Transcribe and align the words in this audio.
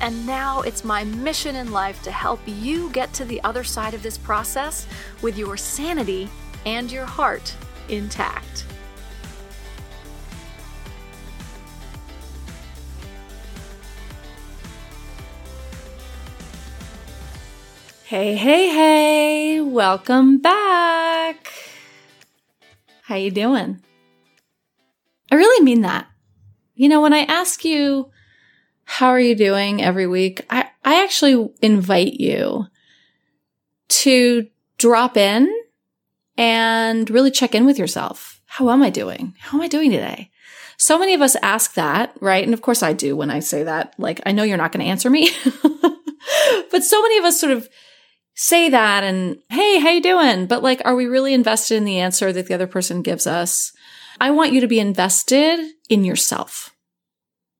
and 0.00 0.26
now 0.26 0.60
it's 0.62 0.84
my 0.84 1.04
mission 1.04 1.56
in 1.56 1.72
life 1.72 2.02
to 2.02 2.10
help 2.10 2.40
you 2.46 2.90
get 2.90 3.12
to 3.14 3.24
the 3.24 3.40
other 3.44 3.64
side 3.64 3.94
of 3.94 4.02
this 4.02 4.18
process 4.18 4.86
with 5.22 5.38
your 5.38 5.56
sanity 5.56 6.28
and 6.66 6.90
your 6.90 7.06
heart 7.06 7.54
intact. 7.88 8.66
Hey, 18.04 18.36
hey, 18.36 18.68
hey, 18.68 19.60
welcome 19.60 20.38
back. 20.38 21.52
How 23.02 23.16
you 23.16 23.30
doing? 23.30 23.82
I 25.32 25.34
really 25.34 25.64
mean 25.64 25.80
that. 25.80 26.06
You 26.74 26.88
know, 26.88 27.00
when 27.00 27.12
I 27.12 27.20
ask 27.20 27.64
you 27.64 28.10
how 28.84 29.08
are 29.08 29.20
you 29.20 29.34
doing 29.34 29.82
every 29.82 30.06
week? 30.06 30.44
I, 30.50 30.68
I 30.84 31.02
actually 31.02 31.50
invite 31.62 32.14
you 32.14 32.66
to 33.88 34.46
drop 34.78 35.16
in 35.16 35.52
and 36.36 37.08
really 37.10 37.30
check 37.30 37.54
in 37.54 37.66
with 37.66 37.78
yourself. 37.78 38.40
How 38.46 38.70
am 38.70 38.82
I 38.82 38.90
doing? 38.90 39.34
How 39.38 39.58
am 39.58 39.62
I 39.62 39.68
doing 39.68 39.90
today? 39.90 40.30
So 40.76 40.98
many 40.98 41.14
of 41.14 41.22
us 41.22 41.36
ask 41.42 41.74
that, 41.74 42.16
right? 42.20 42.44
And 42.44 42.52
of 42.52 42.62
course 42.62 42.82
I 42.82 42.92
do 42.92 43.16
when 43.16 43.30
I 43.30 43.40
say 43.40 43.62
that. 43.62 43.94
Like, 43.98 44.20
I 44.26 44.32
know 44.32 44.42
you're 44.42 44.56
not 44.56 44.72
going 44.72 44.84
to 44.84 44.90
answer 44.90 45.08
me, 45.10 45.30
but 46.70 46.82
so 46.82 47.00
many 47.02 47.18
of 47.18 47.24
us 47.24 47.40
sort 47.40 47.52
of 47.52 47.68
say 48.34 48.68
that 48.68 49.04
and, 49.04 49.38
Hey, 49.48 49.78
how 49.78 49.90
you 49.90 50.02
doing? 50.02 50.46
But 50.46 50.62
like, 50.62 50.82
are 50.84 50.96
we 50.96 51.06
really 51.06 51.32
invested 51.32 51.76
in 51.76 51.84
the 51.84 51.98
answer 51.98 52.32
that 52.32 52.46
the 52.46 52.54
other 52.54 52.66
person 52.66 53.02
gives 53.02 53.26
us? 53.26 53.72
I 54.20 54.30
want 54.30 54.52
you 54.52 54.60
to 54.60 54.66
be 54.66 54.80
invested 54.80 55.60
in 55.88 56.04
yourself. 56.04 56.73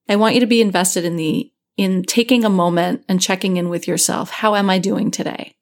I 0.08 0.16
want 0.16 0.34
you 0.34 0.40
to 0.40 0.46
be 0.46 0.60
invested 0.60 1.04
in 1.04 1.16
the, 1.16 1.50
in 1.76 2.02
taking 2.02 2.44
a 2.44 2.50
moment 2.50 3.04
and 3.08 3.20
checking 3.20 3.56
in 3.56 3.68
with 3.68 3.88
yourself. 3.88 4.30
How 4.30 4.54
am 4.54 4.68
I 4.70 4.78
doing 4.78 5.10
today? 5.10 5.56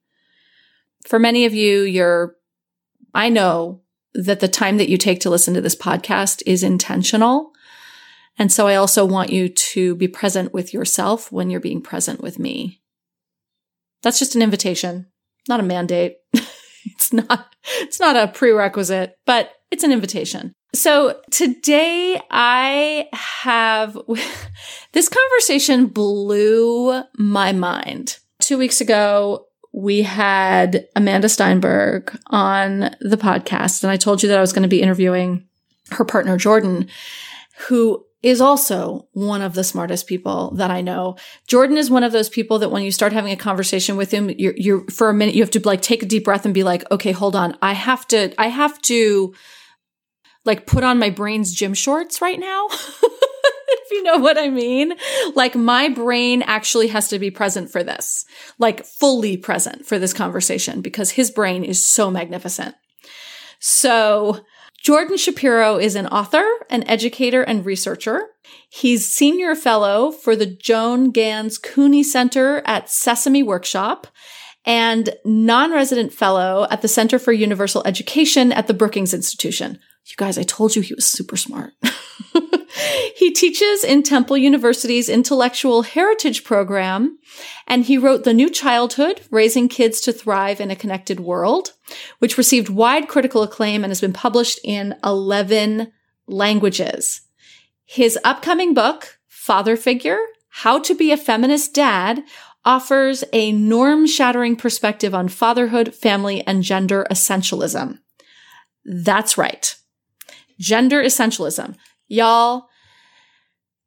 For 1.06 1.18
many 1.18 1.44
of 1.44 1.54
you, 1.54 1.82
you're, 1.82 2.36
I 3.14 3.28
know 3.28 3.82
that 4.14 4.40
the 4.40 4.48
time 4.48 4.76
that 4.76 4.88
you 4.88 4.96
take 4.96 5.20
to 5.20 5.30
listen 5.30 5.54
to 5.54 5.60
this 5.60 5.76
podcast 5.76 6.42
is 6.46 6.62
intentional. 6.62 7.52
And 8.38 8.52
so 8.52 8.66
I 8.66 8.76
also 8.76 9.04
want 9.04 9.30
you 9.30 9.48
to 9.48 9.94
be 9.94 10.08
present 10.08 10.52
with 10.52 10.72
yourself 10.72 11.30
when 11.30 11.50
you're 11.50 11.60
being 11.60 11.82
present 11.82 12.20
with 12.20 12.38
me. 12.38 12.80
That's 14.02 14.18
just 14.18 14.34
an 14.34 14.42
invitation, 14.42 15.06
not 15.48 15.60
a 15.60 15.64
mandate. 15.64 16.16
it's 16.32 17.12
not, 17.12 17.54
it's 17.80 18.00
not 18.00 18.16
a 18.16 18.28
prerequisite, 18.28 19.16
but 19.26 19.52
it's 19.72 19.82
an 19.82 19.90
invitation. 19.90 20.52
So 20.74 21.18
today 21.30 22.20
I 22.30 23.08
have 23.12 23.98
this 24.92 25.08
conversation 25.08 25.86
blew 25.86 27.02
my 27.16 27.52
mind. 27.52 28.18
Two 28.40 28.58
weeks 28.58 28.80
ago, 28.80 29.46
we 29.72 30.02
had 30.02 30.86
Amanda 30.94 31.30
Steinberg 31.30 32.16
on 32.26 32.94
the 33.00 33.16
podcast, 33.16 33.82
and 33.82 33.90
I 33.90 33.96
told 33.96 34.22
you 34.22 34.28
that 34.28 34.38
I 34.38 34.42
was 34.42 34.52
going 34.52 34.64
to 34.64 34.68
be 34.68 34.82
interviewing 34.82 35.46
her 35.92 36.04
partner, 36.04 36.36
Jordan, 36.36 36.88
who 37.68 38.04
is 38.22 38.40
also 38.40 39.08
one 39.12 39.40
of 39.40 39.54
the 39.54 39.64
smartest 39.64 40.06
people 40.06 40.52
that 40.52 40.70
I 40.70 40.80
know. 40.80 41.16
Jordan 41.48 41.76
is 41.76 41.90
one 41.90 42.04
of 42.04 42.12
those 42.12 42.28
people 42.28 42.58
that 42.58 42.70
when 42.70 42.82
you 42.82 42.92
start 42.92 43.12
having 43.12 43.32
a 43.32 43.36
conversation 43.36 43.96
with 43.96 44.10
him, 44.10 44.30
you're, 44.30 44.54
you're 44.56 44.84
for 44.90 45.08
a 45.08 45.14
minute, 45.14 45.34
you 45.34 45.42
have 45.42 45.50
to 45.52 45.60
like 45.66 45.82
take 45.82 46.02
a 46.02 46.06
deep 46.06 46.24
breath 46.24 46.44
and 46.44 46.54
be 46.54 46.62
like, 46.62 46.88
okay, 46.90 47.12
hold 47.12 47.34
on. 47.34 47.56
I 47.62 47.72
have 47.72 48.06
to, 48.08 48.32
I 48.40 48.48
have 48.48 48.80
to, 48.82 49.34
like 50.44 50.66
put 50.66 50.84
on 50.84 50.98
my 50.98 51.10
brain's 51.10 51.52
gym 51.52 51.74
shorts 51.74 52.20
right 52.20 52.38
now. 52.38 52.66
if 53.72 53.90
you 53.90 54.02
know 54.02 54.18
what 54.18 54.38
I 54.38 54.48
mean. 54.48 54.94
Like 55.34 55.54
my 55.54 55.88
brain 55.88 56.42
actually 56.42 56.88
has 56.88 57.08
to 57.08 57.18
be 57.18 57.30
present 57.30 57.70
for 57.70 57.82
this, 57.82 58.24
like 58.58 58.84
fully 58.84 59.36
present 59.36 59.86
for 59.86 59.98
this 59.98 60.12
conversation 60.12 60.80
because 60.80 61.10
his 61.10 61.30
brain 61.30 61.64
is 61.64 61.84
so 61.84 62.10
magnificent. 62.10 62.74
So 63.58 64.40
Jordan 64.82 65.16
Shapiro 65.16 65.78
is 65.78 65.94
an 65.94 66.08
author, 66.08 66.44
an 66.68 66.82
educator, 66.88 67.42
and 67.42 67.64
researcher. 67.64 68.26
He's 68.68 69.12
senior 69.12 69.54
fellow 69.54 70.10
for 70.10 70.34
the 70.34 70.46
Joan 70.46 71.12
Ganz 71.12 71.56
Cooney 71.56 72.02
Center 72.02 72.62
at 72.66 72.90
Sesame 72.90 73.42
Workshop 73.44 74.08
and 74.64 75.10
non-resident 75.24 76.12
fellow 76.12 76.66
at 76.70 76.82
the 76.82 76.88
Center 76.88 77.18
for 77.18 77.32
Universal 77.32 77.82
Education 77.86 78.52
at 78.52 78.66
the 78.66 78.74
Brookings 78.74 79.14
Institution. 79.14 79.78
You 80.04 80.16
guys, 80.16 80.36
I 80.36 80.42
told 80.42 80.74
you 80.74 80.82
he 80.82 80.94
was 80.94 81.06
super 81.06 81.36
smart. 81.36 81.74
he 83.16 83.30
teaches 83.30 83.84
in 83.84 84.02
Temple 84.02 84.36
University's 84.36 85.08
Intellectual 85.08 85.82
Heritage 85.82 86.44
Program, 86.44 87.18
and 87.66 87.84
he 87.84 87.98
wrote 87.98 88.24
The 88.24 88.34
New 88.34 88.50
Childhood, 88.50 89.20
Raising 89.30 89.68
Kids 89.68 90.00
to 90.02 90.12
Thrive 90.12 90.60
in 90.60 90.70
a 90.70 90.76
Connected 90.76 91.20
World, 91.20 91.72
which 92.18 92.36
received 92.36 92.68
wide 92.68 93.08
critical 93.08 93.42
acclaim 93.42 93.84
and 93.84 93.90
has 93.90 94.00
been 94.00 94.12
published 94.12 94.58
in 94.64 94.96
11 95.04 95.92
languages. 96.26 97.22
His 97.84 98.18
upcoming 98.24 98.74
book, 98.74 99.18
Father 99.28 99.76
Figure, 99.76 100.18
How 100.48 100.80
to 100.80 100.94
Be 100.94 101.12
a 101.12 101.16
Feminist 101.16 101.74
Dad, 101.74 102.24
offers 102.64 103.22
a 103.32 103.52
norm 103.52 104.06
shattering 104.06 104.56
perspective 104.56 105.14
on 105.14 105.28
fatherhood, 105.28 105.94
family, 105.94 106.46
and 106.46 106.62
gender 106.62 107.06
essentialism. 107.10 107.98
That's 108.84 109.38
right. 109.38 109.76
Gender 110.62 111.02
essentialism. 111.02 111.74
Y'all, 112.06 112.68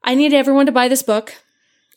I 0.03 0.13
need 0.13 0.33
everyone 0.33 0.65
to 0.65 0.73
buy 0.73 0.89
this 0.89 1.03
book. 1.03 1.35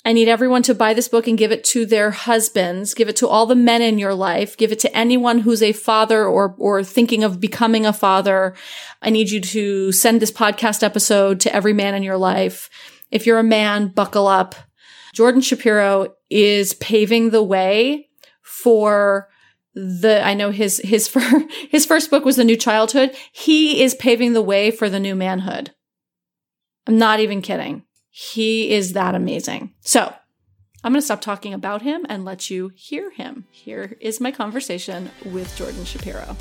I 0.04 0.12
need 0.12 0.28
everyone 0.28 0.62
to 0.62 0.74
buy 0.74 0.94
this 0.94 1.08
book 1.08 1.26
and 1.26 1.36
give 1.36 1.50
it 1.50 1.64
to 1.64 1.84
their 1.84 2.12
husbands, 2.12 2.94
give 2.94 3.08
it 3.08 3.16
to 3.16 3.26
all 3.26 3.44
the 3.44 3.56
men 3.56 3.82
in 3.82 3.98
your 3.98 4.14
life, 4.14 4.56
give 4.56 4.70
it 4.70 4.78
to 4.78 4.96
anyone 4.96 5.40
who's 5.40 5.64
a 5.64 5.72
father 5.72 6.24
or, 6.24 6.54
or 6.58 6.84
thinking 6.84 7.24
of 7.24 7.40
becoming 7.40 7.84
a 7.84 7.92
father. 7.92 8.54
I 9.02 9.10
need 9.10 9.30
you 9.30 9.40
to 9.40 9.90
send 9.90 10.22
this 10.22 10.30
podcast 10.30 10.84
episode 10.84 11.40
to 11.40 11.52
every 11.52 11.72
man 11.72 11.96
in 11.96 12.04
your 12.04 12.16
life. 12.16 12.70
If 13.10 13.26
you're 13.26 13.40
a 13.40 13.42
man, 13.42 13.88
buckle 13.88 14.28
up. 14.28 14.54
Jordan 15.12 15.40
Shapiro 15.40 16.14
is 16.30 16.74
paving 16.74 17.30
the 17.30 17.42
way 17.42 18.08
for 18.42 19.28
the 19.78 20.20
I 20.24 20.34
know 20.34 20.50
his 20.50 20.80
his 20.84 21.14
his 21.70 21.86
first 21.86 22.10
book 22.10 22.24
was 22.24 22.36
The 22.36 22.44
New 22.44 22.56
Childhood. 22.56 23.14
He 23.32 23.82
is 23.82 23.94
paving 23.94 24.32
the 24.32 24.42
way 24.42 24.70
for 24.70 24.88
the 24.88 24.98
new 24.98 25.14
manhood. 25.14 25.72
I'm 26.86 26.98
not 26.98 27.20
even 27.20 27.42
kidding. 27.42 27.84
He 28.10 28.70
is 28.70 28.94
that 28.94 29.14
amazing. 29.14 29.74
So, 29.80 30.12
I'm 30.82 30.92
going 30.92 31.00
to 31.00 31.04
stop 31.04 31.20
talking 31.20 31.54
about 31.54 31.82
him 31.82 32.04
and 32.08 32.24
let 32.24 32.50
you 32.50 32.72
hear 32.74 33.10
him. 33.10 33.44
Here 33.50 33.96
is 34.00 34.20
my 34.20 34.32
conversation 34.32 35.10
with 35.24 35.54
Jordan 35.56 35.84
Shapiro. 35.84 36.36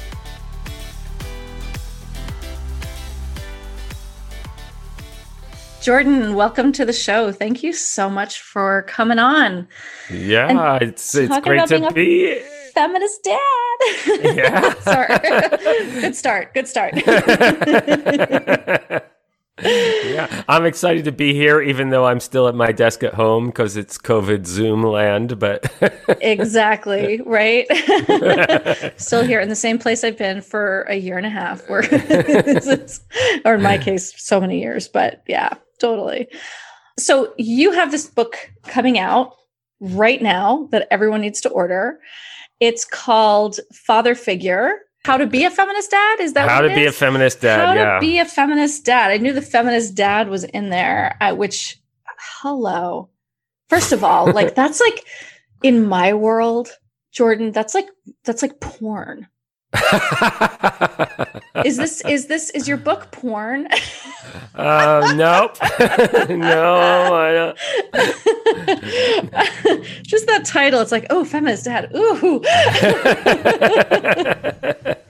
Jordan, 5.82 6.34
welcome 6.34 6.72
to 6.74 6.86
the 6.86 6.94
show. 6.94 7.32
Thank 7.32 7.62
you 7.62 7.72
so 7.74 8.10
much 8.10 8.42
for 8.42 8.84
coming 8.84 9.20
on. 9.20 9.68
Yeah, 10.10 10.80
it's 10.82 11.14
it's 11.14 11.40
great 11.40 11.68
to 11.68 11.92
be 11.94 12.42
feminist 12.78 13.24
dad. 13.24 13.78
Yeah. 14.36 14.74
Sorry. 14.82 15.18
Good 16.02 16.16
start. 16.16 16.54
Good 16.54 16.68
start. 16.68 16.94
yeah, 19.64 20.44
I'm 20.48 20.66
excited 20.66 21.06
to 21.06 21.12
be 21.12 21.34
here, 21.34 21.60
even 21.60 21.90
though 21.90 22.06
I'm 22.06 22.20
still 22.20 22.48
at 22.48 22.54
my 22.54 22.72
desk 22.72 23.04
at 23.04 23.16
home 23.16 23.48
because 23.48 23.78
it's 23.78 23.98
COVID 23.98 24.46
Zoom 24.46 24.84
land. 24.84 25.40
But 25.40 25.66
exactly 26.22 27.20
right, 27.26 27.66
still 28.98 29.24
here 29.24 29.40
in 29.40 29.50
the 29.50 29.56
same 29.56 29.80
place 29.80 30.04
I've 30.04 30.18
been 30.18 30.42
for 30.42 30.84
a 30.84 30.96
year 30.96 31.18
and 31.18 31.26
a 31.26 31.32
half, 31.32 31.68
or 31.70 31.82
in 31.82 33.64
my 33.64 33.80
case, 33.80 34.14
so 34.24 34.40
many 34.40 34.62
years. 34.62 34.88
But 34.88 35.24
yeah, 35.28 35.50
totally. 35.80 36.28
So 37.00 37.34
you 37.38 37.72
have 37.72 37.90
this 37.90 38.06
book 38.08 38.52
coming 38.68 39.00
out 39.00 39.34
right 39.80 40.22
now 40.22 40.68
that 40.72 40.88
everyone 40.92 41.22
needs 41.22 41.42
to 41.42 41.50
order. 41.50 42.00
It's 42.60 42.86
called 42.86 43.60
Father 43.74 44.16
Figure. 44.16 44.74
How 45.06 45.18
to 45.18 45.28
be 45.28 45.46
a 45.46 45.50
feminist 45.50 45.92
dad? 45.92 46.20
Is 46.20 46.34
that 46.34 46.50
how 46.50 46.62
to 46.62 46.68
be 46.68 46.84
is? 46.84 46.94
a 46.94 46.98
feminist 46.98 47.42
dad? 47.42 47.66
How 47.66 47.74
yeah. 47.74 47.94
to 47.96 48.00
be 48.02 48.20
a 48.20 48.26
feminist 48.26 48.84
dad? 48.84 49.12
I 49.12 49.18
knew 49.18 49.32
the 49.32 49.42
feminist 49.42 49.96
dad 49.96 50.28
was 50.28 50.44
in 50.44 50.70
there. 50.70 51.16
At 51.22 51.38
which, 51.38 51.80
hello. 52.42 53.10
First 53.70 53.94
of 53.94 54.04
all, 54.04 54.32
like 54.34 54.56
that's 54.56 54.82
like 54.82 55.06
in 55.64 55.88
my 55.88 56.14
world, 56.14 56.70
Jordan, 57.12 57.52
that's 57.52 57.74
like 57.74 57.88
that's 58.26 58.42
like 58.42 58.60
porn. 58.60 59.28
Is 61.66 61.78
this 61.78 62.02
is 62.06 62.28
this 62.28 62.50
is 62.52 62.68
your 62.68 62.78
book 62.78 63.12
porn? 63.12 63.68
uh, 64.56 65.14
nope. 65.16 65.58
no, 66.30 67.14
I 67.14 67.34
don't. 67.34 67.58
Just 70.04 70.28
that 70.28 70.46
title. 70.46 70.80
It's 70.82 70.92
like, 70.92 71.08
oh, 71.10 71.26
feminist 71.26 71.66
dad. 71.66 71.92
Ooh. 71.96 72.42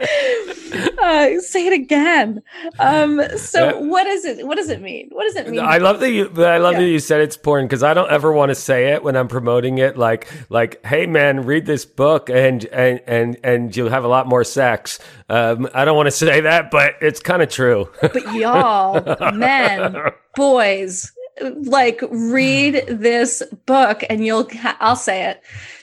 uh, 1.00 1.40
say 1.40 1.68
it 1.68 1.74
again. 1.74 2.42
Um, 2.80 3.22
so 3.38 3.80
what 3.80 4.08
is 4.08 4.26
it? 4.26 4.46
What 4.46 4.58
does 4.58 4.70
it 4.70 4.82
mean? 4.82 5.10
What 5.12 5.24
does 5.24 5.36
it 5.36 5.50
mean? 5.50 5.60
I 5.60 5.78
love 5.78 6.00
that 6.00 6.12
you. 6.12 6.26
I 6.38 6.58
love 6.58 6.74
yeah. 6.74 6.80
that 6.80 6.88
you 6.88 7.00
said 7.00 7.22
it's 7.22 7.38
porn 7.38 7.66
because 7.66 7.84
I 7.84 7.94
don't 7.94 8.10
ever 8.10 8.32
want 8.32 8.50
to 8.50 8.56
say 8.56 8.94
it 8.94 9.04
when 9.04 9.16
I'm 9.16 9.28
promoting 9.28 9.78
it. 9.78 9.98
Like, 9.98 10.28
like, 10.50 10.86
hey 10.86 11.06
man, 11.06 11.46
read 11.46 11.66
this 11.66 11.86
book 11.86 12.30
and 12.30 12.66
and 12.66 13.02
and 13.08 13.38
and 13.44 13.76
you'll 13.76 13.90
have 13.90 14.04
a 14.04 14.08
lot 14.08 14.28
more 14.28 14.44
sex. 14.44 15.00
Um, 15.30 15.70
I 15.74 15.86
don't 15.86 15.96
want 15.96 16.08
to 16.08 16.12
say 16.12 16.42
that, 16.42 16.72
but 16.72 16.96
it's 17.02 17.20
kind 17.20 17.42
of 17.42 17.50
true. 17.50 17.90
but 18.02 18.34
y'all, 18.34 19.32
men, 19.34 19.96
boys, 20.36 21.12
like 21.42 22.02
read 22.10 22.86
this 22.88 23.44
book 23.66 24.04
and 24.10 24.26
you'll. 24.26 24.48
I'll 24.80 24.96
say 24.96 25.30
it. 25.30 25.42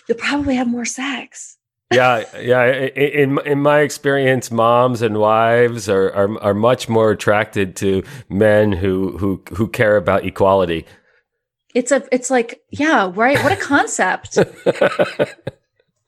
You'll 0.09 0.19
probably 0.19 0.57
have 0.57 0.69
more 0.69 0.85
sex 0.85 1.57
yeah, 1.93 2.25
yeah. 2.39 2.65
In 2.67 3.39
in 3.47 3.61
my 3.61 3.81
experience, 3.81 4.51
moms 4.51 5.03
and 5.03 5.19
wives 5.19 5.89
are, 5.89 6.11
are 6.13 6.41
are 6.43 6.55
much 6.55 6.89
more 6.89 7.11
attracted 7.11 7.77
to 7.77 8.03
men 8.29 8.73
who 8.73 9.17
who 9.19 9.43
who 9.55 9.69
care 9.69 9.97
about 9.97 10.25
equality. 10.25 10.87
It's 11.75 11.93
a 11.93 12.07
it's 12.11 12.31
like 12.31 12.63
yeah, 12.71 13.11
right. 13.15 13.43
What 13.43 13.53
a 13.53 13.57
concept. 13.57 14.39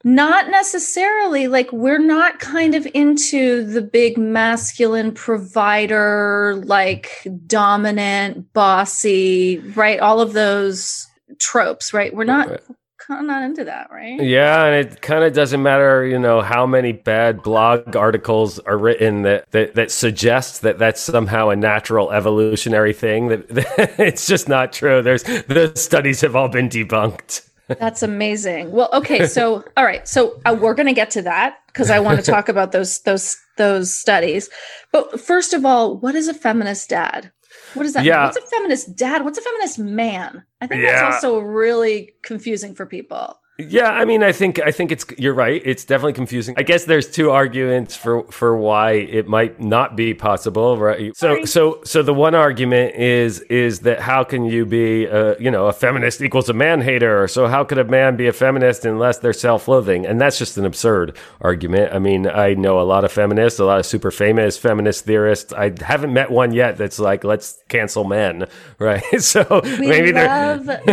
not 0.04 0.48
necessarily 0.50 1.48
like 1.48 1.72
we're 1.72 1.98
not 1.98 2.38
kind 2.38 2.76
of 2.76 2.86
into 2.94 3.64
the 3.64 3.82
big 3.82 4.16
masculine 4.16 5.12
provider, 5.12 6.62
like 6.64 7.26
dominant, 7.46 8.52
bossy, 8.52 9.58
right? 9.74 9.98
All 9.98 10.20
of 10.20 10.32
those 10.32 11.08
tropes, 11.38 11.92
right? 11.92 12.14
We're 12.14 12.22
not 12.22 12.62
kind 13.06 13.20
of 13.20 13.26
not 13.26 13.42
into 13.42 13.64
that, 13.64 13.88
right? 13.90 14.20
Yeah, 14.20 14.64
and 14.64 14.74
it 14.74 15.00
kind 15.00 15.24
of 15.24 15.32
doesn't 15.32 15.62
matter, 15.62 16.04
you 16.04 16.18
know, 16.18 16.40
how 16.40 16.66
many 16.66 16.92
bad 16.92 17.42
blog 17.42 17.94
articles 17.94 18.58
are 18.60 18.76
written 18.76 19.22
that 19.22 19.50
that, 19.52 19.74
that 19.74 19.90
suggest 19.90 20.62
that 20.62 20.78
that's 20.78 21.00
somehow 21.00 21.50
a 21.50 21.56
natural 21.56 22.10
evolutionary 22.12 22.92
thing. 22.92 23.28
That, 23.28 23.48
that 23.48 24.00
it's 24.00 24.26
just 24.26 24.48
not 24.48 24.72
true. 24.72 25.02
There's 25.02 25.22
the 25.22 25.72
studies 25.76 26.20
have 26.22 26.34
all 26.34 26.48
been 26.48 26.68
debunked. 26.68 27.48
That's 27.68 28.02
amazing. 28.02 28.70
Well, 28.70 28.88
okay, 28.92 29.26
so 29.26 29.64
all 29.76 29.84
right, 29.84 30.06
so 30.06 30.40
uh, 30.44 30.56
we're 30.58 30.74
going 30.74 30.86
to 30.86 30.92
get 30.92 31.10
to 31.12 31.22
that 31.22 31.58
because 31.66 31.90
I 31.90 31.98
want 31.98 32.24
to 32.24 32.30
talk 32.30 32.48
about 32.48 32.72
those 32.72 33.00
those 33.00 33.36
those 33.56 33.94
studies. 33.94 34.48
But 34.92 35.20
first 35.20 35.52
of 35.52 35.64
all, 35.64 35.96
what 35.96 36.14
is 36.14 36.28
a 36.28 36.34
feminist 36.34 36.88
dad? 36.90 37.32
What 37.74 37.82
does 37.82 37.92
that 37.94 38.04
yeah. 38.04 38.16
mean? 38.16 38.24
What's 38.24 38.36
a 38.38 38.42
feminist 38.42 38.96
dad? 38.96 39.24
What's 39.24 39.38
a 39.38 39.42
feminist 39.42 39.78
man? 39.78 40.44
I 40.60 40.66
think 40.66 40.82
yeah. 40.82 41.10
that's 41.10 41.24
also 41.24 41.40
really 41.40 42.12
confusing 42.22 42.74
for 42.74 42.86
people. 42.86 43.38
Yeah, 43.58 43.90
I 43.90 44.04
mean, 44.04 44.22
I 44.22 44.32
think 44.32 44.60
I 44.60 44.70
think 44.70 44.92
it's 44.92 45.06
you're 45.16 45.32
right. 45.32 45.62
It's 45.64 45.84
definitely 45.84 46.12
confusing. 46.12 46.54
I 46.58 46.62
guess 46.62 46.84
there's 46.84 47.10
two 47.10 47.30
arguments 47.30 47.96
for 47.96 48.24
for 48.24 48.54
why 48.54 48.92
it 48.92 49.28
might 49.28 49.58
not 49.58 49.96
be 49.96 50.12
possible, 50.12 50.76
right? 50.76 51.16
So 51.16 51.28
Sorry. 51.28 51.46
so 51.46 51.80
so 51.84 52.02
the 52.02 52.12
one 52.12 52.34
argument 52.34 52.96
is 52.96 53.40
is 53.40 53.80
that 53.80 54.00
how 54.00 54.24
can 54.24 54.44
you 54.44 54.66
be 54.66 55.06
a, 55.06 55.38
you 55.40 55.50
know 55.50 55.68
a 55.68 55.72
feminist 55.72 56.20
equals 56.20 56.50
a 56.50 56.52
man 56.52 56.82
hater? 56.82 57.26
So 57.28 57.46
how 57.46 57.64
could 57.64 57.78
a 57.78 57.84
man 57.84 58.16
be 58.16 58.26
a 58.26 58.32
feminist 58.32 58.84
unless 58.84 59.18
they're 59.18 59.32
self-loathing? 59.32 60.04
And 60.04 60.20
that's 60.20 60.38
just 60.38 60.58
an 60.58 60.66
absurd 60.66 61.16
argument. 61.40 61.94
I 61.94 61.98
mean, 61.98 62.26
I 62.28 62.52
know 62.52 62.78
a 62.78 62.84
lot 62.84 63.04
of 63.04 63.12
feminists, 63.12 63.58
a 63.58 63.64
lot 63.64 63.78
of 63.78 63.86
super 63.86 64.10
famous 64.10 64.58
feminist 64.58 65.06
theorists. 65.06 65.54
I 65.54 65.72
haven't 65.80 66.12
met 66.12 66.30
one 66.30 66.52
yet 66.52 66.76
that's 66.76 66.98
like 66.98 67.24
let's 67.24 67.58
cancel 67.68 68.04
men, 68.04 68.48
right? 68.78 69.02
So 69.18 69.60
we 69.62 69.88
maybe 69.88 70.12
love 70.12 70.66
men. 70.66 70.86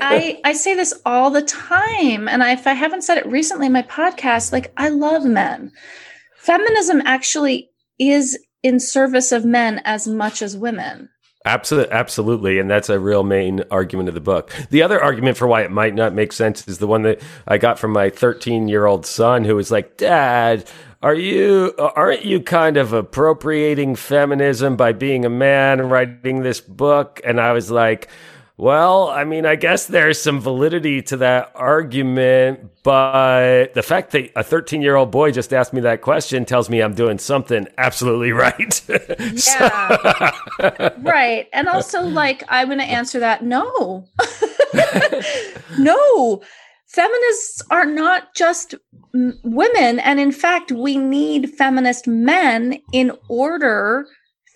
I 0.00 0.40
I 0.44 0.52
say 0.52 0.74
this 0.74 0.94
all 1.04 1.30
the 1.30 1.42
time 1.42 1.87
time. 1.88 2.28
And 2.28 2.42
if 2.42 2.66
I 2.66 2.74
haven't 2.74 3.02
said 3.02 3.18
it 3.18 3.26
recently 3.26 3.66
in 3.66 3.72
my 3.72 3.82
podcast, 3.82 4.52
like 4.52 4.72
I 4.76 4.88
love 4.88 5.24
men. 5.24 5.72
Feminism 6.36 7.02
actually 7.04 7.70
is 7.98 8.38
in 8.62 8.80
service 8.80 9.32
of 9.32 9.44
men 9.44 9.80
as 9.84 10.06
much 10.06 10.42
as 10.42 10.56
women. 10.56 11.08
Absolutely, 11.44 11.92
absolutely, 11.92 12.58
and 12.58 12.70
that's 12.70 12.88
a 12.88 12.98
real 12.98 13.22
main 13.22 13.62
argument 13.70 14.08
of 14.08 14.14
the 14.14 14.20
book. 14.20 14.52
The 14.70 14.82
other 14.82 15.02
argument 15.02 15.36
for 15.36 15.46
why 15.46 15.62
it 15.62 15.70
might 15.70 15.94
not 15.94 16.12
make 16.12 16.32
sense 16.32 16.66
is 16.66 16.78
the 16.78 16.86
one 16.86 17.02
that 17.02 17.22
I 17.46 17.58
got 17.58 17.78
from 17.78 17.92
my 17.92 18.10
13 18.10 18.68
year 18.68 18.86
old 18.86 19.06
son, 19.06 19.44
who 19.44 19.54
was 19.56 19.70
like, 19.70 19.96
"Dad, 19.96 20.68
are 21.00 21.14
you 21.14 21.74
aren't 21.78 22.24
you 22.24 22.40
kind 22.40 22.76
of 22.76 22.92
appropriating 22.92 23.94
feminism 23.94 24.76
by 24.76 24.92
being 24.92 25.24
a 25.24 25.30
man 25.30 25.80
and 25.80 25.90
writing 25.90 26.42
this 26.42 26.60
book?" 26.60 27.20
And 27.24 27.40
I 27.40 27.52
was 27.52 27.70
like 27.70 28.08
well, 28.58 29.06
I 29.06 29.22
mean, 29.22 29.46
I 29.46 29.54
guess 29.54 29.86
there's 29.86 30.20
some 30.20 30.40
validity 30.40 31.00
to 31.02 31.18
that 31.18 31.52
argument, 31.54 32.68
but 32.82 33.72
the 33.74 33.84
fact 33.84 34.10
that 34.10 34.32
a 34.34 34.42
13 34.42 34.82
year 34.82 34.96
old 34.96 35.12
boy 35.12 35.30
just 35.30 35.54
asked 35.54 35.72
me 35.72 35.80
that 35.82 36.02
question 36.02 36.44
tells 36.44 36.68
me 36.68 36.80
I'm 36.80 36.92
doing 36.92 37.18
something 37.18 37.68
absolutely 37.78 38.32
right. 38.32 38.82
yeah. 39.46 40.32
right. 40.98 41.46
And 41.52 41.68
also, 41.68 42.02
like, 42.02 42.42
I'm 42.48 42.66
going 42.66 42.80
to 42.80 42.84
answer 42.84 43.20
that 43.20 43.44
no. 43.44 44.08
no. 45.78 46.42
Feminists 46.88 47.62
are 47.70 47.86
not 47.86 48.34
just 48.34 48.74
women. 49.12 50.00
And 50.00 50.18
in 50.18 50.32
fact, 50.32 50.72
we 50.72 50.96
need 50.96 51.50
feminist 51.50 52.08
men 52.08 52.80
in 52.92 53.12
order 53.28 54.08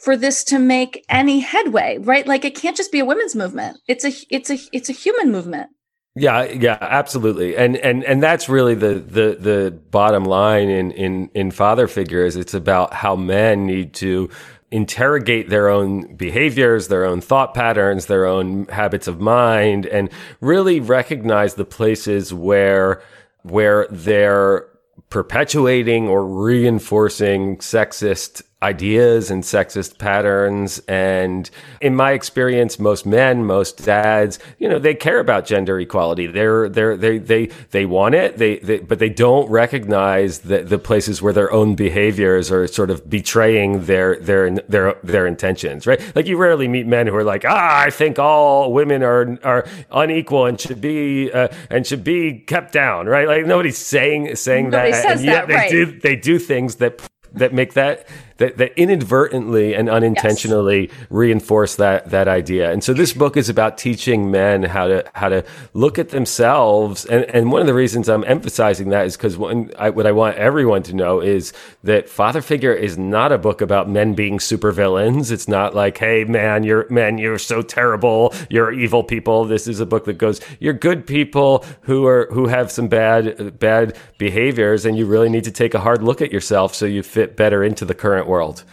for 0.02 0.16
this 0.16 0.43
to 0.44 0.58
make 0.58 1.04
any 1.08 1.38
headway, 1.40 1.96
right? 1.99 2.26
Like 2.26 2.44
it 2.44 2.56
can't 2.56 2.76
just 2.76 2.90
be 2.90 2.99
a 2.99 3.04
women's 3.04 3.37
movement. 3.37 3.78
It's 3.87 4.04
a 4.04 4.12
it's 4.31 4.50
a 4.50 4.58
it's 4.72 4.88
a 4.88 4.93
human 4.93 5.31
movement. 5.31 5.70
Yeah, 6.14 6.43
yeah, 6.44 6.76
absolutely. 6.81 7.56
And 7.56 7.76
and 7.76 8.04
and 8.04 8.22
that's 8.22 8.49
really 8.49 8.75
the 8.75 8.94
the 8.94 9.37
the 9.38 9.81
bottom 9.90 10.25
line 10.25 10.69
in 10.69 10.90
in 10.90 11.31
in 11.34 11.50
father 11.52 11.87
figures. 11.87 12.37
It's 12.37 12.52
about 12.52 12.93
how 12.93 13.14
men 13.16 13.64
need 13.64 13.94
to 13.94 14.28
interrogate 14.72 15.50
their 15.50 15.69
own 15.69 16.16
behaviors, 16.16 16.88
their 16.88 17.04
own 17.04 17.20
thought 17.20 17.54
patterns, 17.54 18.06
their 18.06 18.26
own 18.26 18.66
habits 18.66 19.06
of 19.06 19.20
mind 19.20 19.87
and 19.87 20.10
really 20.40 20.81
recognize 20.81 21.54
the 21.54 21.64
places 21.64 22.34
where 22.34 23.02
where 23.42 23.87
they're 23.90 24.66
perpetuating 25.11 26.09
or 26.09 26.26
reinforcing 26.26 27.59
sexist 27.59 28.42
ideas 28.62 29.31
and 29.31 29.42
sexist 29.42 29.99
patterns. 29.99 30.78
And 30.88 31.50
in 31.81 31.95
my 31.95 32.12
experience, 32.12 32.78
most 32.78 33.04
men, 33.04 33.45
most 33.45 33.85
dads, 33.85 34.38
you 34.59 34.69
know, 34.69 34.78
they 34.78 34.95
care 34.95 35.19
about 35.19 35.45
gender 35.47 35.78
equality. 35.81 36.26
They're, 36.26 36.69
they're, 36.69 36.97
they, 36.97 37.19
they, 37.19 37.47
they 37.71 37.87
want 37.87 38.14
it. 38.14 38.38
They, 38.38 38.59
they, 38.59 38.78
but 38.78 38.99
they 38.99 39.09
don't 39.09 39.50
recognize 39.50 40.40
the, 40.40 40.62
the 40.62 40.78
places 40.78 41.21
where 41.21 41.33
their 41.33 41.52
own 41.52 41.75
behaviors 41.75 42.50
are 42.52 42.66
sort 42.66 42.90
of 42.90 43.11
betraying 43.11 43.87
their, 43.87 44.16
their, 44.16 44.50
their, 44.50 44.95
their 45.02 45.26
intentions, 45.26 45.87
right? 45.87 46.00
Like 46.14 46.26
you 46.26 46.37
rarely 46.37 46.69
meet 46.69 46.87
men 46.87 47.07
who 47.07 47.16
are 47.16 47.25
like, 47.25 47.45
ah, 47.45 47.83
I 47.83 47.90
think 47.90 48.19
all 48.19 48.73
women 48.73 49.02
are, 49.02 49.38
are 49.42 49.66
unequal 49.90 50.47
and 50.47 50.61
should 50.61 50.81
be, 50.81 51.33
uh, 51.33 51.49
and 51.69 51.87
should 51.87 52.04
be 52.04 52.38
kept 52.38 52.73
down, 52.73 53.07
right? 53.07 53.26
Like 53.26 53.47
nobody's 53.47 53.78
saying, 53.78 54.37
saying 54.37 54.71
Nobody 54.71 54.92
that. 54.92 55.16
and 55.16 55.21
yet 55.21 55.33
that, 55.33 55.49
they 55.49 55.54
right. 55.54 55.71
do, 55.71 55.99
they 56.00 56.16
do 56.16 56.38
things 56.38 56.76
that 56.76 57.00
that 57.35 57.52
make 57.52 57.75
that 57.75 58.07
that, 58.42 58.56
that 58.58 58.72
inadvertently 58.76 59.72
and 59.75 59.88
unintentionally 59.88 60.88
yes. 60.88 61.06
reinforce 61.11 61.76
that 61.76 62.11
that 62.11 62.26
idea. 62.26 62.72
And 62.72 62.82
so 62.82 62.92
this 62.92 63.12
book 63.22 63.37
is 63.37 63.49
about 63.49 63.78
teaching 63.78 64.30
men 64.30 64.64
how 64.64 64.88
to 64.88 65.04
how 65.14 65.28
to 65.28 65.44
look 65.75 65.99
at 65.99 66.08
themselves. 66.08 67.04
And 67.04 67.25
and 67.26 67.52
one 67.52 67.61
of 67.61 67.68
the 67.68 67.75
reasons 67.75 68.08
I'm 68.08 68.25
emphasizing 68.25 68.88
that 68.88 69.06
is 69.06 69.16
because 69.16 69.38
what 69.38 70.06
I 70.06 70.12
want 70.12 70.37
everyone 70.37 70.82
to 70.84 70.92
know 70.92 71.20
is 71.20 71.52
that 71.84 72.08
Father 72.08 72.42
Figure 72.42 72.72
is 72.72 72.99
not 72.99 73.30
a 73.30 73.38
book 73.38 73.61
about 73.61 73.88
men 73.88 74.14
being 74.14 74.38
supervillains. 74.38 75.30
It's 75.30 75.46
not 75.46 75.75
like, 75.75 75.99
hey 75.99 76.25
man, 76.25 76.64
you're 76.64 76.88
man, 76.90 77.18
you're 77.18 77.38
so 77.38 77.62
terrible, 77.62 78.34
you're 78.50 78.72
evil 78.72 79.04
people. 79.04 79.44
This 79.44 79.68
is 79.68 79.78
a 79.78 79.87
book 79.87 80.04
that 80.06 80.18
goes, 80.18 80.40
you're 80.58 80.72
good 80.72 81.06
people 81.06 81.64
who 81.82 82.06
are 82.06 82.26
who 82.32 82.49
have 82.49 82.72
some 82.72 82.88
bad 82.88 83.58
bad 83.61 83.96
behaviors, 84.18 84.84
and 84.84 84.99
you 84.99 85.06
really 85.06 85.28
need 85.28 85.44
to 85.44 85.52
take 85.52 85.75
a 85.75 85.80
hard 85.80 86.02
look 86.02 86.20
at 86.20 86.32
yourself 86.32 86.75
so 86.75 86.87
you 86.87 87.04
fit 87.04 87.37
better 87.37 87.62
into 87.62 87.84
the 87.84 87.94
current 87.94 88.31
world. 88.32 88.64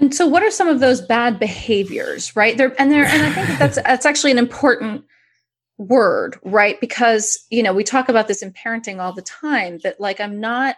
And 0.00 0.14
so, 0.14 0.26
what 0.26 0.42
are 0.42 0.50
some 0.50 0.68
of 0.68 0.80
those 0.80 1.00
bad 1.00 1.38
behaviors, 1.38 2.34
right? 2.36 2.56
There 2.56 2.74
and 2.80 2.90
there, 2.90 3.04
and 3.04 3.22
I 3.22 3.32
think 3.32 3.58
that's 3.58 3.76
that's 3.76 4.06
actually 4.06 4.32
an 4.32 4.38
important 4.38 5.04
word, 5.78 6.38
right? 6.44 6.80
Because 6.80 7.46
you 7.50 7.62
know 7.62 7.72
we 7.72 7.84
talk 7.84 8.08
about 8.08 8.28
this 8.28 8.42
in 8.42 8.52
parenting 8.52 9.00
all 9.00 9.12
the 9.12 9.22
time. 9.22 9.78
That 9.82 10.00
like 10.00 10.20
I'm 10.20 10.38
not 10.40 10.76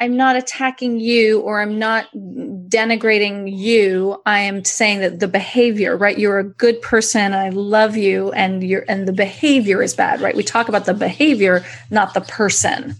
I'm 0.00 0.16
not 0.16 0.36
attacking 0.36 1.00
you 1.00 1.40
or 1.40 1.60
I'm 1.60 1.78
not 1.78 2.06
denigrating 2.14 3.56
you. 3.56 4.20
I 4.26 4.40
am 4.40 4.64
saying 4.64 5.00
that 5.00 5.18
the 5.18 5.28
behavior, 5.28 5.96
right? 5.96 6.18
You're 6.18 6.38
a 6.38 6.44
good 6.44 6.80
person. 6.82 7.32
I 7.32 7.48
love 7.48 7.96
you, 7.96 8.32
and 8.32 8.62
you're 8.62 8.84
and 8.86 9.08
the 9.08 9.14
behavior 9.14 9.82
is 9.82 9.94
bad, 9.94 10.20
right? 10.20 10.36
We 10.36 10.42
talk 10.44 10.68
about 10.68 10.84
the 10.84 10.94
behavior, 10.94 11.64
not 11.90 12.12
the 12.12 12.20
person. 12.20 12.96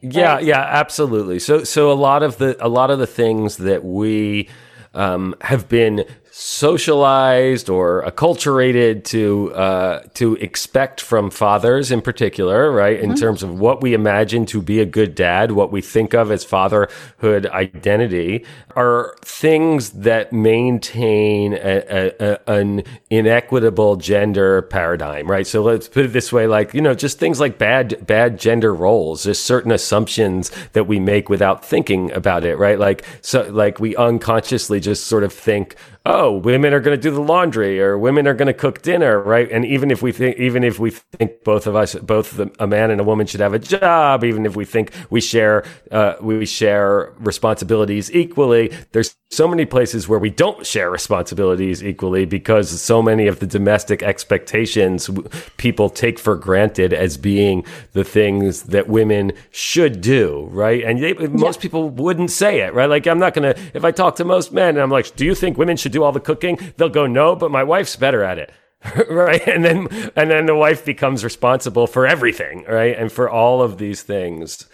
Yeah, 0.00 0.34
right? 0.34 0.44
yeah, 0.44 0.60
absolutely. 0.60 1.38
So, 1.38 1.64
so 1.64 1.90
a 1.90 1.94
lot 1.94 2.22
of 2.22 2.38
the 2.38 2.56
a 2.64 2.68
lot 2.68 2.90
of 2.90 2.98
the 2.98 3.06
things 3.06 3.56
that 3.58 3.84
we 3.84 4.48
um, 4.94 5.34
have 5.42 5.68
been 5.68 6.04
socialized 6.40 7.68
or 7.68 8.04
acculturated 8.04 9.02
to 9.02 9.52
uh, 9.54 10.00
to 10.14 10.36
expect 10.36 11.00
from 11.00 11.30
fathers 11.30 11.90
in 11.90 12.00
particular, 12.00 12.70
right? 12.70 13.00
In 13.00 13.10
mm-hmm. 13.10 13.18
terms 13.18 13.42
of 13.42 13.58
what 13.58 13.82
we 13.82 13.92
imagine 13.92 14.46
to 14.46 14.62
be 14.62 14.78
a 14.78 14.86
good 14.86 15.16
dad, 15.16 15.50
what 15.50 15.72
we 15.72 15.80
think 15.80 16.14
of 16.14 16.30
as 16.30 16.44
fatherhood 16.44 17.46
identity, 17.46 18.46
are 18.76 19.16
things 19.24 19.90
that 19.90 20.32
maintain 20.32 21.54
a, 21.54 21.58
a, 21.58 22.14
a, 22.20 22.52
an 22.52 22.84
inequitable 23.10 23.96
gender 23.96 24.62
paradigm, 24.62 25.28
right? 25.28 25.46
So 25.46 25.60
let's 25.64 25.88
put 25.88 26.04
it 26.04 26.12
this 26.12 26.32
way: 26.32 26.46
like 26.46 26.72
you 26.72 26.80
know, 26.80 26.94
just 26.94 27.18
things 27.18 27.40
like 27.40 27.58
bad 27.58 28.06
bad 28.06 28.38
gender 28.38 28.72
roles, 28.72 29.24
just 29.24 29.44
certain 29.44 29.72
assumptions 29.72 30.52
that 30.72 30.84
we 30.84 31.00
make 31.00 31.28
without 31.28 31.64
thinking 31.64 32.12
about 32.12 32.44
it, 32.44 32.58
right? 32.58 32.78
Like 32.78 33.04
so, 33.22 33.42
like 33.50 33.80
we 33.80 33.96
unconsciously 33.96 34.78
just 34.78 35.08
sort 35.08 35.24
of 35.24 35.32
think 35.32 35.74
oh, 36.06 36.32
women 36.38 36.72
are 36.72 36.80
going 36.80 36.96
to 36.96 37.00
do 37.00 37.10
the 37.10 37.20
laundry 37.20 37.80
or 37.80 37.98
women 37.98 38.26
are 38.26 38.34
going 38.34 38.46
to 38.46 38.54
cook 38.54 38.82
dinner, 38.82 39.20
right? 39.20 39.50
And 39.50 39.64
even 39.64 39.90
if 39.90 40.02
we 40.02 40.12
think, 40.12 40.38
even 40.38 40.64
if 40.64 40.78
we 40.78 40.90
think 40.90 41.44
both 41.44 41.66
of 41.66 41.76
us, 41.76 41.94
both 41.96 42.36
the, 42.36 42.50
a 42.58 42.66
man 42.66 42.90
and 42.90 43.00
a 43.00 43.04
woman 43.04 43.26
should 43.26 43.40
have 43.40 43.54
a 43.54 43.58
job, 43.58 44.24
even 44.24 44.46
if 44.46 44.56
we 44.56 44.64
think 44.64 44.92
we 45.10 45.20
share, 45.20 45.64
uh, 45.90 46.14
we 46.20 46.46
share 46.46 47.12
responsibilities 47.18 48.10
equally, 48.12 48.72
there's 48.92 49.16
so 49.30 49.46
many 49.46 49.66
places 49.66 50.08
where 50.08 50.18
we 50.18 50.30
don't 50.30 50.64
share 50.64 50.90
responsibilities 50.90 51.84
equally 51.84 52.24
because 52.24 52.80
so 52.80 53.02
many 53.02 53.26
of 53.26 53.40
the 53.40 53.46
domestic 53.46 54.02
expectations 54.02 55.10
people 55.58 55.90
take 55.90 56.18
for 56.18 56.34
granted 56.34 56.94
as 56.94 57.18
being 57.18 57.62
the 57.92 58.04
things 58.04 58.62
that 58.64 58.88
women 58.88 59.32
should 59.50 60.00
do, 60.00 60.48
right? 60.50 60.82
And 60.82 61.02
they, 61.02 61.12
most 61.12 61.60
people 61.60 61.90
wouldn't 61.90 62.30
say 62.30 62.60
it, 62.60 62.72
right? 62.72 62.88
Like, 62.88 63.06
I'm 63.06 63.18
not 63.18 63.34
going 63.34 63.54
to, 63.54 63.60
if 63.74 63.84
I 63.84 63.90
talk 63.90 64.16
to 64.16 64.24
most 64.24 64.50
men 64.52 64.70
and 64.70 64.78
I'm 64.78 64.90
like, 64.90 65.14
do 65.14 65.26
you 65.26 65.34
think 65.34 65.58
women 65.58 65.76
should 65.76 65.87
do 65.88 66.02
all 66.02 66.12
the 66.12 66.20
cooking? 66.20 66.58
They'll 66.76 66.88
go, 66.88 67.06
no, 67.06 67.34
but 67.36 67.50
my 67.50 67.64
wife's 67.64 67.96
better 67.96 68.22
at 68.22 68.38
it. 68.38 68.52
right? 69.10 69.46
And 69.46 69.64
then 69.64 69.88
and 70.14 70.30
then 70.30 70.46
the 70.46 70.54
wife 70.54 70.84
becomes 70.84 71.24
responsible 71.24 71.86
for 71.86 72.06
everything 72.06 72.64
right? 72.68 72.96
And 72.96 73.10
for 73.10 73.28
all 73.28 73.60
of 73.60 73.78
these 73.78 74.02
things. 74.02 74.68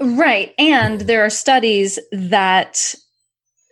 Right. 0.00 0.54
And 0.58 1.02
there 1.02 1.24
are 1.24 1.30
studies 1.30 1.98
that 2.10 2.94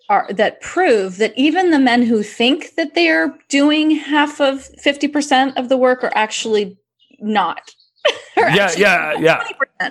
are 0.09 0.27
that 0.31 0.61
prove 0.61 1.17
that 1.17 1.33
even 1.37 1.71
the 1.71 1.79
men 1.79 2.03
who 2.03 2.23
think 2.23 2.75
that 2.77 2.95
they 2.95 3.09
are 3.09 3.37
doing 3.49 3.91
half 3.93 4.41
of 4.41 4.69
50% 4.85 5.57
of 5.57 5.69
the 5.69 5.77
work 5.77 6.05
are 6.05 6.13
actually 6.15 6.79
not. 7.19 7.75
Yeah 8.37 8.71
yeah 8.77 9.15
yeah. 9.19 9.43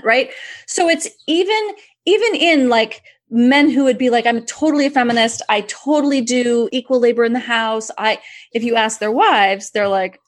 right? 0.03 0.29
So 0.67 0.88
it's 0.88 1.10
even 1.27 1.75
even 2.05 2.36
in 2.36 2.70
like 2.70 3.01
men 3.29 3.70
who 3.70 3.84
would 3.84 3.98
be 3.98 4.10
like 4.10 4.25
i'm 4.25 4.46
totally 4.46 4.86
a 4.86 4.89
feminist. 4.89 5.41
I 5.50 5.62
totally 5.62 6.22
do 6.22 6.70
equal 6.72 7.00
labor 7.00 7.24
in 7.24 7.34
the 7.34 7.39
house. 7.39 7.89
I 7.98 8.20
if 8.51 8.63
you 8.63 8.75
ask 8.75 9.00
their 9.00 9.12
wives 9.12 9.72
they're 9.72 9.88
like 9.88 10.20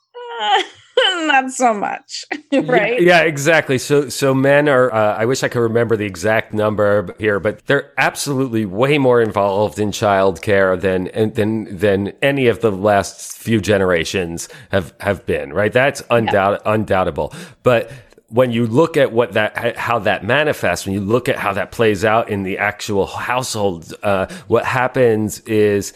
uh, 0.41 0.61
not 1.27 1.51
so 1.51 1.73
much. 1.73 2.25
Right? 2.51 3.01
yeah, 3.01 3.19
yeah, 3.19 3.21
exactly. 3.21 3.77
So 3.77 4.09
so 4.09 4.33
men 4.33 4.67
are 4.69 4.91
uh, 4.93 5.15
i 5.15 5.25
wish 5.25 5.43
i 5.43 5.47
could 5.49 5.59
remember 5.59 5.95
the 5.95 6.05
exact 6.05 6.53
number 6.53 7.13
here 7.19 7.39
but 7.39 7.65
they're 7.65 7.91
absolutely 7.97 8.65
way 8.65 8.97
more 8.97 9.21
involved 9.21 9.79
in 9.79 9.91
childcare 9.91 10.79
than 10.79 11.09
than 11.33 11.77
than 11.77 12.13
any 12.21 12.47
of 12.47 12.61
the 12.61 12.71
last 12.71 13.37
few 13.37 13.61
generations 13.61 14.49
have 14.69 14.93
have 15.01 15.25
been 15.25 15.53
right? 15.53 15.73
That's 15.73 16.01
undoubt, 16.03 16.59
yeah. 16.63 16.73
undoubtable. 16.73 17.33
But 17.63 17.91
when 18.29 18.51
you 18.51 18.67
look 18.67 18.97
at 18.97 19.11
what 19.11 19.33
that 19.33 19.77
how 19.77 19.99
that 19.99 20.23
manifests, 20.23 20.85
when 20.85 20.93
you 20.93 21.01
look 21.01 21.29
at 21.29 21.37
how 21.37 21.53
that 21.53 21.71
plays 21.71 22.03
out 22.03 22.29
in 22.29 22.43
the 22.43 22.57
actual 22.57 23.05
household, 23.05 23.93
uh, 24.03 24.27
what 24.47 24.65
happens 24.65 25.39
is, 25.41 25.93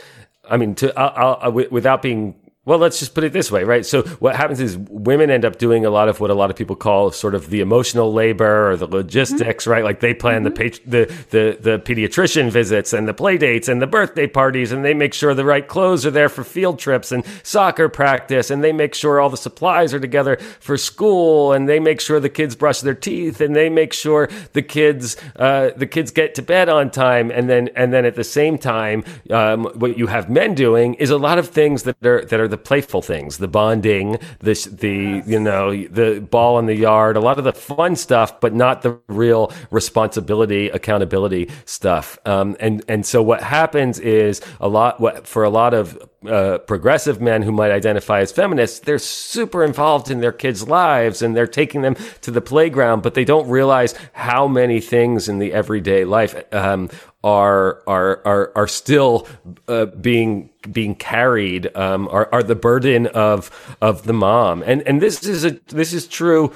I 0.50 0.58
mean, 0.58 0.76
to 0.76 0.98
I'll, 0.98 1.38
I'll, 1.42 1.52
without 1.52 2.02
being 2.02 2.36
well, 2.64 2.78
let's 2.78 3.00
just 3.00 3.16
put 3.16 3.24
it 3.24 3.34
this 3.34 3.52
way, 3.52 3.64
right? 3.64 3.84
So 3.84 4.04
what 4.20 4.36
happens 4.36 4.60
is 4.60 4.78
women 4.78 5.32
end 5.32 5.46
up 5.46 5.58
doing 5.58 5.84
a 5.84 5.90
lot 5.90 6.10
of 6.10 6.20
what 6.20 6.30
a 6.30 6.36
lot 6.36 6.52
of 6.52 6.56
people 6.56 6.76
call 6.76 7.10
sort 7.10 7.34
of 7.34 7.50
the 7.50 7.60
emotional 7.60 8.14
labor 8.14 8.70
or 8.70 8.76
the 8.78 8.86
logistics, 8.86 9.64
mm-hmm. 9.64 9.72
right? 9.72 9.84
Like 9.84 10.00
they 10.00 10.14
plan 10.14 10.44
mm-hmm. 10.44 10.54
the, 10.88 11.08
the 11.08 11.26
the 11.32 11.58
the 11.60 11.80
pediatrician 11.80 12.52
visits 12.52 12.94
and 12.94 13.08
the 13.08 13.16
play 13.16 13.40
dates 13.40 13.68
and 13.68 13.82
the 13.82 13.88
birthday 13.88 14.28
parties, 14.28 14.72
and 14.72 14.86
they 14.86 14.94
make 14.94 15.16
sure 15.16 15.34
the 15.34 15.44
right 15.44 15.68
clothes 15.68 16.06
are 16.06 16.12
there 16.12 16.30
for 16.30 16.44
field 16.44 16.78
trips 16.78 17.12
and 17.12 17.26
soccer 17.42 17.90
practice, 17.90 18.52
and 18.52 18.64
they 18.64 18.72
make 18.72 18.94
sure 18.94 19.20
all 19.20 19.32
the 19.32 19.38
supplies 19.38 19.92
are 19.92 20.00
together 20.00 20.36
for 20.60 20.78
school, 20.78 21.54
and 21.54 21.68
they 21.68 21.80
make 21.80 22.00
sure 22.00 22.20
the 22.20 22.30
kids 22.30 22.56
brush 22.56 22.82
their 22.82 22.94
teeth, 22.94 23.42
and 23.42 23.56
they 23.56 23.70
make 23.70 23.92
sure 23.92 24.30
the 24.54 24.62
kids 24.62 25.18
uh, 25.38 25.72
the 25.78 25.88
kids 25.88 26.12
get 26.12 26.36
to 26.36 26.44
bed 26.44 26.70
on 26.70 26.92
time, 26.92 27.32
and 27.32 27.50
then 27.50 27.70
and 27.76 27.92
then 27.92 28.06
at 28.06 28.14
the 28.14 28.24
same 28.24 28.60
time, 28.60 29.04
um, 29.32 29.66
what 29.74 29.98
you 29.98 30.06
have 30.06 30.30
men 30.30 30.54
doing 30.54 30.94
is 30.96 31.10
a 31.10 31.18
lot 31.18 31.40
of 31.40 31.48
things 31.48 31.82
that 31.84 32.06
are 32.06 32.24
that 32.26 32.40
are 32.40 32.51
the 32.52 32.58
playful 32.58 33.02
things, 33.02 33.40
the 33.40 33.48
bonding, 33.48 34.20
the 34.40 34.54
the 34.72 35.24
you 35.26 35.40
know 35.40 35.72
the 35.88 36.20
ball 36.20 36.60
in 36.60 36.68
the 36.68 36.76
yard, 36.76 37.18
a 37.18 37.20
lot 37.20 37.40
of 37.40 37.44
the 37.44 37.54
fun 37.54 37.96
stuff, 37.96 38.40
but 38.40 38.54
not 38.54 38.84
the 38.84 39.00
real 39.08 39.52
responsibility, 39.72 40.70
accountability 40.70 41.50
stuff. 41.66 42.20
Um, 42.26 42.56
and 42.60 42.84
and 42.88 43.06
so 43.06 43.24
what 43.24 43.42
happens 43.42 44.00
is 44.00 44.42
a 44.60 44.68
lot 44.68 45.00
what 45.00 45.26
for 45.26 45.44
a 45.44 45.50
lot 45.50 45.74
of 45.74 45.98
uh, 46.28 46.60
progressive 46.60 47.20
men 47.20 47.42
who 47.42 47.52
might 47.52 47.72
identify 47.72 48.20
as 48.20 48.32
feminists, 48.32 48.80
they're 48.80 49.00
super 49.00 49.64
involved 49.64 50.12
in 50.12 50.20
their 50.20 50.32
kids' 50.32 50.68
lives 50.68 51.22
and 51.22 51.36
they're 51.36 51.48
taking 51.48 51.82
them 51.82 51.96
to 52.22 52.32
the 52.32 52.42
playground, 52.42 53.02
but 53.02 53.16
they 53.16 53.26
don't 53.26 53.50
realize 53.50 53.96
how 54.14 54.48
many 54.48 54.80
things 54.80 55.28
in 55.28 55.40
the 55.40 55.52
everyday 55.54 56.06
life 56.06 56.36
um, 56.54 56.90
are 57.24 57.82
are 57.88 58.22
are 58.26 58.52
are 58.56 58.68
still 58.68 59.28
uh, 59.68 59.86
being 59.86 60.50
being 60.72 60.96
carried 60.96 61.76
um, 61.76 62.08
are 62.10 62.30
are 62.32 62.44
the 62.44 62.56
burden 62.56 63.08
of 63.08 63.76
of 63.82 64.04
the 64.04 64.14
mom. 64.14 64.64
And 64.64 64.82
and 64.84 65.02
this 65.02 65.24
is 65.24 65.44
a 65.44 65.52
this 65.68 65.94
is 65.94 66.08
true 66.08 66.54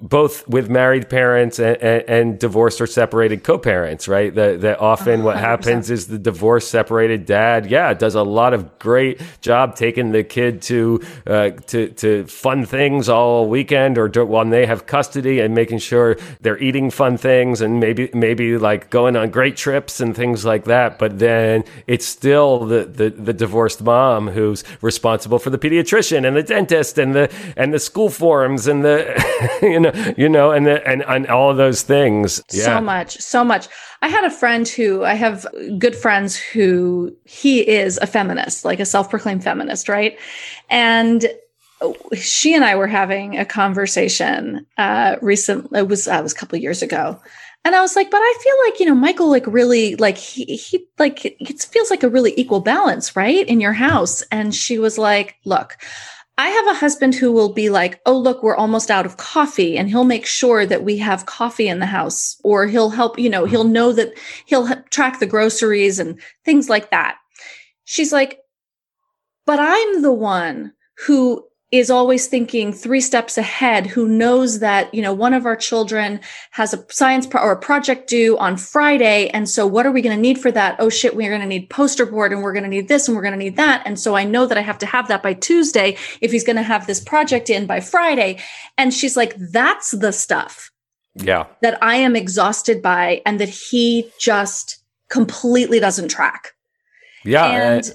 both 0.00 0.46
with 0.46 0.68
married 0.68 1.08
parents 1.08 1.58
and, 1.58 1.76
and, 1.78 2.04
and, 2.06 2.38
divorced 2.38 2.82
or 2.82 2.86
separated 2.86 3.42
co-parents, 3.42 4.06
right? 4.06 4.34
That 4.34 4.60
that 4.60 4.78
often 4.78 5.24
what 5.24 5.38
happens 5.38 5.90
is 5.90 6.08
the 6.08 6.18
divorced 6.18 6.70
separated 6.70 7.24
dad, 7.24 7.70
yeah, 7.70 7.94
does 7.94 8.14
a 8.14 8.22
lot 8.22 8.52
of 8.52 8.78
great 8.78 9.22
job 9.40 9.74
taking 9.74 10.12
the 10.12 10.22
kid 10.22 10.60
to 10.62 11.00
uh, 11.26 11.50
to 11.68 11.88
to 11.88 12.26
fun 12.26 12.66
things 12.66 13.08
all 13.08 13.48
weekend 13.48 13.96
or 13.96 14.08
do, 14.08 14.26
when 14.26 14.50
they 14.50 14.66
have 14.66 14.84
custody 14.84 15.40
and 15.40 15.54
making 15.54 15.78
sure 15.78 16.18
they're 16.42 16.58
eating 16.58 16.90
fun 16.90 17.16
things 17.16 17.62
and 17.62 17.80
maybe 17.80 18.10
maybe 18.12 18.58
like 18.58 18.90
going 18.90 19.16
on 19.16 19.30
great 19.30 19.56
trips 19.56 19.98
and 19.98 20.14
things 20.14 20.44
like 20.44 20.64
that. 20.64 20.98
But 20.98 21.18
then 21.18 21.64
it's 21.86 22.04
still 22.04 22.66
the 22.66 22.84
the, 22.84 23.08
the 23.08 23.32
divorced 23.32 23.80
mom 23.80 24.28
who's 24.28 24.62
responsible 24.82 25.38
for 25.38 25.48
the 25.48 25.58
pediatrician 25.58 26.26
and 26.26 26.36
the 26.36 26.42
dentist 26.42 26.98
and 26.98 27.14
the 27.14 27.32
and 27.56 27.72
the 27.72 27.78
school 27.78 28.10
forms 28.10 28.66
and 28.66 28.84
the 28.84 29.58
you 29.62 29.80
know 29.80 29.85
know, 29.92 30.14
you 30.16 30.28
know, 30.28 30.50
and 30.50 30.66
the, 30.66 30.86
and 30.86 31.02
and 31.04 31.26
all 31.28 31.50
of 31.50 31.56
those 31.56 31.82
things. 31.82 32.42
Yeah. 32.52 32.64
So 32.64 32.80
much, 32.80 33.18
so 33.18 33.44
much. 33.44 33.68
I 34.02 34.08
had 34.08 34.24
a 34.24 34.30
friend 34.30 34.68
who 34.68 35.04
I 35.04 35.14
have 35.14 35.46
good 35.78 35.96
friends 35.96 36.36
who 36.36 37.16
he 37.24 37.66
is 37.66 37.98
a 37.98 38.06
feminist, 38.06 38.64
like 38.64 38.80
a 38.80 38.84
self-proclaimed 38.84 39.42
feminist, 39.42 39.88
right? 39.88 40.18
And 40.68 41.26
she 42.14 42.54
and 42.54 42.64
I 42.64 42.74
were 42.74 42.86
having 42.86 43.38
a 43.38 43.44
conversation 43.44 44.64
uh 44.78 45.16
recently 45.20 45.80
it 45.80 45.88
was 45.88 46.08
uh, 46.08 46.14
it 46.14 46.22
was 46.22 46.32
a 46.32 46.36
couple 46.36 46.58
years 46.58 46.82
ago. 46.82 47.20
And 47.66 47.74
I 47.74 47.80
was 47.80 47.96
like, 47.96 48.12
but 48.12 48.20
I 48.20 48.34
feel 48.44 48.54
like, 48.64 48.80
you 48.80 48.86
know, 48.86 48.94
Michael 48.94 49.28
like 49.28 49.44
really 49.44 49.96
like 49.96 50.16
he 50.16 50.44
he 50.56 50.86
like 51.00 51.24
it 51.24 51.62
feels 51.62 51.90
like 51.90 52.04
a 52.04 52.08
really 52.08 52.32
equal 52.36 52.60
balance, 52.60 53.16
right? 53.16 53.44
In 53.44 53.60
your 53.60 53.72
house. 53.72 54.22
And 54.30 54.54
she 54.54 54.78
was 54.78 54.98
like, 54.98 55.34
look, 55.44 55.76
I 56.38 56.48
have 56.48 56.66
a 56.66 56.78
husband 56.78 57.14
who 57.14 57.32
will 57.32 57.52
be 57.52 57.70
like, 57.70 58.00
oh, 58.04 58.16
look, 58.16 58.42
we're 58.42 58.56
almost 58.56 58.90
out 58.90 59.06
of 59.06 59.16
coffee. 59.16 59.78
And 59.78 59.88
he'll 59.88 60.04
make 60.04 60.26
sure 60.26 60.66
that 60.66 60.84
we 60.84 60.98
have 60.98 61.26
coffee 61.26 61.66
in 61.68 61.78
the 61.78 61.86
house, 61.86 62.38
or 62.44 62.66
he'll 62.66 62.90
help, 62.90 63.18
you 63.18 63.30
know, 63.30 63.46
he'll 63.46 63.64
know 63.64 63.92
that 63.92 64.12
he'll 64.44 64.68
track 64.90 65.18
the 65.18 65.26
groceries 65.26 65.98
and 65.98 66.20
things 66.44 66.68
like 66.68 66.90
that. 66.90 67.16
She's 67.84 68.12
like, 68.12 68.38
but 69.46 69.58
I'm 69.60 70.02
the 70.02 70.12
one 70.12 70.72
who 71.06 71.46
is 71.72 71.90
always 71.90 72.28
thinking 72.28 72.72
three 72.72 73.00
steps 73.00 73.36
ahead 73.36 73.86
who 73.86 74.06
knows 74.06 74.60
that 74.60 74.92
you 74.94 75.02
know 75.02 75.12
one 75.12 75.34
of 75.34 75.44
our 75.46 75.56
children 75.56 76.20
has 76.52 76.72
a 76.72 76.84
science 76.90 77.26
pro- 77.26 77.42
or 77.42 77.52
a 77.52 77.58
project 77.58 78.08
due 78.08 78.38
on 78.38 78.56
friday 78.56 79.28
and 79.30 79.48
so 79.48 79.66
what 79.66 79.84
are 79.84 79.90
we 79.90 80.00
going 80.00 80.14
to 80.14 80.20
need 80.20 80.38
for 80.38 80.52
that 80.52 80.76
oh 80.78 80.88
shit 80.88 81.16
we're 81.16 81.28
going 81.30 81.40
to 81.40 81.46
need 81.46 81.68
poster 81.68 82.06
board 82.06 82.32
and 82.32 82.42
we're 82.42 82.52
going 82.52 82.62
to 82.62 82.70
need 82.70 82.86
this 82.86 83.08
and 83.08 83.16
we're 83.16 83.22
going 83.22 83.32
to 83.32 83.38
need 83.38 83.56
that 83.56 83.82
and 83.84 83.98
so 83.98 84.14
i 84.14 84.22
know 84.22 84.46
that 84.46 84.56
i 84.56 84.62
have 84.62 84.78
to 84.78 84.86
have 84.86 85.08
that 85.08 85.22
by 85.22 85.34
tuesday 85.34 85.96
if 86.20 86.30
he's 86.30 86.44
going 86.44 86.56
to 86.56 86.62
have 86.62 86.86
this 86.86 87.00
project 87.00 87.50
in 87.50 87.66
by 87.66 87.80
friday 87.80 88.38
and 88.78 88.94
she's 88.94 89.16
like 89.16 89.34
that's 89.36 89.90
the 89.90 90.12
stuff 90.12 90.70
yeah 91.14 91.46
that 91.62 91.76
i 91.82 91.96
am 91.96 92.14
exhausted 92.14 92.80
by 92.80 93.20
and 93.26 93.40
that 93.40 93.48
he 93.48 94.08
just 94.20 94.84
completely 95.08 95.80
doesn't 95.80 96.08
track. 96.08 96.54
Yeah. 97.24 97.46
And, 97.46 97.94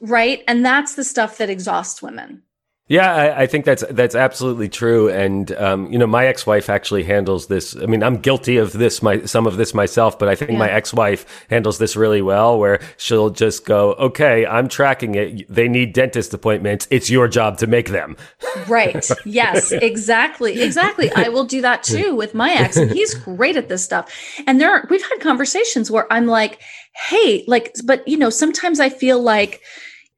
right. 0.00 0.42
And 0.48 0.64
that's 0.64 0.94
the 0.94 1.04
stuff 1.04 1.38
that 1.38 1.50
exhausts 1.50 2.02
women. 2.02 2.42
Yeah, 2.86 3.14
I, 3.14 3.42
I, 3.42 3.46
think 3.46 3.64
that's 3.64 3.82
that's 3.88 4.14
absolutely 4.14 4.68
true, 4.68 5.08
and 5.08 5.50
um, 5.52 5.90
you 5.90 5.98
know, 5.98 6.06
my 6.06 6.26
ex-wife 6.26 6.68
actually 6.68 7.04
handles 7.04 7.46
this. 7.46 7.74
I 7.74 7.86
mean, 7.86 8.02
I'm 8.02 8.18
guilty 8.18 8.58
of 8.58 8.74
this, 8.74 9.02
my 9.02 9.24
some 9.24 9.46
of 9.46 9.56
this 9.56 9.72
myself, 9.72 10.18
but 10.18 10.28
I 10.28 10.34
think 10.34 10.50
yeah. 10.50 10.58
my 10.58 10.70
ex-wife 10.70 11.46
handles 11.48 11.78
this 11.78 11.96
really 11.96 12.20
well. 12.20 12.58
Where 12.58 12.80
she'll 12.98 13.30
just 13.30 13.64
go, 13.64 13.94
"Okay, 13.94 14.44
I'm 14.44 14.68
tracking 14.68 15.14
it. 15.14 15.48
They 15.48 15.66
need 15.66 15.94
dentist 15.94 16.34
appointments. 16.34 16.86
It's 16.90 17.08
your 17.08 17.26
job 17.26 17.56
to 17.58 17.66
make 17.66 17.88
them." 17.88 18.18
Right. 18.68 19.08
Yes. 19.24 19.72
Exactly. 19.84 20.62
Exactly. 20.62 21.10
I 21.14 21.28
will 21.28 21.44
do 21.44 21.60
that 21.62 21.82
too 21.82 22.14
with 22.14 22.34
my 22.34 22.52
ex, 22.52 22.76
he's 22.76 23.14
great 23.14 23.56
at 23.56 23.68
this 23.68 23.84
stuff. 23.84 24.12
And 24.46 24.60
there, 24.60 24.70
are, 24.70 24.86
we've 24.90 25.02
had 25.02 25.20
conversations 25.20 25.90
where 25.90 26.10
I'm 26.12 26.26
like, 26.26 26.60
"Hey, 26.94 27.44
like," 27.46 27.74
but 27.84 28.06
you 28.06 28.16
know, 28.16 28.30
sometimes 28.30 28.80
I 28.80 28.88
feel 28.88 29.20
like 29.20 29.60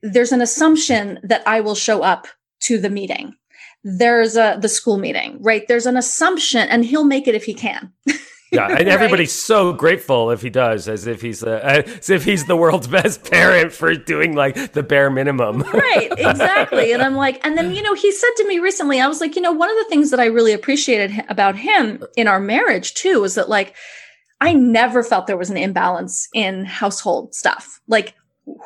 there's 0.03 0.33
an 0.33 0.41
assumption 0.41 1.19
that 1.23 1.43
I 1.47 1.61
will 1.61 1.75
show 1.75 2.03
up 2.03 2.27
to 2.67 2.79
the 2.79 2.91
meeting. 2.91 3.35
There's 3.83 4.37
a 4.37 4.59
the 4.61 4.69
school 4.69 4.99
meeting, 4.99 5.39
right? 5.41 5.67
There's 5.69 5.87
an 5.87 5.97
assumption, 5.97 6.69
and 6.69 6.85
he'll 6.85 7.05
make 7.05 7.29
it 7.29 7.35
if 7.35 7.45
he 7.45 7.55
can. 7.55 7.93
Yeah, 8.53 8.69
and 8.69 8.89
everybody's 8.89 9.33
so 9.33 9.73
grateful 9.73 10.31
if 10.31 10.43
he 10.43 10.51
does, 10.51 10.89
as 10.89 11.07
if 11.07 11.21
he's 11.21 11.41
the, 11.41 11.65
uh, 11.65 11.83
as 11.85 12.11
if 12.11 12.25
he's 12.25 12.47
the 12.47 12.57
world's 12.57 12.87
best 12.89 13.29
parent 13.31 13.73
for 13.73 13.95
doing 13.95 14.35
like 14.35 14.73
the 14.73 14.83
bare 14.83 15.11
minimum. 15.11 15.63
right, 15.63 16.13
exactly. 16.17 16.93
And 16.93 17.03
I'm 17.03 17.15
like, 17.15 17.45
and 17.45 17.57
then 17.57 17.75
you 17.75 17.83
know, 17.83 17.95
he 17.95 18.13
said 18.13 18.31
to 18.37 18.47
me 18.47 18.59
recently, 18.59 19.01
I 19.01 19.09
was 19.09 19.21
like, 19.21 19.37
you 19.37 19.43
know, 19.43 19.53
one 19.53 19.71
of 19.71 19.77
the 19.77 19.87
things 19.89 20.11
that 20.11 20.21
I 20.21 20.27
really 20.27 20.53
appreciated 20.53 21.25
about 21.29 21.57
him 21.57 22.05
in 22.17 22.29
our 22.29 22.41
marriage 22.41 22.95
too 22.95 23.25
is 23.25 23.35
that 23.35 23.49
like 23.49 23.75
I 24.41 24.53
never 24.53 25.03
felt 25.03 25.27
there 25.27 25.37
was 25.37 25.51
an 25.51 25.57
imbalance 25.57 26.29
in 26.35 26.65
household 26.65 27.35
stuff. 27.35 27.81
Like 27.89 28.15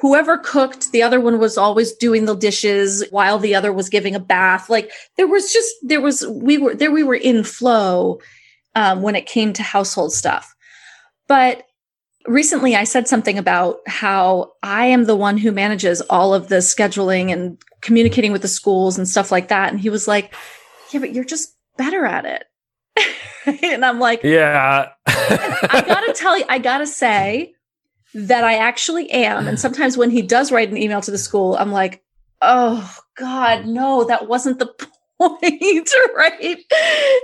whoever 0.00 0.38
cooked, 0.38 0.92
the 0.92 1.02
other 1.02 1.20
one 1.20 1.38
was 1.38 1.56
always 1.56 1.92
doing 1.92 2.26
the 2.26 2.34
dishes 2.34 3.04
while 3.10 3.38
the 3.38 3.54
other 3.54 3.72
was 3.72 3.88
giving 3.88 4.14
a 4.14 4.20
bath. 4.20 4.68
Like 4.68 4.90
there 5.16 5.26
was 5.26 5.52
just, 5.52 5.75
there 5.82 6.00
was, 6.00 6.26
we 6.26 6.58
were 6.58 6.75
there, 6.75 6.90
we 6.90 7.02
were 7.02 7.14
in 7.14 7.44
flow 7.44 8.20
um, 8.75 9.02
when 9.02 9.16
it 9.16 9.26
came 9.26 9.52
to 9.54 9.62
household 9.62 10.12
stuff. 10.12 10.54
But 11.28 11.64
recently 12.26 12.76
I 12.76 12.84
said 12.84 13.08
something 13.08 13.38
about 13.38 13.80
how 13.87 14.52
I 14.62 14.87
am 14.87 15.04
the 15.04 15.16
one 15.16 15.38
who 15.38 15.52
manages 15.52 16.00
all 16.02 16.34
of 16.34 16.49
the 16.49 16.56
scheduling 16.56 17.32
and 17.32 17.56
communicating 17.80 18.32
with 18.32 18.42
the 18.42 18.49
schools 18.49 18.99
and 18.99 19.08
stuff 19.08 19.32
like 19.32 19.49
that. 19.49 19.70
And 19.70 19.80
he 19.80 19.90
was 19.90 20.06
like, 20.06 20.34
yeah, 20.92 21.00
but 21.00 21.14
you're 21.14 21.25
just 21.25 21.54
better 21.76 22.04
at 22.04 22.26
it. 22.26 22.44
and 23.62 23.84
I'm 23.84 23.99
like, 23.99 24.22
yeah. 24.22 24.90
I 25.06 25.84
gotta 25.87 26.12
tell 26.12 26.38
you, 26.38 26.44
I 26.49 26.58
gotta 26.58 26.87
say, 26.87 27.54
that 28.14 28.45
I 28.45 28.57
actually 28.57 29.11
am. 29.11 29.47
And 29.47 29.59
sometimes 29.59 29.97
when 29.97 30.11
he 30.11 30.23
does 30.23 30.50
write 30.50 30.71
an 30.71 30.76
email 30.76 31.00
to 31.00 31.11
the 31.11 31.19
school, 31.19 31.57
I'm 31.57 31.73
like, 31.73 32.02
oh 32.43 32.97
God, 33.17 33.67
no, 33.67 34.05
that 34.05 34.29
wasn't 34.29 34.59
the 34.59 34.67
point, 35.19 35.90
right? 36.17 36.59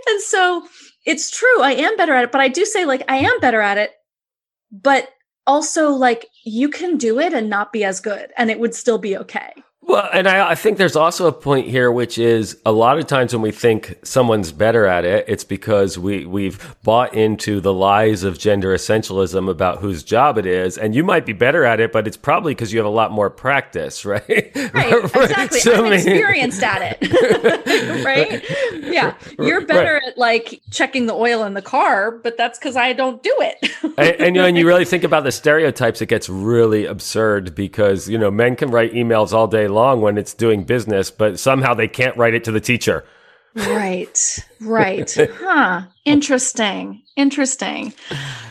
And 0.08 0.20
so 0.22 0.66
it's 1.04 1.30
true, 1.30 1.62
I 1.62 1.72
am 1.72 1.96
better 1.96 2.14
at 2.14 2.24
it, 2.24 2.32
but 2.32 2.40
I 2.40 2.48
do 2.48 2.64
say, 2.64 2.84
like, 2.84 3.02
I 3.08 3.18
am 3.18 3.40
better 3.40 3.60
at 3.60 3.78
it, 3.78 3.92
but 4.70 5.08
also, 5.46 5.90
like, 5.90 6.26
you 6.44 6.68
can 6.68 6.96
do 6.96 7.20
it 7.20 7.32
and 7.32 7.48
not 7.48 7.72
be 7.72 7.84
as 7.84 8.00
good, 8.00 8.32
and 8.36 8.50
it 8.50 8.58
would 8.58 8.74
still 8.74 8.98
be 8.98 9.16
okay. 9.16 9.52
Well, 9.86 10.08
and 10.12 10.26
I, 10.26 10.50
I, 10.50 10.54
think 10.56 10.78
there's 10.78 10.96
also 10.96 11.28
a 11.28 11.32
point 11.32 11.68
here, 11.68 11.92
which 11.92 12.18
is 12.18 12.58
a 12.66 12.72
lot 12.72 12.98
of 12.98 13.06
times 13.06 13.32
when 13.32 13.40
we 13.40 13.52
think 13.52 13.96
someone's 14.02 14.50
better 14.50 14.84
at 14.84 15.04
it, 15.04 15.24
it's 15.28 15.44
because 15.44 15.96
we 15.96 16.26
we've 16.26 16.74
bought 16.82 17.14
into 17.14 17.60
the 17.60 17.72
lies 17.72 18.24
of 18.24 18.36
gender 18.36 18.74
essentialism 18.74 19.48
about 19.48 19.78
whose 19.78 20.02
job 20.02 20.38
it 20.38 20.46
is, 20.46 20.76
and 20.76 20.96
you 20.96 21.04
might 21.04 21.24
be 21.24 21.32
better 21.32 21.64
at 21.64 21.78
it, 21.78 21.92
but 21.92 22.08
it's 22.08 22.16
probably 22.16 22.52
because 22.52 22.72
you 22.72 22.80
have 22.80 22.86
a 22.86 22.90
lot 22.90 23.12
more 23.12 23.30
practice, 23.30 24.04
right? 24.04 24.52
Right, 24.76 25.04
exactly. 25.04 25.60
so, 25.60 25.86
I'm 25.86 25.92
experienced 25.92 26.62
at 26.62 26.98
it, 27.00 28.04
right? 28.04 28.44
Yeah, 28.82 29.14
you're 29.38 29.64
better 29.64 29.94
right. 29.94 30.02
at 30.08 30.18
like 30.18 30.60
checking 30.70 31.06
the 31.06 31.14
oil 31.14 31.44
in 31.44 31.54
the 31.54 31.62
car, 31.62 32.10
but 32.10 32.36
that's 32.36 32.58
because 32.58 32.76
I 32.76 32.92
don't 32.92 33.22
do 33.22 33.34
it. 33.38 33.70
and, 33.96 33.98
and, 33.98 34.36
you 34.36 34.42
know, 34.42 34.48
and 34.48 34.58
you 34.58 34.66
really 34.66 34.84
think 34.84 35.04
about 35.04 35.24
the 35.24 35.32
stereotypes, 35.32 36.02
it 36.02 36.06
gets 36.06 36.28
really 36.28 36.84
absurd 36.84 37.54
because 37.54 38.08
you 38.08 38.18
know 38.18 38.30
men 38.30 38.56
can 38.56 38.70
write 38.70 38.92
emails 38.92 39.32
all 39.32 39.46
day 39.46 39.68
long 39.68 39.75
long 39.76 40.00
when 40.00 40.18
it's 40.18 40.34
doing 40.34 40.64
business, 40.64 41.10
but 41.10 41.38
somehow 41.38 41.74
they 41.74 41.86
can't 41.86 42.16
write 42.16 42.34
it 42.34 42.42
to 42.44 42.50
the 42.50 42.60
teacher. 42.60 43.04
Right, 43.54 44.44
right. 44.60 45.10
huh. 45.16 45.82
Interesting. 46.04 47.02
Interesting. 47.16 47.94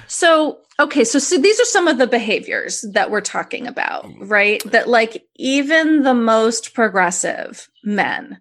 So, 0.08 0.60
okay, 0.80 1.04
so, 1.04 1.20
so 1.20 1.38
these 1.38 1.60
are 1.60 1.66
some 1.66 1.88
of 1.88 1.98
the 1.98 2.08
behaviors 2.08 2.86
that 2.94 3.12
we're 3.12 3.22
talking 3.22 3.68
about, 3.68 4.08
right? 4.20 4.64
That 4.72 4.88
like 4.88 5.26
even 5.36 6.04
the 6.04 6.16
most 6.16 6.74
progressive 6.74 7.70
men 7.84 8.40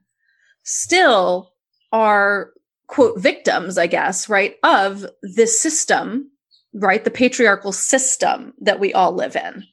still 0.62 1.52
are 1.92 2.50
quote 2.86 3.18
victims, 3.18 3.76
I 3.78 3.86
guess, 3.86 4.28
right, 4.28 4.56
of 4.62 5.06
this 5.22 5.60
system, 5.60 6.30
right? 6.72 7.04
The 7.04 7.10
patriarchal 7.10 7.72
system 7.72 8.54
that 8.60 8.80
we 8.80 8.92
all 8.92 9.12
live 9.12 9.36
in. 9.36 9.64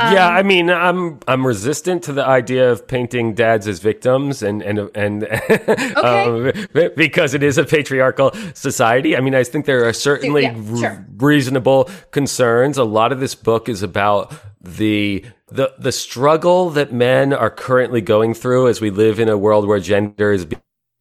Um, 0.00 0.14
yeah, 0.14 0.28
I 0.28 0.42
mean, 0.42 0.70
I'm 0.70 1.20
I'm 1.28 1.46
resistant 1.46 2.04
to 2.04 2.12
the 2.12 2.24
idea 2.26 2.72
of 2.72 2.88
painting 2.88 3.34
dads 3.34 3.68
as 3.68 3.80
victims, 3.80 4.42
and 4.42 4.62
and 4.62 4.90
and 4.94 5.24
okay. 5.24 5.94
um, 5.96 6.52
because 6.96 7.34
it 7.34 7.42
is 7.42 7.58
a 7.58 7.64
patriarchal 7.64 8.32
society. 8.54 9.14
I 9.14 9.20
mean, 9.20 9.34
I 9.34 9.44
think 9.44 9.66
there 9.66 9.86
are 9.86 9.92
certainly 9.92 10.44
yeah, 10.44 10.54
sure. 10.76 10.88
r- 10.88 11.06
reasonable 11.18 11.90
concerns. 12.12 12.78
A 12.78 12.84
lot 12.84 13.12
of 13.12 13.20
this 13.20 13.34
book 13.34 13.68
is 13.68 13.82
about 13.82 14.32
the 14.58 15.22
the 15.48 15.74
the 15.78 15.92
struggle 15.92 16.70
that 16.70 16.92
men 16.92 17.34
are 17.34 17.50
currently 17.50 18.00
going 18.00 18.32
through 18.32 18.68
as 18.68 18.80
we 18.80 18.90
live 18.90 19.20
in 19.20 19.28
a 19.28 19.36
world 19.36 19.66
where 19.66 19.80
gender 19.80 20.32
is 20.32 20.46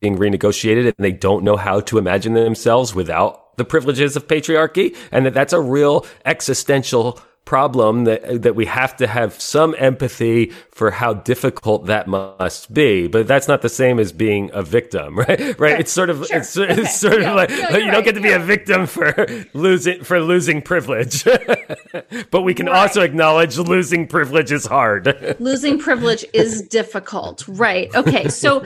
being 0.01 0.17
renegotiated, 0.17 0.85
and 0.88 0.95
they 0.97 1.13
don't 1.13 1.45
know 1.45 1.55
how 1.55 1.79
to 1.79 1.97
imagine 1.97 2.33
themselves 2.33 2.93
without 2.93 3.55
the 3.55 3.63
privileges 3.63 4.17
of 4.17 4.27
patriarchy, 4.27 4.97
and 5.09 5.25
that 5.25 5.33
that's 5.33 5.53
a 5.53 5.62
real 5.62 6.05
existential 6.25 7.21
problem 7.49 8.03
that 8.03 8.43
that 8.43 8.53
we 8.53 8.67
have 8.67 8.95
to 8.95 9.07
have 9.07 9.41
some 9.41 9.73
empathy 9.79 10.51
for 10.69 10.91
how 10.91 11.15
difficult 11.15 11.88
that 11.88 12.07
must 12.07 12.71
be. 12.71 13.07
But 13.07 13.27
that's 13.27 13.47
not 13.47 13.63
the 13.63 13.69
same 13.69 13.97
as 13.97 14.12
being 14.12 14.51
a 14.53 14.62
victim, 14.62 15.17
right? 15.27 15.59
Right? 15.59 15.71
Sure. 15.71 15.79
It's 15.79 15.91
sort 15.91 16.12
of 16.12 16.27
sure. 16.27 16.38
it's, 16.38 16.55
okay. 16.55 16.79
it's, 16.79 16.99
sort 16.99 17.21
yeah. 17.21 17.31
of 17.31 17.35
like 17.35 17.49
no, 17.49 17.55
you 17.79 17.85
right. 17.85 17.91
don't 17.91 18.03
get 18.03 18.13
to 18.13 18.21
be 18.21 18.33
a 18.33 18.38
victim 18.38 18.85
for 18.85 19.25
losing 19.55 20.03
for 20.03 20.19
losing 20.19 20.62
privilege. 20.62 21.23
but 22.29 22.43
we 22.43 22.53
can 22.53 22.67
right. 22.67 22.75
also 22.75 23.01
acknowledge 23.01 23.57
losing 23.57 24.05
privilege 24.05 24.51
is 24.51 24.67
hard. 24.67 25.07
losing 25.39 25.79
privilege 25.79 26.23
is 26.33 26.62
difficult. 26.62 27.47
Right. 27.47 27.89
Okay. 27.95 28.27
So 28.29 28.63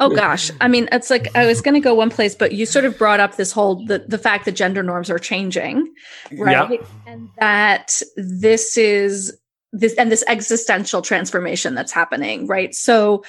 Oh 0.00 0.10
gosh. 0.10 0.50
I 0.60 0.68
mean, 0.68 0.88
it's 0.92 1.10
like 1.10 1.34
I 1.36 1.46
was 1.46 1.60
going 1.60 1.74
to 1.74 1.80
go 1.80 1.94
one 1.94 2.10
place, 2.10 2.34
but 2.34 2.52
you 2.52 2.66
sort 2.66 2.84
of 2.84 2.98
brought 2.98 3.20
up 3.20 3.36
this 3.36 3.52
whole 3.52 3.84
the, 3.86 4.00
the 4.00 4.18
fact 4.18 4.44
that 4.44 4.52
gender 4.52 4.82
norms 4.82 5.10
are 5.10 5.18
changing, 5.18 5.92
right? 6.32 6.70
Yep. 6.70 6.88
And 7.06 7.28
that 7.38 8.02
this 8.16 8.76
is 8.76 9.38
this 9.72 9.94
and 9.94 10.10
this 10.10 10.24
existential 10.26 11.02
transformation 11.02 11.74
that's 11.74 11.92
happening, 11.92 12.46
right? 12.46 12.74
So 12.74 13.24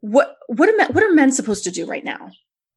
what 0.00 0.36
what 0.48 0.68
are 0.68 0.76
men, 0.76 0.92
what 0.92 1.04
are 1.04 1.12
men 1.12 1.32
supposed 1.32 1.64
to 1.64 1.70
do 1.70 1.86
right 1.86 2.04
now? 2.04 2.30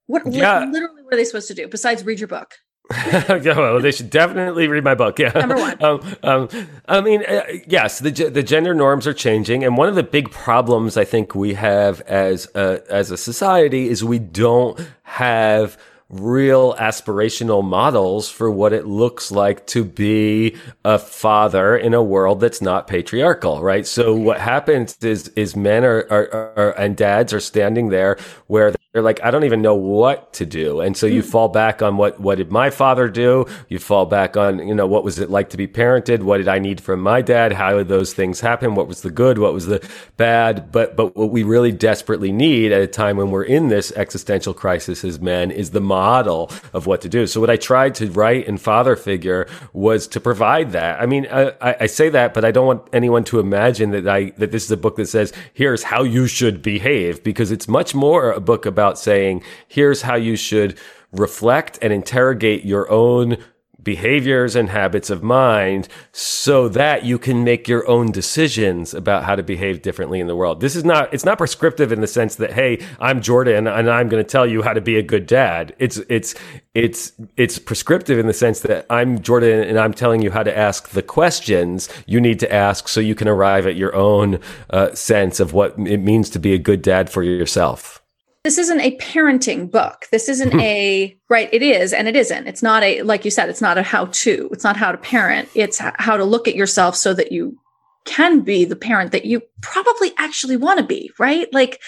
What 0.07 0.31
yeah. 0.31 0.59
literally 0.59 1.03
what 1.03 1.13
are 1.13 1.17
they 1.17 1.25
supposed 1.25 1.47
to 1.47 1.55
do 1.55 1.67
besides 1.67 2.03
read 2.03 2.19
your 2.19 2.27
book? 2.27 2.53
yeah, 3.13 3.57
well, 3.57 3.79
they 3.79 3.91
should 3.91 4.09
definitely 4.09 4.67
read 4.67 4.83
my 4.83 4.95
book. 4.95 5.17
Yeah, 5.17 5.29
number 5.29 5.55
one. 5.55 5.83
Um, 5.83 6.15
um, 6.23 6.49
I 6.87 7.01
mean, 7.01 7.23
uh, 7.25 7.43
yes, 7.67 7.99
the 7.99 8.11
the 8.11 8.43
gender 8.43 8.73
norms 8.73 9.07
are 9.07 9.13
changing, 9.13 9.63
and 9.63 9.75
one 9.75 9.89
of 9.89 9.95
the 9.95 10.03
big 10.03 10.31
problems 10.31 10.95
I 10.95 11.03
think 11.03 11.33
we 11.33 11.55
have 11.55 12.01
as 12.01 12.47
a, 12.53 12.83
as 12.89 13.11
a 13.11 13.17
society 13.17 13.89
is 13.89 14.03
we 14.03 14.19
don't 14.19 14.79
have 15.03 15.77
real 16.09 16.75
aspirational 16.75 17.63
models 17.63 18.29
for 18.29 18.51
what 18.51 18.71
it 18.71 18.85
looks 18.85 19.31
like 19.31 19.65
to 19.65 19.83
be 19.83 20.55
a 20.83 20.99
father 20.99 21.75
in 21.75 21.93
a 21.95 22.03
world 22.03 22.39
that's 22.39 22.61
not 22.61 22.87
patriarchal, 22.87 23.61
right? 23.63 23.87
So 23.87 24.13
what 24.13 24.39
happens 24.39 24.97
is 25.01 25.29
is 25.29 25.55
men 25.55 25.83
are, 25.83 26.05
are, 26.11 26.53
are 26.55 26.71
and 26.77 26.95
dads 26.95 27.33
are 27.33 27.39
standing 27.39 27.89
there 27.89 28.17
where 28.45 28.73
they're 28.95 29.01
like, 29.01 29.21
I 29.21 29.29
don't 29.29 29.43
even 29.43 29.61
know 29.61 29.75
what 29.75 30.31
to 30.35 30.45
do. 30.45 30.79
And 30.79 30.95
so 30.95 31.05
you 31.05 31.21
mm. 31.21 31.25
fall 31.25 31.49
back 31.49 31.81
on 31.81 31.97
what, 31.97 32.17
what 32.17 32.37
did 32.37 32.49
my 32.49 32.69
father 32.69 33.09
do? 33.09 33.45
You 33.67 33.77
fall 33.77 34.05
back 34.05 34.37
on, 34.37 34.65
you 34.65 34.73
know, 34.73 34.87
what 34.87 35.03
was 35.03 35.19
it 35.19 35.29
like 35.29 35.49
to 35.49 35.57
be 35.57 35.67
parented? 35.67 36.23
What 36.23 36.37
did 36.37 36.47
I 36.47 36.59
need 36.59 36.79
from 36.79 37.01
my 37.01 37.21
dad? 37.21 37.51
How 37.51 37.75
did 37.75 37.89
those 37.89 38.13
things 38.13 38.39
happen? 38.39 38.73
What 38.73 38.87
was 38.87 39.01
the 39.01 39.11
good? 39.11 39.37
What 39.37 39.51
was 39.51 39.65
the 39.65 39.85
bad? 40.15 40.71
But, 40.71 40.95
but 40.95 41.13
what 41.13 41.29
we 41.29 41.43
really 41.43 41.73
desperately 41.73 42.31
need 42.31 42.71
at 42.71 42.81
a 42.81 42.87
time 42.87 43.17
when 43.17 43.31
we're 43.31 43.43
in 43.43 43.67
this 43.67 43.91
existential 43.97 44.53
crisis 44.53 45.03
as 45.03 45.19
men 45.19 45.51
is 45.51 45.71
the 45.71 45.81
model 45.81 46.49
of 46.71 46.87
what 46.87 47.01
to 47.01 47.09
do. 47.09 47.27
So 47.27 47.41
what 47.41 47.49
I 47.49 47.57
tried 47.57 47.95
to 47.95 48.09
write 48.11 48.47
in 48.47 48.57
Father 48.57 48.95
Figure 48.95 49.45
was 49.73 50.07
to 50.07 50.21
provide 50.21 50.71
that. 50.71 51.01
I 51.01 51.05
mean, 51.05 51.27
I, 51.29 51.51
I 51.81 51.87
say 51.87 52.07
that, 52.07 52.33
but 52.33 52.45
I 52.45 52.51
don't 52.51 52.65
want 52.65 52.87
anyone 52.93 53.25
to 53.25 53.41
imagine 53.41 53.91
that 53.91 54.07
I, 54.07 54.29
that 54.37 54.53
this 54.53 54.63
is 54.63 54.71
a 54.71 54.77
book 54.77 54.95
that 54.95 55.07
says, 55.07 55.33
here's 55.53 55.83
how 55.83 56.03
you 56.03 56.27
should 56.27 56.61
behave 56.61 57.25
because 57.25 57.51
it's 57.51 57.67
much 57.67 57.93
more 57.93 58.31
a 58.31 58.39
book 58.39 58.65
about 58.65 58.84
about 58.85 58.99
saying, 58.99 59.41
here's 59.67 60.03
how 60.03 60.15
you 60.15 60.35
should 60.35 60.77
reflect 61.11 61.79
and 61.81 61.91
interrogate 61.91 62.63
your 62.65 62.89
own 62.91 63.37
behaviors 63.81 64.55
and 64.55 64.69
habits 64.69 65.09
of 65.11 65.21
mind 65.21 65.87
so 66.11 66.67
that 66.67 67.05
you 67.05 67.19
can 67.19 67.43
make 67.43 67.67
your 67.67 67.87
own 67.87 68.11
decisions 68.11 68.93
about 68.93 69.23
how 69.23 69.35
to 69.35 69.43
behave 69.43 69.81
differently 69.81 70.19
in 70.19 70.27
the 70.27 70.35
world. 70.35 70.59
This 70.59 70.75
is 70.75 70.83
not, 70.83 71.13
it's 71.13 71.23
not 71.23 71.37
prescriptive 71.37 71.91
in 71.91 72.01
the 72.01 72.07
sense 72.07 72.35
that, 72.37 72.53
hey, 72.53 72.83
I'm 72.99 73.21
Jordan 73.21 73.67
and 73.67 73.89
I'm 73.89 74.09
going 74.09 74.23
to 74.23 74.29
tell 74.29 74.47
you 74.47 74.63
how 74.63 74.73
to 74.73 74.81
be 74.81 74.97
a 74.97 75.03
good 75.03 75.27
dad. 75.27 75.75
It's, 75.77 75.97
it's, 76.09 76.33
it's, 76.73 77.13
it's 77.37 77.59
prescriptive 77.59 78.17
in 78.17 78.25
the 78.25 78.33
sense 78.33 78.61
that 78.61 78.87
I'm 78.89 79.21
Jordan 79.21 79.61
and 79.61 79.79
I'm 79.79 79.93
telling 79.93 80.21
you 80.21 80.31
how 80.31 80.43
to 80.43 80.57
ask 80.57 80.89
the 80.89 81.03
questions 81.03 81.87
you 82.07 82.19
need 82.19 82.39
to 82.39 82.51
ask 82.51 82.87
so 82.87 82.99
you 82.99 83.15
can 83.15 83.27
arrive 83.27 83.67
at 83.67 83.75
your 83.75 83.95
own 83.95 84.39
uh, 84.71 84.93
sense 84.95 85.39
of 85.39 85.53
what 85.53 85.77
it 85.77 85.99
means 85.99 86.29
to 86.31 86.39
be 86.39 86.53
a 86.53 86.59
good 86.59 86.81
dad 86.81 87.09
for 87.09 87.21
yourself 87.21 88.01
this 88.45 88.59
isn't 88.59 88.79
a 88.79 88.95
parenting 88.97 89.71
book. 89.71 90.05
This 90.11 90.29
isn't 90.29 90.51
hmm. 90.51 90.59
a 90.59 91.17
right. 91.29 91.49
It 91.51 91.63
is, 91.63 91.93
and 91.93 92.07
it 92.07 92.15
isn't. 92.15 92.45
It's 92.45 92.61
not 92.61 92.83
a 92.83 93.01
like 93.01 93.25
you 93.25 93.31
said. 93.31 93.49
It's 93.49 93.59
not 93.59 93.79
a 93.79 93.81
how 93.81 94.05
to. 94.05 94.49
It's 94.51 94.63
not 94.63 94.77
how 94.77 94.91
to 94.91 94.99
parent. 94.99 95.49
It's 95.55 95.79
how 95.79 96.15
to 96.15 96.23
look 96.23 96.47
at 96.47 96.53
yourself 96.55 96.95
so 96.95 97.15
that 97.15 97.31
you 97.31 97.57
can 98.05 98.41
be 98.41 98.63
the 98.63 98.75
parent 98.75 99.11
that 99.13 99.25
you 99.25 99.41
probably 99.63 100.11
actually 100.19 100.57
want 100.57 100.77
to 100.77 100.85
be. 100.85 101.09
Right? 101.17 101.51
Like, 101.53 101.81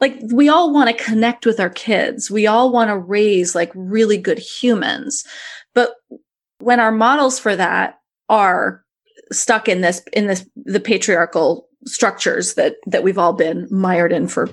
like 0.00 0.18
we 0.32 0.48
all 0.48 0.72
want 0.72 0.90
to 0.90 1.04
connect 1.04 1.46
with 1.46 1.60
our 1.60 1.70
kids. 1.70 2.28
We 2.28 2.48
all 2.48 2.72
want 2.72 2.90
to 2.90 2.98
raise 2.98 3.54
like 3.54 3.70
really 3.76 4.18
good 4.18 4.40
humans, 4.40 5.22
but 5.74 5.92
when 6.58 6.80
our 6.80 6.90
models 6.90 7.38
for 7.38 7.54
that 7.54 8.00
are 8.28 8.82
stuck 9.30 9.68
in 9.68 9.80
this 9.80 10.02
in 10.12 10.26
this 10.26 10.44
the 10.56 10.80
patriarchal 10.80 11.68
structures 11.86 12.54
that 12.54 12.78
that 12.84 13.04
we've 13.04 13.18
all 13.18 13.32
been 13.32 13.68
mired 13.70 14.12
in 14.12 14.26
for 14.26 14.50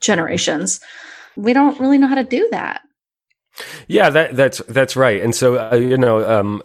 generations. 0.00 0.80
We 1.36 1.52
don't 1.52 1.78
really 1.80 1.98
know 1.98 2.06
how 2.06 2.14
to 2.14 2.24
do 2.24 2.48
that. 2.50 2.82
Yeah, 3.88 4.10
that, 4.10 4.36
that's 4.36 4.58
that's 4.68 4.96
right. 4.96 5.22
And 5.22 5.34
so, 5.34 5.56
uh, 5.56 5.76
you 5.76 5.96
know, 5.96 6.28
um, 6.28 6.62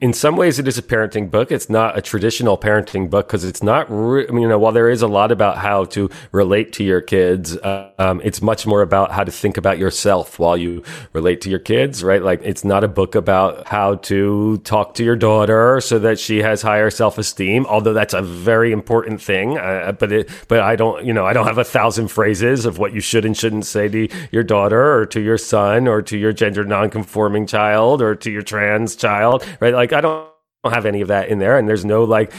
in 0.00 0.12
some 0.12 0.36
ways, 0.36 0.58
it 0.58 0.68
is 0.68 0.78
a 0.78 0.82
parenting 0.82 1.30
book. 1.30 1.50
It's 1.50 1.68
not 1.68 1.98
a 1.98 2.02
traditional 2.02 2.56
parenting 2.56 3.10
book 3.10 3.26
because 3.26 3.44
it's 3.44 3.62
not. 3.62 3.86
Re- 3.88 4.28
I 4.28 4.30
mean, 4.30 4.42
you 4.42 4.48
know, 4.48 4.58
while 4.58 4.72
there 4.72 4.88
is 4.88 5.02
a 5.02 5.08
lot 5.08 5.32
about 5.32 5.58
how 5.58 5.86
to 5.86 6.08
relate 6.30 6.72
to 6.74 6.84
your 6.84 7.00
kids, 7.00 7.56
uh, 7.56 7.90
um, 7.98 8.20
it's 8.22 8.40
much 8.42 8.66
more 8.66 8.82
about 8.82 9.10
how 9.10 9.24
to 9.24 9.32
think 9.32 9.56
about 9.56 9.78
yourself 9.78 10.38
while 10.38 10.56
you 10.56 10.84
relate 11.12 11.40
to 11.42 11.50
your 11.50 11.58
kids. 11.58 12.04
Right? 12.04 12.22
Like, 12.22 12.40
it's 12.44 12.64
not 12.64 12.84
a 12.84 12.88
book 12.88 13.14
about 13.16 13.66
how 13.66 13.96
to 13.96 14.58
talk 14.58 14.94
to 14.94 15.04
your 15.04 15.16
daughter 15.16 15.80
so 15.80 15.98
that 15.98 16.20
she 16.20 16.38
has 16.38 16.62
higher 16.62 16.90
self 16.90 17.18
esteem. 17.18 17.66
Although 17.66 17.94
that's 17.94 18.14
a 18.14 18.22
very 18.22 18.70
important 18.70 19.20
thing. 19.20 19.58
Uh, 19.58 19.92
but 19.92 20.12
it, 20.12 20.30
but 20.46 20.60
I 20.60 20.76
don't, 20.76 21.04
you 21.04 21.12
know, 21.12 21.26
I 21.26 21.32
don't 21.32 21.46
have 21.46 21.58
a 21.58 21.64
thousand 21.64 22.08
phrases 22.08 22.66
of 22.66 22.78
what 22.78 22.92
you 22.92 23.00
should 23.00 23.24
and 23.24 23.36
shouldn't 23.36 23.66
say 23.66 23.88
to 23.88 24.08
your 24.30 24.44
daughter 24.44 24.92
or 24.94 25.06
to 25.06 25.20
your 25.20 25.38
son 25.38 25.88
or 25.88 26.02
to 26.02 26.19
your 26.20 26.32
gender 26.32 26.64
nonconforming 26.64 27.46
child 27.46 28.02
or 28.02 28.14
to 28.14 28.30
your 28.30 28.42
trans 28.42 28.94
child, 28.96 29.44
right? 29.60 29.74
Like 29.74 29.92
I 29.92 30.00
don't 30.00 30.30
don't 30.62 30.74
have 30.74 30.86
any 30.86 31.00
of 31.00 31.08
that 31.08 31.28
in 31.28 31.38
there 31.38 31.56
and 31.56 31.66
there's 31.66 31.84
no 31.84 32.04
like 32.04 32.32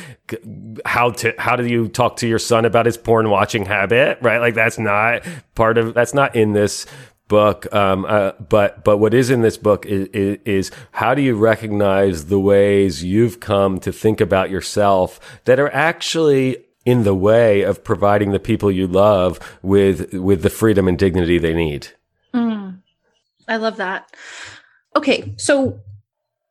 how 0.86 1.10
to 1.10 1.34
how 1.40 1.56
do 1.56 1.66
you 1.66 1.88
talk 1.88 2.18
to 2.18 2.28
your 2.28 2.38
son 2.38 2.66
about 2.66 2.86
his 2.86 2.98
porn 2.98 3.30
watching 3.30 3.66
habit 3.66 4.20
right? 4.22 4.38
Like 4.38 4.54
that's 4.54 4.78
not 4.78 5.24
part 5.56 5.78
of 5.78 5.94
that's 5.94 6.14
not 6.14 6.36
in 6.36 6.54
this 6.54 6.86
book 7.28 7.74
um, 7.74 8.06
uh, 8.06 8.34
but 8.34 8.84
but 8.84 8.98
what 8.98 9.14
is 9.14 9.30
in 9.30 9.42
this 9.42 9.58
book 9.58 9.86
is, 9.86 10.08
is, 10.10 10.38
is 10.46 10.72
how 10.92 11.16
do 11.16 11.22
you 11.22 11.36
recognize 11.36 12.26
the 12.26 12.40
ways 12.40 13.04
you've 13.04 13.40
come 13.40 13.80
to 13.80 13.92
think 13.92 14.22
about 14.22 14.50
yourself 14.50 15.20
that 15.46 15.60
are 15.60 15.74
actually 15.74 16.58
in 16.86 17.04
the 17.04 17.16
way 17.16 17.62
of 17.62 17.84
providing 17.84 18.32
the 18.32 18.40
people 18.40 18.70
you 18.70 18.86
love 18.86 19.40
with 19.64 20.14
with 20.14 20.44
the 20.44 20.50
freedom 20.50 20.88
and 20.88 21.00
dignity 21.00 21.40
they 21.40 21.56
need 21.56 21.88
I 23.52 23.58
love 23.58 23.78
that. 23.78 24.16
Okay, 24.96 25.34
so 25.38 25.82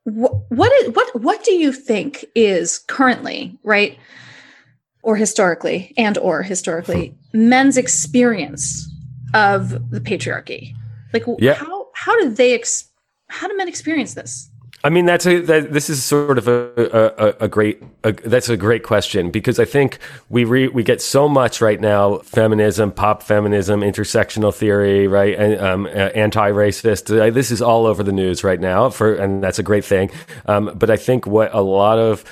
wh- 0.04 0.36
what 0.50 0.70
is 0.72 0.94
what 0.94 1.18
what 1.18 1.42
do 1.44 1.52
you 1.52 1.72
think 1.72 2.26
is 2.34 2.78
currently 2.88 3.58
right 3.64 3.98
or 5.02 5.16
historically 5.16 5.94
and 5.96 6.18
or 6.18 6.42
historically 6.42 7.16
men's 7.32 7.78
experience 7.78 8.86
of 9.32 9.90
the 9.90 10.00
patriarchy? 10.00 10.74
Like 11.14 11.24
yeah. 11.38 11.54
how 11.54 11.88
how 11.94 12.20
do 12.20 12.28
they 12.28 12.52
ex- 12.52 12.90
how 13.28 13.48
do 13.48 13.56
men 13.56 13.66
experience 13.66 14.12
this? 14.12 14.49
I 14.82 14.88
mean, 14.88 15.04
that's 15.04 15.26
a 15.26 15.40
that, 15.42 15.72
this 15.72 15.90
is 15.90 16.02
sort 16.02 16.38
of 16.38 16.48
a 16.48 17.36
a, 17.38 17.44
a 17.44 17.48
great 17.48 17.82
a, 18.02 18.12
that's 18.12 18.48
a 18.48 18.56
great 18.56 18.82
question 18.82 19.30
because 19.30 19.58
I 19.58 19.66
think 19.66 19.98
we 20.30 20.44
re, 20.44 20.68
we 20.68 20.82
get 20.82 21.02
so 21.02 21.28
much 21.28 21.60
right 21.60 21.78
now 21.78 22.18
feminism, 22.18 22.90
pop 22.90 23.22
feminism, 23.22 23.82
intersectional 23.82 24.54
theory, 24.54 25.06
right, 25.06 25.38
and 25.38 25.60
um, 25.60 25.86
anti-racist. 25.86 27.10
Uh, 27.10 27.30
this 27.30 27.50
is 27.50 27.60
all 27.60 27.84
over 27.84 28.02
the 28.02 28.12
news 28.12 28.42
right 28.42 28.60
now 28.60 28.88
for, 28.88 29.14
and 29.14 29.42
that's 29.42 29.58
a 29.58 29.62
great 29.62 29.84
thing. 29.84 30.10
Um, 30.46 30.72
but 30.74 30.88
I 30.88 30.96
think 30.96 31.26
what 31.26 31.54
a 31.54 31.60
lot 31.60 31.98
of 31.98 32.24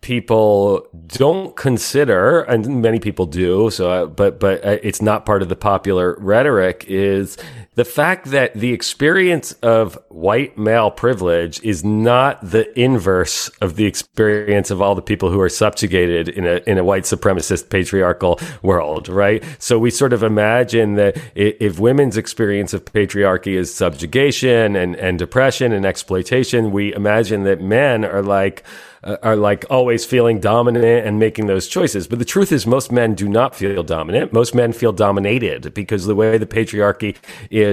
people 0.00 0.86
don't 1.06 1.56
consider, 1.56 2.42
and 2.42 2.82
many 2.82 3.00
people 3.00 3.26
do. 3.26 3.70
So, 3.70 3.90
uh, 3.90 4.06
but 4.06 4.38
but 4.38 4.64
uh, 4.64 4.78
it's 4.82 5.02
not 5.02 5.24
part 5.24 5.42
of 5.42 5.48
the 5.48 5.56
popular 5.56 6.16
rhetoric. 6.18 6.84
Is 6.86 7.38
the 7.78 7.84
fact 7.84 8.32
that 8.32 8.52
the 8.54 8.72
experience 8.72 9.52
of 9.62 9.96
white 10.08 10.58
male 10.58 10.90
privilege 10.90 11.62
is 11.62 11.84
not 11.84 12.40
the 12.42 12.66
inverse 12.76 13.50
of 13.60 13.76
the 13.76 13.84
experience 13.84 14.72
of 14.72 14.82
all 14.82 14.96
the 14.96 15.00
people 15.00 15.30
who 15.30 15.40
are 15.40 15.48
subjugated 15.48 16.28
in 16.28 16.44
a 16.44 16.60
in 16.66 16.76
a 16.76 16.82
white 16.82 17.04
supremacist 17.04 17.70
patriarchal 17.70 18.40
world, 18.62 19.08
right? 19.08 19.44
So 19.60 19.78
we 19.78 19.92
sort 19.92 20.12
of 20.12 20.24
imagine 20.24 20.96
that 20.96 21.22
if 21.36 21.78
women's 21.78 22.16
experience 22.16 22.74
of 22.74 22.84
patriarchy 22.84 23.54
is 23.54 23.72
subjugation 23.72 24.74
and 24.74 24.96
and 24.96 25.16
depression 25.16 25.72
and 25.72 25.86
exploitation, 25.86 26.72
we 26.72 26.92
imagine 26.92 27.44
that 27.44 27.60
men 27.60 28.04
are 28.04 28.22
like 28.22 28.64
uh, 29.04 29.16
are 29.22 29.36
like 29.36 29.64
always 29.70 30.04
feeling 30.04 30.40
dominant 30.40 31.06
and 31.06 31.18
making 31.18 31.46
those 31.46 31.68
choices. 31.68 32.08
But 32.08 32.18
the 32.18 32.24
truth 32.24 32.50
is, 32.52 32.66
most 32.66 32.90
men 32.90 33.14
do 33.14 33.28
not 33.28 33.54
feel 33.54 33.82
dominant. 33.82 34.32
Most 34.32 34.54
men 34.54 34.72
feel 34.72 34.92
dominated 34.92 35.72
because 35.74 36.06
the 36.06 36.14
way 36.14 36.36
the 36.38 36.46
patriarchy 36.46 37.16
is 37.50 37.67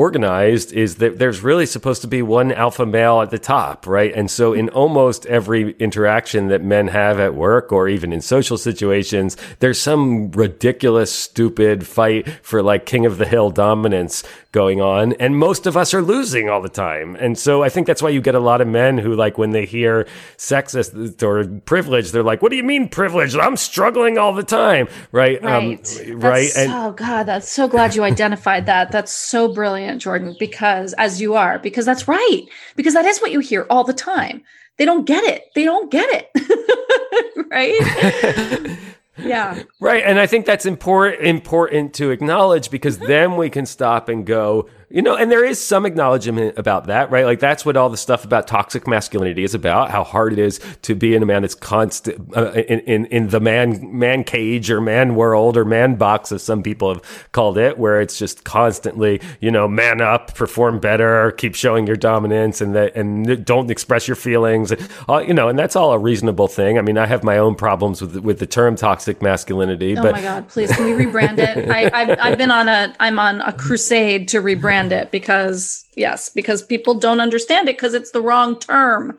organized 0.00 0.72
is 0.72 0.96
that 0.96 1.18
there's 1.18 1.42
really 1.42 1.66
supposed 1.66 2.00
to 2.00 2.08
be 2.08 2.22
one 2.22 2.50
alpha 2.52 2.86
male 2.86 3.20
at 3.20 3.28
the 3.28 3.38
top, 3.38 3.86
right? 3.86 4.14
And 4.14 4.30
so 4.30 4.54
in 4.54 4.70
almost 4.70 5.26
every 5.26 5.72
interaction 5.72 6.48
that 6.48 6.64
men 6.64 6.88
have 6.88 7.20
at 7.20 7.34
work 7.34 7.70
or 7.70 7.86
even 7.86 8.10
in 8.10 8.22
social 8.22 8.56
situations, 8.56 9.36
there's 9.58 9.78
some 9.78 10.30
ridiculous, 10.30 11.12
stupid 11.12 11.86
fight 11.86 12.26
for 12.42 12.62
like 12.62 12.86
king 12.86 13.04
of 13.04 13.18
the 13.18 13.26
hill 13.26 13.50
dominance 13.50 14.24
going 14.52 14.80
on. 14.80 15.12
And 15.14 15.36
most 15.36 15.66
of 15.66 15.76
us 15.76 15.94
are 15.94 16.02
losing 16.02 16.48
all 16.48 16.60
the 16.60 16.68
time. 16.68 17.16
And 17.16 17.38
so 17.38 17.62
I 17.62 17.68
think 17.68 17.86
that's 17.86 18.02
why 18.02 18.08
you 18.10 18.20
get 18.20 18.34
a 18.34 18.40
lot 18.40 18.60
of 18.60 18.68
men 18.68 18.98
who 18.98 19.14
like 19.14 19.38
when 19.38 19.50
they 19.50 19.64
hear 19.64 20.06
sexist 20.36 21.22
or 21.22 21.46
privilege, 21.60 22.10
they're 22.10 22.22
like, 22.22 22.42
what 22.42 22.50
do 22.50 22.56
you 22.56 22.64
mean 22.64 22.88
privilege? 22.88 23.36
I'm 23.36 23.56
struggling 23.56 24.18
all 24.18 24.34
the 24.34 24.42
time. 24.42 24.88
Right. 25.12 25.42
Right. 25.42 25.44
Um, 25.44 26.20
right. 26.20 26.50
And, 26.56 26.72
oh 26.72 26.92
God, 26.92 27.24
that's 27.24 27.48
so 27.48 27.68
glad 27.68 27.94
you 27.94 28.02
identified 28.02 28.66
that. 28.66 28.90
That's 28.90 29.12
so 29.12 29.52
brilliant, 29.52 30.02
Jordan, 30.02 30.34
because 30.38 30.92
as 30.94 31.20
you 31.20 31.34
are, 31.34 31.58
because 31.58 31.86
that's 31.86 32.08
right. 32.08 32.42
Because 32.76 32.94
that 32.94 33.04
is 33.04 33.20
what 33.20 33.30
you 33.30 33.40
hear 33.40 33.66
all 33.70 33.84
the 33.84 33.92
time. 33.92 34.42
They 34.78 34.84
don't 34.86 35.04
get 35.04 35.22
it. 35.24 35.44
They 35.54 35.64
don't 35.64 35.90
get 35.90 36.08
it. 36.10 37.46
right. 37.50 38.78
yeah. 39.22 39.62
Right 39.80 40.02
and 40.04 40.18
i 40.20 40.26
think 40.26 40.46
that's 40.46 40.66
important 40.66 41.22
important 41.22 41.94
to 41.94 42.10
acknowledge 42.10 42.70
because 42.70 42.98
then 42.98 43.36
we 43.36 43.50
can 43.50 43.66
stop 43.66 44.08
and 44.08 44.26
go 44.26 44.68
you 44.92 45.02
know, 45.02 45.14
and 45.14 45.30
there 45.30 45.44
is 45.44 45.64
some 45.64 45.86
acknowledgement 45.86 46.58
about 46.58 46.88
that, 46.88 47.12
right? 47.12 47.24
Like 47.24 47.38
that's 47.38 47.64
what 47.64 47.76
all 47.76 47.88
the 47.88 47.96
stuff 47.96 48.24
about 48.24 48.48
toxic 48.48 48.88
masculinity 48.88 49.44
is 49.44 49.54
about. 49.54 49.90
How 49.90 50.02
hard 50.02 50.32
it 50.32 50.38
is 50.40 50.58
to 50.82 50.96
be 50.96 51.14
in 51.14 51.22
a 51.22 51.26
man 51.26 51.42
that's 51.42 51.54
constant 51.54 52.36
uh, 52.36 52.50
in, 52.52 52.80
in 52.80 53.06
in 53.06 53.28
the 53.28 53.38
man 53.38 53.96
man 53.96 54.24
cage 54.24 54.68
or 54.68 54.80
man 54.80 55.14
world 55.14 55.56
or 55.56 55.64
man 55.64 55.94
box, 55.94 56.32
as 56.32 56.42
some 56.42 56.64
people 56.64 56.92
have 56.92 57.28
called 57.30 57.56
it, 57.56 57.78
where 57.78 58.00
it's 58.00 58.18
just 58.18 58.42
constantly, 58.42 59.20
you 59.40 59.52
know, 59.52 59.68
man 59.68 60.00
up, 60.00 60.34
perform 60.34 60.80
better, 60.80 61.30
keep 61.32 61.54
showing 61.54 61.86
your 61.86 61.96
dominance, 61.96 62.60
and 62.60 62.74
that 62.74 62.96
and 62.96 63.44
don't 63.44 63.70
express 63.70 64.08
your 64.08 64.16
feelings, 64.16 64.72
uh, 65.08 65.18
you 65.18 65.32
know, 65.32 65.48
and 65.48 65.56
that's 65.56 65.76
all 65.76 65.92
a 65.92 65.98
reasonable 65.98 66.48
thing. 66.48 66.78
I 66.78 66.82
mean, 66.82 66.98
I 66.98 67.06
have 67.06 67.22
my 67.22 67.38
own 67.38 67.54
problems 67.54 68.02
with 68.02 68.16
with 68.16 68.40
the 68.40 68.46
term 68.46 68.74
toxic 68.74 69.22
masculinity. 69.22 69.96
Oh 69.96 70.02
but, 70.02 70.12
my 70.12 70.20
god, 70.22 70.48
please 70.48 70.72
can 70.72 70.84
we 70.84 71.04
rebrand 71.04 71.38
it? 71.38 71.70
I, 71.70 71.90
I've 71.94 72.18
I've 72.18 72.38
been 72.38 72.50
on 72.50 72.68
a 72.68 72.92
I'm 72.98 73.20
on 73.20 73.40
a 73.42 73.52
crusade 73.52 74.26
to 74.28 74.42
rebrand 74.42 74.79
understand 74.80 75.06
it 75.06 75.10
because 75.10 75.84
yes, 75.94 76.28
because 76.28 76.62
people 76.62 76.94
don't 76.94 77.20
understand 77.20 77.68
it 77.68 77.76
because 77.76 77.94
it's 77.94 78.10
the 78.10 78.20
wrong 78.20 78.58
term. 78.58 79.18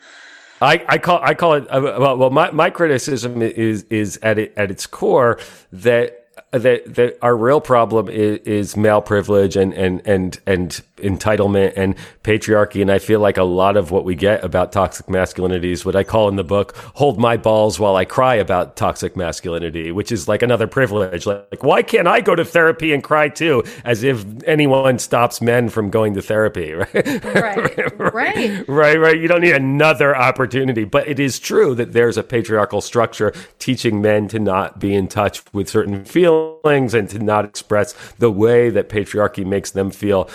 I, 0.62 0.84
I 0.88 0.98
call 0.98 1.20
I 1.24 1.34
call 1.34 1.54
it 1.56 1.68
uh, 1.70 1.82
well. 1.82 2.18
Well, 2.18 2.30
my, 2.30 2.52
my 2.52 2.70
criticism 2.70 3.42
is 3.42 3.84
is 3.90 4.20
at 4.22 4.38
it 4.38 4.54
at 4.56 4.70
its 4.70 4.86
core 4.86 5.40
that 5.72 6.28
that 6.52 6.96
that 6.96 7.18
our 7.22 7.36
real 7.36 7.62
problem 7.62 8.10
is, 8.10 8.40
is 8.40 8.78
male 8.78 9.02
privilege 9.02 9.56
and 9.56 9.74
and 9.74 10.02
and 10.06 10.40
and 10.46 10.82
entitlement 11.02 11.74
and 11.76 11.96
patriarchy. 12.24 12.82
And 12.82 12.92
I 12.92 13.00
feel 13.00 13.20
like 13.20 13.38
a 13.38 13.44
lot 13.44 13.78
of 13.78 13.92
what 13.92 14.06
we 14.06 14.16
get 14.16 14.44
about 14.44 14.72
toxic 14.72 15.10
masculinity 15.10 15.72
is 15.72 15.86
what 15.86 15.96
I 15.96 16.04
call 16.04 16.30
in 16.30 16.36
the 16.36 16.44
book 16.44 16.76
"hold 16.96 17.20
my 17.20 17.38
balls 17.38 17.80
while 17.80 17.96
I 17.96 18.06
cry" 18.06 18.36
about 18.36 18.76
toxic 18.76 19.16
masculinity, 19.16 19.92
which 19.92 20.12
is 20.12 20.28
like 20.28 20.42
another 20.42 20.68
privilege. 20.68 21.26
Like, 21.26 21.64
why 21.64 21.82
can't 21.82 22.08
I 22.08 22.22
go 22.22 22.36
to 22.36 22.46
therapy 22.46 22.94
and 22.94 23.04
cry 23.04 23.30
too? 23.30 23.64
As 23.84 24.04
if 24.04 24.26
anyone 24.46 25.00
stops 25.00 25.42
men 25.42 25.70
from 25.70 25.90
going 25.90 26.14
to 26.16 26.22
therapy, 26.22 26.74
right? 26.74 26.94
Right, 27.24 28.00
right, 28.00 28.68
right, 28.68 29.00
right. 29.00 29.20
You 29.20 29.28
don't 29.28 29.42
need 29.42 29.56
another 29.56 30.16
opportunity, 30.16 30.84
but 30.84 31.08
it 31.08 31.20
is 31.20 31.40
true 31.40 31.76
that 31.76 31.94
there's 31.94 32.18
a 32.18 32.24
patriarchal 32.24 32.82
structure 32.82 33.34
teaching 33.60 34.02
men 34.02 34.28
to 34.30 34.40
not 34.40 34.80
be 34.80 34.94
in 34.94 35.08
touch 35.08 35.44
with 35.54 35.70
certain 35.70 36.06
feelings 36.06 36.94
and 36.94 37.10
to 37.10 37.20
not 37.20 37.46
express 37.46 37.94
the 38.20 38.32
way 38.32 38.70
that 38.70 38.90
patriarchy 38.90 39.46
makes 39.46 39.72
them 39.72 39.92
feel 39.92 40.30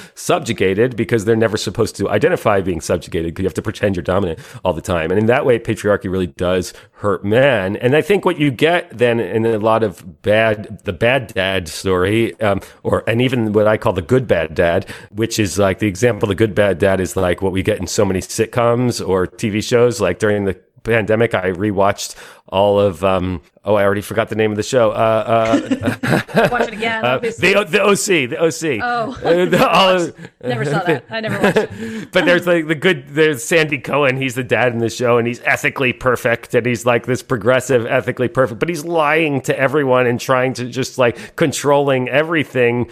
subjugated 0.56 0.96
because 0.96 1.24
they're 1.24 1.36
never 1.36 1.56
supposed 1.56 1.96
to 1.96 2.08
identify 2.08 2.60
being 2.62 2.80
subjugated 2.80 3.34
because 3.34 3.42
you 3.42 3.46
have 3.46 3.54
to 3.54 3.62
pretend 3.62 3.94
you're 3.94 4.02
dominant 4.02 4.38
all 4.64 4.72
the 4.72 4.80
time. 4.80 5.10
And 5.10 5.20
in 5.20 5.26
that 5.26 5.44
way, 5.44 5.58
patriarchy 5.58 6.10
really 6.10 6.28
does 6.28 6.72
hurt 6.92 7.24
men. 7.24 7.76
And 7.76 7.94
I 7.94 8.00
think 8.00 8.24
what 8.24 8.38
you 8.38 8.50
get 8.50 8.96
then 8.96 9.20
in 9.20 9.44
a 9.44 9.58
lot 9.58 9.82
of 9.82 10.22
bad, 10.22 10.80
the 10.84 10.92
bad 10.92 11.34
dad 11.34 11.68
story, 11.68 12.38
um, 12.40 12.60
or, 12.82 13.04
and 13.06 13.20
even 13.20 13.52
what 13.52 13.66
I 13.66 13.76
call 13.76 13.92
the 13.92 14.02
good 14.02 14.26
bad 14.26 14.54
dad, 14.54 14.88
which 15.10 15.38
is 15.38 15.58
like 15.58 15.78
the 15.78 15.88
example, 15.88 16.26
the 16.26 16.34
good 16.34 16.54
bad 16.54 16.78
dad 16.78 17.00
is 17.00 17.16
like 17.16 17.42
what 17.42 17.52
we 17.52 17.62
get 17.62 17.78
in 17.78 17.86
so 17.86 18.04
many 18.04 18.20
sitcoms 18.20 19.06
or 19.06 19.26
TV 19.26 19.62
shows, 19.62 20.00
like 20.00 20.18
during 20.18 20.44
the 20.44 20.54
pandemic, 20.86 21.34
I 21.34 21.50
rewatched 21.50 22.16
all 22.48 22.78
of. 22.80 23.02
Um, 23.04 23.42
oh, 23.64 23.74
I 23.74 23.82
already 23.84 24.00
forgot 24.00 24.28
the 24.28 24.36
name 24.36 24.50
of 24.50 24.56
the 24.56 24.62
show. 24.62 24.92
Uh, 24.92 25.58
uh, 26.04 26.48
Watch 26.50 26.68
it 26.68 26.74
again. 26.74 27.04
Uh, 27.04 27.18
the 27.18 27.66
the 27.68 27.82
OC, 27.82 28.30
the 28.30 28.38
OC. 28.38 28.80
Oh, 28.82 29.12
uh, 29.22 29.44
the, 29.50 29.68
all, 29.68 30.10
never 30.42 30.64
saw 30.64 30.82
that. 30.84 31.04
I 31.10 31.20
never 31.20 31.40
watched 31.40 31.56
it. 31.56 32.10
but 32.12 32.24
there's 32.24 32.46
like 32.46 32.66
the 32.66 32.74
good. 32.74 33.08
There's 33.08 33.42
Sandy 33.42 33.78
Cohen. 33.78 34.16
He's 34.16 34.34
the 34.34 34.44
dad 34.44 34.72
in 34.72 34.78
the 34.78 34.90
show, 34.90 35.18
and 35.18 35.26
he's 35.26 35.40
ethically 35.40 35.92
perfect, 35.92 36.54
and 36.54 36.64
he's 36.64 36.86
like 36.86 37.06
this 37.06 37.22
progressive, 37.22 37.86
ethically 37.86 38.28
perfect. 38.28 38.60
But 38.60 38.68
he's 38.68 38.84
lying 38.84 39.40
to 39.42 39.58
everyone 39.58 40.06
and 40.06 40.20
trying 40.20 40.54
to 40.54 40.66
just 40.66 40.98
like 40.98 41.36
controlling 41.36 42.08
everything 42.08 42.90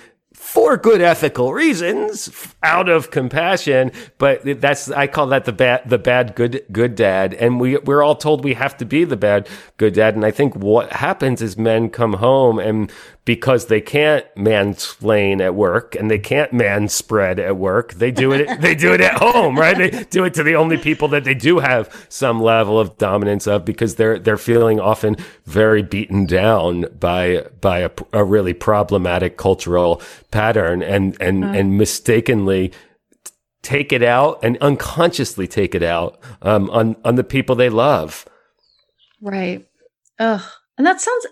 for 0.55 0.77
good 0.77 1.01
ethical 1.01 1.53
reasons 1.53 2.55
out 2.63 2.89
of 2.89 3.11
compassion 3.11 3.91
but 4.19 4.41
that's 4.61 4.89
i 4.93 5.05
call 5.05 5.27
that 5.27 5.45
the 5.47 5.53
bad 5.53 5.83
the 5.85 5.99
bad 5.99 6.37
good 6.37 6.65
good 6.71 6.95
dad. 6.95 7.35
And 7.35 7.61
we 7.61 7.77
we're 7.79 8.03
all 8.03 8.15
told 8.15 8.45
we 8.45 8.55
have 8.55 8.77
to 8.79 8.85
be 8.85 9.05
the 9.05 9.17
bad 9.17 9.49
good 9.77 9.95
dad. 9.95 10.15
And 10.15 10.25
i 10.25 10.31
think 10.31 10.55
what 10.55 10.93
happens 10.93 11.43
is 11.43 11.57
men 11.57 11.91
come 11.91 12.15
home 12.15 12.59
and 12.59 12.91
because 13.25 13.67
they 13.67 13.81
can't 13.81 14.27
mansplain 14.35 15.41
at 15.41 15.55
work 15.55 15.95
and 15.95 16.11
they 16.11 16.19
can't 16.19 16.53
manspread 16.53 17.39
at 17.39 17.57
work. 17.57 17.95
They 17.95 18.11
do 18.11 18.33
it. 18.33 18.61
they 18.61 18.75
do 18.75 18.93
it 18.93 19.01
at 19.01 19.15
home, 19.15 19.59
right? 19.59 19.77
They 19.77 20.05
do 20.11 20.25
it 20.25 20.35
to 20.35 20.43
the 20.43 20.57
only 20.57 20.77
people 20.77 21.09
that 21.09 21.25
they 21.25 21.35
do 21.35 21.59
have 21.61 22.07
some 22.09 22.43
level 22.43 22.79
of 22.79 22.99
dominance 22.99 23.47
of 23.47 23.65
because 23.65 23.95
they're 23.95 24.19
they're 24.19 24.37
feeling 24.37 24.79
often 24.79 25.17
very 25.45 25.83
beaten 25.83 26.27
down 26.27 26.87
by 26.99 27.47
by 27.61 27.79
a, 27.79 27.91
a 28.13 28.25
really 28.25 28.53
problematic 28.53 29.37
cultural 29.37 30.03
pattern 30.31 30.83
and 30.83 31.17
and 31.21 31.45
mm. 31.45 31.59
and 31.59 31.79
mistakenly 31.79 32.73
take 33.63 33.93
it 33.93 34.03
out 34.03 34.39
and 34.43 34.59
unconsciously 34.59 35.49
take 35.49 35.75
it 35.75 35.83
out 35.83 36.21
um, 36.43 36.69
on 36.71 36.97
on 37.05 37.15
the 37.15 37.25
people 37.25 37.57
they 37.57 37.71
love. 37.71 38.27
Right. 39.23 39.67
Ugh. 40.19 40.43
And 40.77 40.87
that 40.87 41.01
sounds 41.01 41.27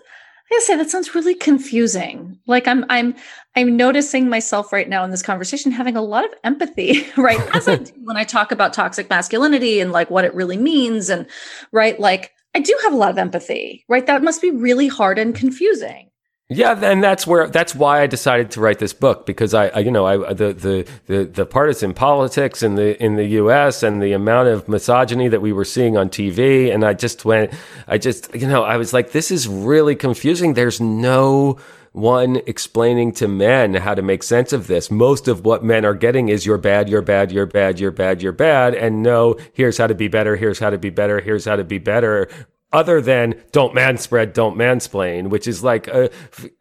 I 0.53 0.59
say 0.63 0.75
that 0.75 0.89
sounds 0.89 1.15
really 1.15 1.35
confusing. 1.35 2.39
Like 2.47 2.67
I'm 2.67 2.85
I'm 2.89 3.15
I'm 3.55 3.77
noticing 3.77 4.29
myself 4.29 4.73
right 4.73 4.87
now 4.87 5.03
in 5.03 5.11
this 5.11 5.21
conversation 5.21 5.71
having 5.71 5.95
a 5.95 6.01
lot 6.01 6.25
of 6.25 6.33
empathy, 6.43 7.07
right? 7.17 7.39
As 7.55 7.67
I 7.67 7.75
do 7.77 7.91
when 8.03 8.17
I 8.17 8.23
talk 8.23 8.51
about 8.51 8.73
toxic 8.73 9.09
masculinity 9.09 9.79
and 9.79 9.91
like 9.91 10.09
what 10.09 10.25
it 10.25 10.33
really 10.33 10.57
means, 10.57 11.09
and 11.09 11.27
right, 11.71 11.99
like 11.99 12.31
I 12.55 12.59
do 12.59 12.77
have 12.83 12.93
a 12.93 12.97
lot 12.97 13.11
of 13.11 13.17
empathy, 13.17 13.85
right? 13.89 14.05
That 14.05 14.23
must 14.23 14.41
be 14.41 14.51
really 14.51 14.87
hard 14.87 15.19
and 15.19 15.35
confusing. 15.35 16.09
Yeah, 16.55 16.79
and 16.81 17.03
that's 17.03 17.25
where 17.25 17.47
that's 17.47 17.73
why 17.73 18.01
I 18.01 18.07
decided 18.07 18.51
to 18.51 18.61
write 18.61 18.79
this 18.79 18.93
book 18.93 19.25
because 19.25 19.53
I, 19.53 19.67
I, 19.67 19.79
you 19.79 19.91
know 19.91 20.05
I 20.05 20.33
the, 20.33 20.53
the 20.53 20.87
the 21.07 21.25
the 21.25 21.45
partisan 21.45 21.93
politics 21.93 22.61
in 22.61 22.75
the 22.75 23.01
in 23.03 23.15
the 23.15 23.25
U.S. 23.41 23.83
and 23.83 24.01
the 24.01 24.13
amount 24.13 24.49
of 24.49 24.67
misogyny 24.67 25.27
that 25.29 25.41
we 25.41 25.51
were 25.51 25.65
seeing 25.65 25.97
on 25.97 26.09
TV, 26.09 26.73
and 26.73 26.83
I 26.85 26.93
just 26.93 27.25
went, 27.25 27.51
I 27.87 27.97
just 27.97 28.33
you 28.35 28.47
know 28.47 28.63
I 28.63 28.77
was 28.77 28.93
like, 28.93 29.11
this 29.11 29.31
is 29.31 29.47
really 29.47 29.95
confusing. 29.95 30.53
There's 30.53 30.79
no 30.79 31.57
one 31.93 32.41
explaining 32.47 33.11
to 33.13 33.27
men 33.27 33.75
how 33.75 33.93
to 33.93 34.01
make 34.01 34.23
sense 34.23 34.51
of 34.51 34.67
this. 34.67 34.89
Most 34.89 35.27
of 35.27 35.45
what 35.45 35.63
men 35.63 35.85
are 35.85 35.93
getting 35.93 36.29
is 36.29 36.45
you're 36.45 36.57
bad, 36.57 36.89
you're 36.89 37.03
bad, 37.03 37.31
you're 37.31 37.45
bad, 37.45 37.79
you're 37.79 37.91
bad, 37.91 38.21
you're 38.21 38.31
bad. 38.31 38.73
And 38.73 39.03
no, 39.03 39.37
here's 39.53 39.77
how 39.77 39.87
to 39.87 39.93
be 39.93 40.07
better. 40.07 40.35
Here's 40.35 40.57
how 40.59 40.71
to 40.71 40.79
be 40.79 40.89
better. 40.89 41.21
Here's 41.21 41.45
how 41.45 41.55
to 41.55 41.63
be 41.63 41.77
better 41.77 42.29
other 42.73 42.99
than 42.99 43.35
don't 43.51 43.73
manspread, 43.73 44.33
don't 44.33 44.57
mansplain, 44.57 45.29
which 45.29 45.47
is 45.47 45.63
like, 45.63 45.87
uh, 45.87 46.09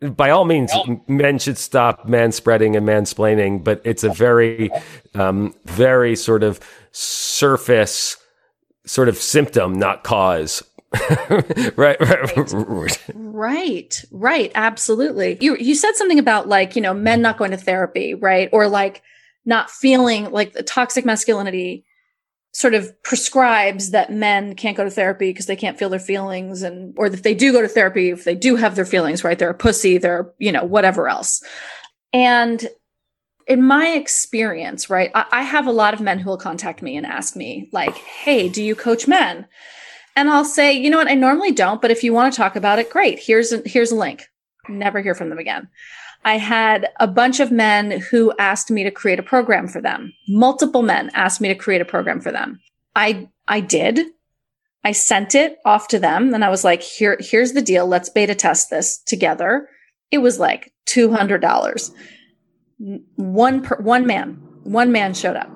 by 0.00 0.30
all 0.30 0.44
means, 0.44 0.72
men 1.08 1.38
should 1.38 1.58
stop 1.58 2.06
manspreading 2.06 2.76
and 2.76 2.86
mansplaining, 2.86 3.64
but 3.64 3.80
it's 3.84 4.04
a 4.04 4.10
very, 4.10 4.70
um, 5.14 5.54
very 5.64 6.14
sort 6.14 6.42
of 6.42 6.60
surface 6.92 8.16
sort 8.84 9.08
of 9.08 9.16
symptom, 9.16 9.74
not 9.74 10.04
cause. 10.04 10.62
right, 11.76 11.98
right, 12.00 12.52
right, 13.14 14.04
right, 14.10 14.52
absolutely. 14.54 15.38
You 15.40 15.56
you 15.56 15.74
said 15.74 15.94
something 15.94 16.18
about 16.18 16.48
like 16.48 16.76
you 16.76 16.82
know 16.82 16.92
men 16.92 17.22
not 17.22 17.38
going 17.38 17.52
to 17.52 17.56
therapy, 17.56 18.12
right, 18.12 18.50
or 18.52 18.68
like 18.68 19.02
not 19.46 19.70
feeling 19.70 20.30
like 20.30 20.52
the 20.52 20.62
toxic 20.62 21.06
masculinity 21.06 21.86
sort 22.52 22.74
of 22.74 23.02
prescribes 23.02 23.90
that 23.90 24.12
men 24.12 24.54
can't 24.54 24.76
go 24.76 24.84
to 24.84 24.90
therapy 24.90 25.30
because 25.30 25.46
they 25.46 25.56
can't 25.56 25.78
feel 25.78 25.88
their 25.88 25.98
feelings 25.98 26.62
and 26.62 26.94
or 26.98 27.06
if 27.06 27.22
they 27.22 27.34
do 27.34 27.50
go 27.50 27.62
to 27.62 27.68
therapy 27.68 28.10
if 28.10 28.24
they 28.24 28.34
do 28.34 28.56
have 28.56 28.76
their 28.76 28.84
feelings 28.84 29.24
right? 29.24 29.38
They're 29.38 29.50
a 29.50 29.54
pussy 29.54 29.98
they're 29.98 30.32
you 30.38 30.52
know 30.52 30.64
whatever 30.64 31.08
else. 31.08 31.42
And 32.12 32.66
in 33.46 33.62
my 33.62 33.88
experience 33.88 34.90
right 34.90 35.10
I, 35.14 35.24
I 35.32 35.42
have 35.42 35.66
a 35.66 35.72
lot 35.72 35.94
of 35.94 36.00
men 36.00 36.18
who 36.18 36.28
will 36.28 36.36
contact 36.36 36.82
me 36.82 36.96
and 36.96 37.06
ask 37.06 37.36
me 37.36 37.70
like 37.72 37.96
hey 37.96 38.48
do 38.48 38.62
you 38.62 38.76
coach 38.76 39.08
men? 39.08 39.46
And 40.14 40.28
i'll 40.28 40.44
say 40.44 40.74
you 40.74 40.90
know 40.90 40.98
what? 40.98 41.08
I 41.08 41.14
normally 41.14 41.52
don't 41.52 41.80
but 41.80 41.90
if 41.90 42.04
you 42.04 42.12
want 42.12 42.32
to 42.32 42.36
talk 42.36 42.54
about 42.54 42.78
it 42.78 42.90
great. 42.90 43.18
Here's 43.18 43.52
a, 43.52 43.62
here's 43.64 43.92
a 43.92 43.96
link. 43.96 44.26
Never 44.68 45.00
hear 45.00 45.14
from 45.14 45.30
them 45.30 45.38
again 45.38 45.68
I 46.24 46.38
had 46.38 46.88
a 47.00 47.08
bunch 47.08 47.40
of 47.40 47.50
men 47.50 48.00
who 48.10 48.32
asked 48.38 48.70
me 48.70 48.84
to 48.84 48.90
create 48.90 49.18
a 49.18 49.24
program 49.24 49.66
for 49.66 49.80
them. 49.80 50.12
Multiple 50.28 50.82
men 50.82 51.10
asked 51.14 51.40
me 51.40 51.48
to 51.48 51.54
create 51.54 51.80
a 51.80 51.86
program 51.86 52.20
for 52.20 52.30
them. 52.30 52.60
I, 52.94 53.28
I 53.48 53.60
did. 53.60 54.00
I 54.84 54.92
sent 54.92 55.34
it 55.34 55.58
off 55.64 55.88
to 55.88 55.98
them 55.98 56.34
and 56.34 56.44
I 56.44 56.48
was 56.48 56.64
like, 56.64 56.82
here, 56.82 57.16
here's 57.20 57.52
the 57.52 57.62
deal. 57.62 57.86
Let's 57.86 58.08
beta 58.08 58.34
test 58.34 58.70
this 58.70 58.98
together. 58.98 59.68
It 60.10 60.18
was 60.18 60.38
like 60.38 60.72
$200. 60.86 61.92
One 63.16 63.62
per, 63.62 63.76
one 63.80 64.06
man, 64.06 64.34
one 64.64 64.92
man 64.92 65.14
showed 65.14 65.36
up 65.36 65.50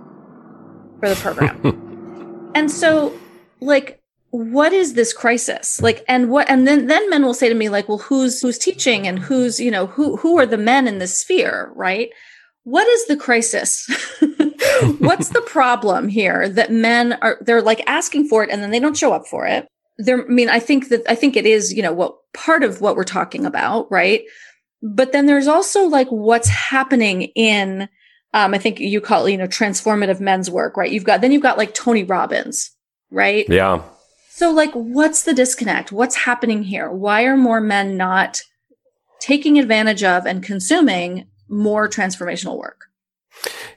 for 1.00 1.08
the 1.08 1.16
program. 1.16 2.50
and 2.54 2.70
so 2.70 3.12
like 3.60 4.00
what 4.36 4.74
is 4.74 4.92
this 4.92 5.14
crisis? 5.14 5.80
Like 5.80 6.04
and 6.08 6.28
what 6.28 6.50
and 6.50 6.68
then 6.68 6.88
then 6.88 7.08
men 7.08 7.24
will 7.24 7.32
say 7.32 7.48
to 7.48 7.54
me 7.54 7.70
like 7.70 7.88
well 7.88 7.98
who's 7.98 8.42
who's 8.42 8.58
teaching 8.58 9.06
and 9.06 9.18
who's 9.18 9.58
you 9.58 9.70
know 9.70 9.86
who 9.86 10.16
who 10.16 10.38
are 10.38 10.44
the 10.44 10.58
men 10.58 10.86
in 10.86 10.98
this 10.98 11.18
sphere 11.18 11.72
right? 11.74 12.10
What 12.64 12.86
is 12.86 13.06
the 13.06 13.16
crisis? 13.16 13.86
What's 14.98 15.30
the 15.30 15.40
problem 15.46 16.08
here 16.08 16.50
that 16.50 16.70
men 16.70 17.14
are 17.22 17.38
they're 17.40 17.62
like 17.62 17.82
asking 17.86 18.28
for 18.28 18.44
it 18.44 18.50
and 18.50 18.62
then 18.62 18.70
they 18.70 18.80
don't 18.80 18.96
show 18.96 19.12
up 19.12 19.26
for 19.26 19.46
it? 19.46 19.66
There 19.98 20.22
i 20.22 20.28
mean 20.28 20.50
i 20.50 20.58
think 20.58 20.90
that 20.90 21.00
i 21.08 21.14
think 21.14 21.36
it 21.36 21.46
is 21.46 21.72
you 21.72 21.82
know 21.82 21.94
what 21.94 22.16
part 22.34 22.62
of 22.62 22.82
what 22.82 22.96
we're 22.96 23.04
talking 23.04 23.46
about 23.46 23.90
right? 23.90 24.22
But 24.82 25.12
then 25.12 25.24
there's 25.24 25.48
also 25.48 25.86
like 25.86 26.08
what's 26.08 26.48
happening 26.48 27.22
in 27.34 27.88
um, 28.34 28.52
i 28.52 28.58
think 28.58 28.80
you 28.80 29.00
call 29.00 29.24
it 29.24 29.32
you 29.32 29.38
know 29.38 29.46
transformative 29.46 30.20
men's 30.20 30.50
work 30.50 30.76
right? 30.76 30.92
You've 30.92 31.04
got 31.04 31.22
then 31.22 31.32
you've 31.32 31.42
got 31.42 31.56
like 31.56 31.72
tony 31.72 32.04
robbins 32.04 32.70
right? 33.10 33.46
Yeah 33.48 33.82
so, 34.36 34.50
like, 34.50 34.72
what's 34.74 35.22
the 35.22 35.32
disconnect? 35.32 35.92
What's 35.92 36.14
happening 36.14 36.64
here? 36.64 36.90
Why 36.90 37.22
are 37.22 37.38
more 37.38 37.58
men 37.58 37.96
not 37.96 38.42
taking 39.18 39.58
advantage 39.58 40.04
of 40.04 40.26
and 40.26 40.42
consuming 40.42 41.28
more 41.48 41.88
transformational 41.88 42.58
work? 42.58 42.90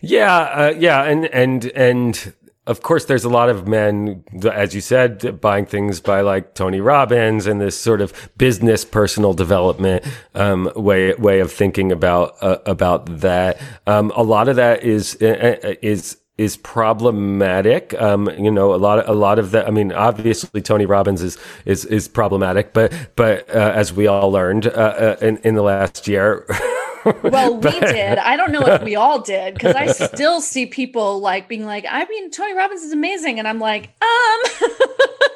Yeah, 0.02 0.36
uh, 0.36 0.74
yeah, 0.78 1.06
and 1.06 1.28
and 1.28 1.68
and 1.68 2.34
of 2.68 2.82
course, 2.82 3.06
there's 3.06 3.24
a 3.24 3.30
lot 3.30 3.48
of 3.48 3.70
men, 3.70 4.26
as 4.52 4.76
you 4.76 4.82
said, 4.82 5.40
buying 5.40 5.66
things 5.66 6.02
by 6.02 6.20
like 6.20 6.56
Tony 6.56 6.82
Robbins 6.82 7.48
and 7.48 7.62
this 7.62 7.80
sort 7.80 8.02
of 8.02 8.30
business 8.38 8.84
personal 8.84 9.34
development 9.34 10.06
um, 10.36 10.70
way 10.76 11.14
way 11.14 11.40
of 11.40 11.54
thinking 11.54 11.90
about 11.90 12.36
uh, 12.42 12.58
about 12.66 13.06
that. 13.22 13.62
Um, 13.88 14.12
a 14.14 14.24
lot 14.24 14.50
of 14.50 14.58
that 14.58 14.84
is 14.84 15.18
uh, 15.22 15.58
uh, 15.64 15.74
is 15.82 16.18
is 16.40 16.56
problematic. 16.56 17.94
Um, 18.02 18.30
you 18.38 18.50
know, 18.50 18.74
a 18.74 18.78
lot 18.78 19.00
of, 19.00 19.10
a 19.10 19.14
lot 19.14 19.40
of 19.40 19.52
that. 19.52 19.68
I 19.68 19.72
mean, 19.72 19.92
obviously 19.92 20.62
Tony 20.62 20.86
Robbins 20.86 21.22
is 21.22 21.38
is 21.66 21.84
is 21.86 22.08
problematic, 22.08 22.72
but 22.72 22.94
but 23.18 23.50
uh, 23.50 23.74
as 23.76 23.92
we 23.92 24.08
all 24.08 24.32
learned 24.32 24.68
uh, 24.68 24.70
uh, 24.70 25.16
in 25.22 25.38
in 25.40 25.56
the 25.56 25.62
last 25.62 26.08
year. 26.08 26.46
well, 27.24 27.58
we 27.58 27.80
did. 27.80 28.18
I 28.18 28.38
don't 28.38 28.54
know 28.54 28.66
if 28.66 28.84
we 28.84 28.96
all 28.96 29.22
did 29.22 29.54
because 29.54 29.76
I 29.76 29.88
still 29.88 30.40
see 30.40 30.66
people 30.66 31.20
like 31.20 31.50
being 31.50 31.66
like, 31.66 31.86
I 31.90 32.06
mean, 32.06 32.32
Tony 32.32 32.54
Robbins 32.54 32.84
is 32.84 32.94
amazing. 32.94 33.40
And 33.40 33.48
I'm 33.48 33.60
like, 33.60 33.90
um, 34.02 34.69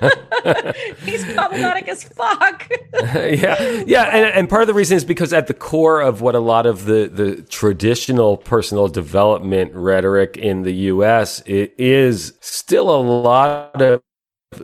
he's 1.06 1.26
problematic 1.34 1.88
as 1.88 2.04
fuck. 2.04 2.70
yeah. 2.94 3.84
Yeah. 3.86 4.04
And, 4.04 4.26
and 4.26 4.50
part 4.50 4.62
of 4.62 4.68
the 4.68 4.74
reason 4.74 4.98
is 4.98 5.06
because 5.06 5.34
at 5.34 5.48
the 5.48 5.54
core 5.54 6.02
of 6.02 6.22
what 6.22 6.36
a 6.36 6.40
lot 6.40 6.66
of 6.66 6.86
the, 6.86 7.10
the 7.12 7.42
traditional 7.44 8.38
personal 8.38 8.88
development 8.88 9.74
rhetoric 9.74 10.38
in 10.38 10.64
the 10.64 10.74
US, 10.74 11.42
it 11.46 11.74
is 11.78 12.34
still 12.42 12.90
a 12.90 13.02
lot 13.02 13.82
of 13.82 14.02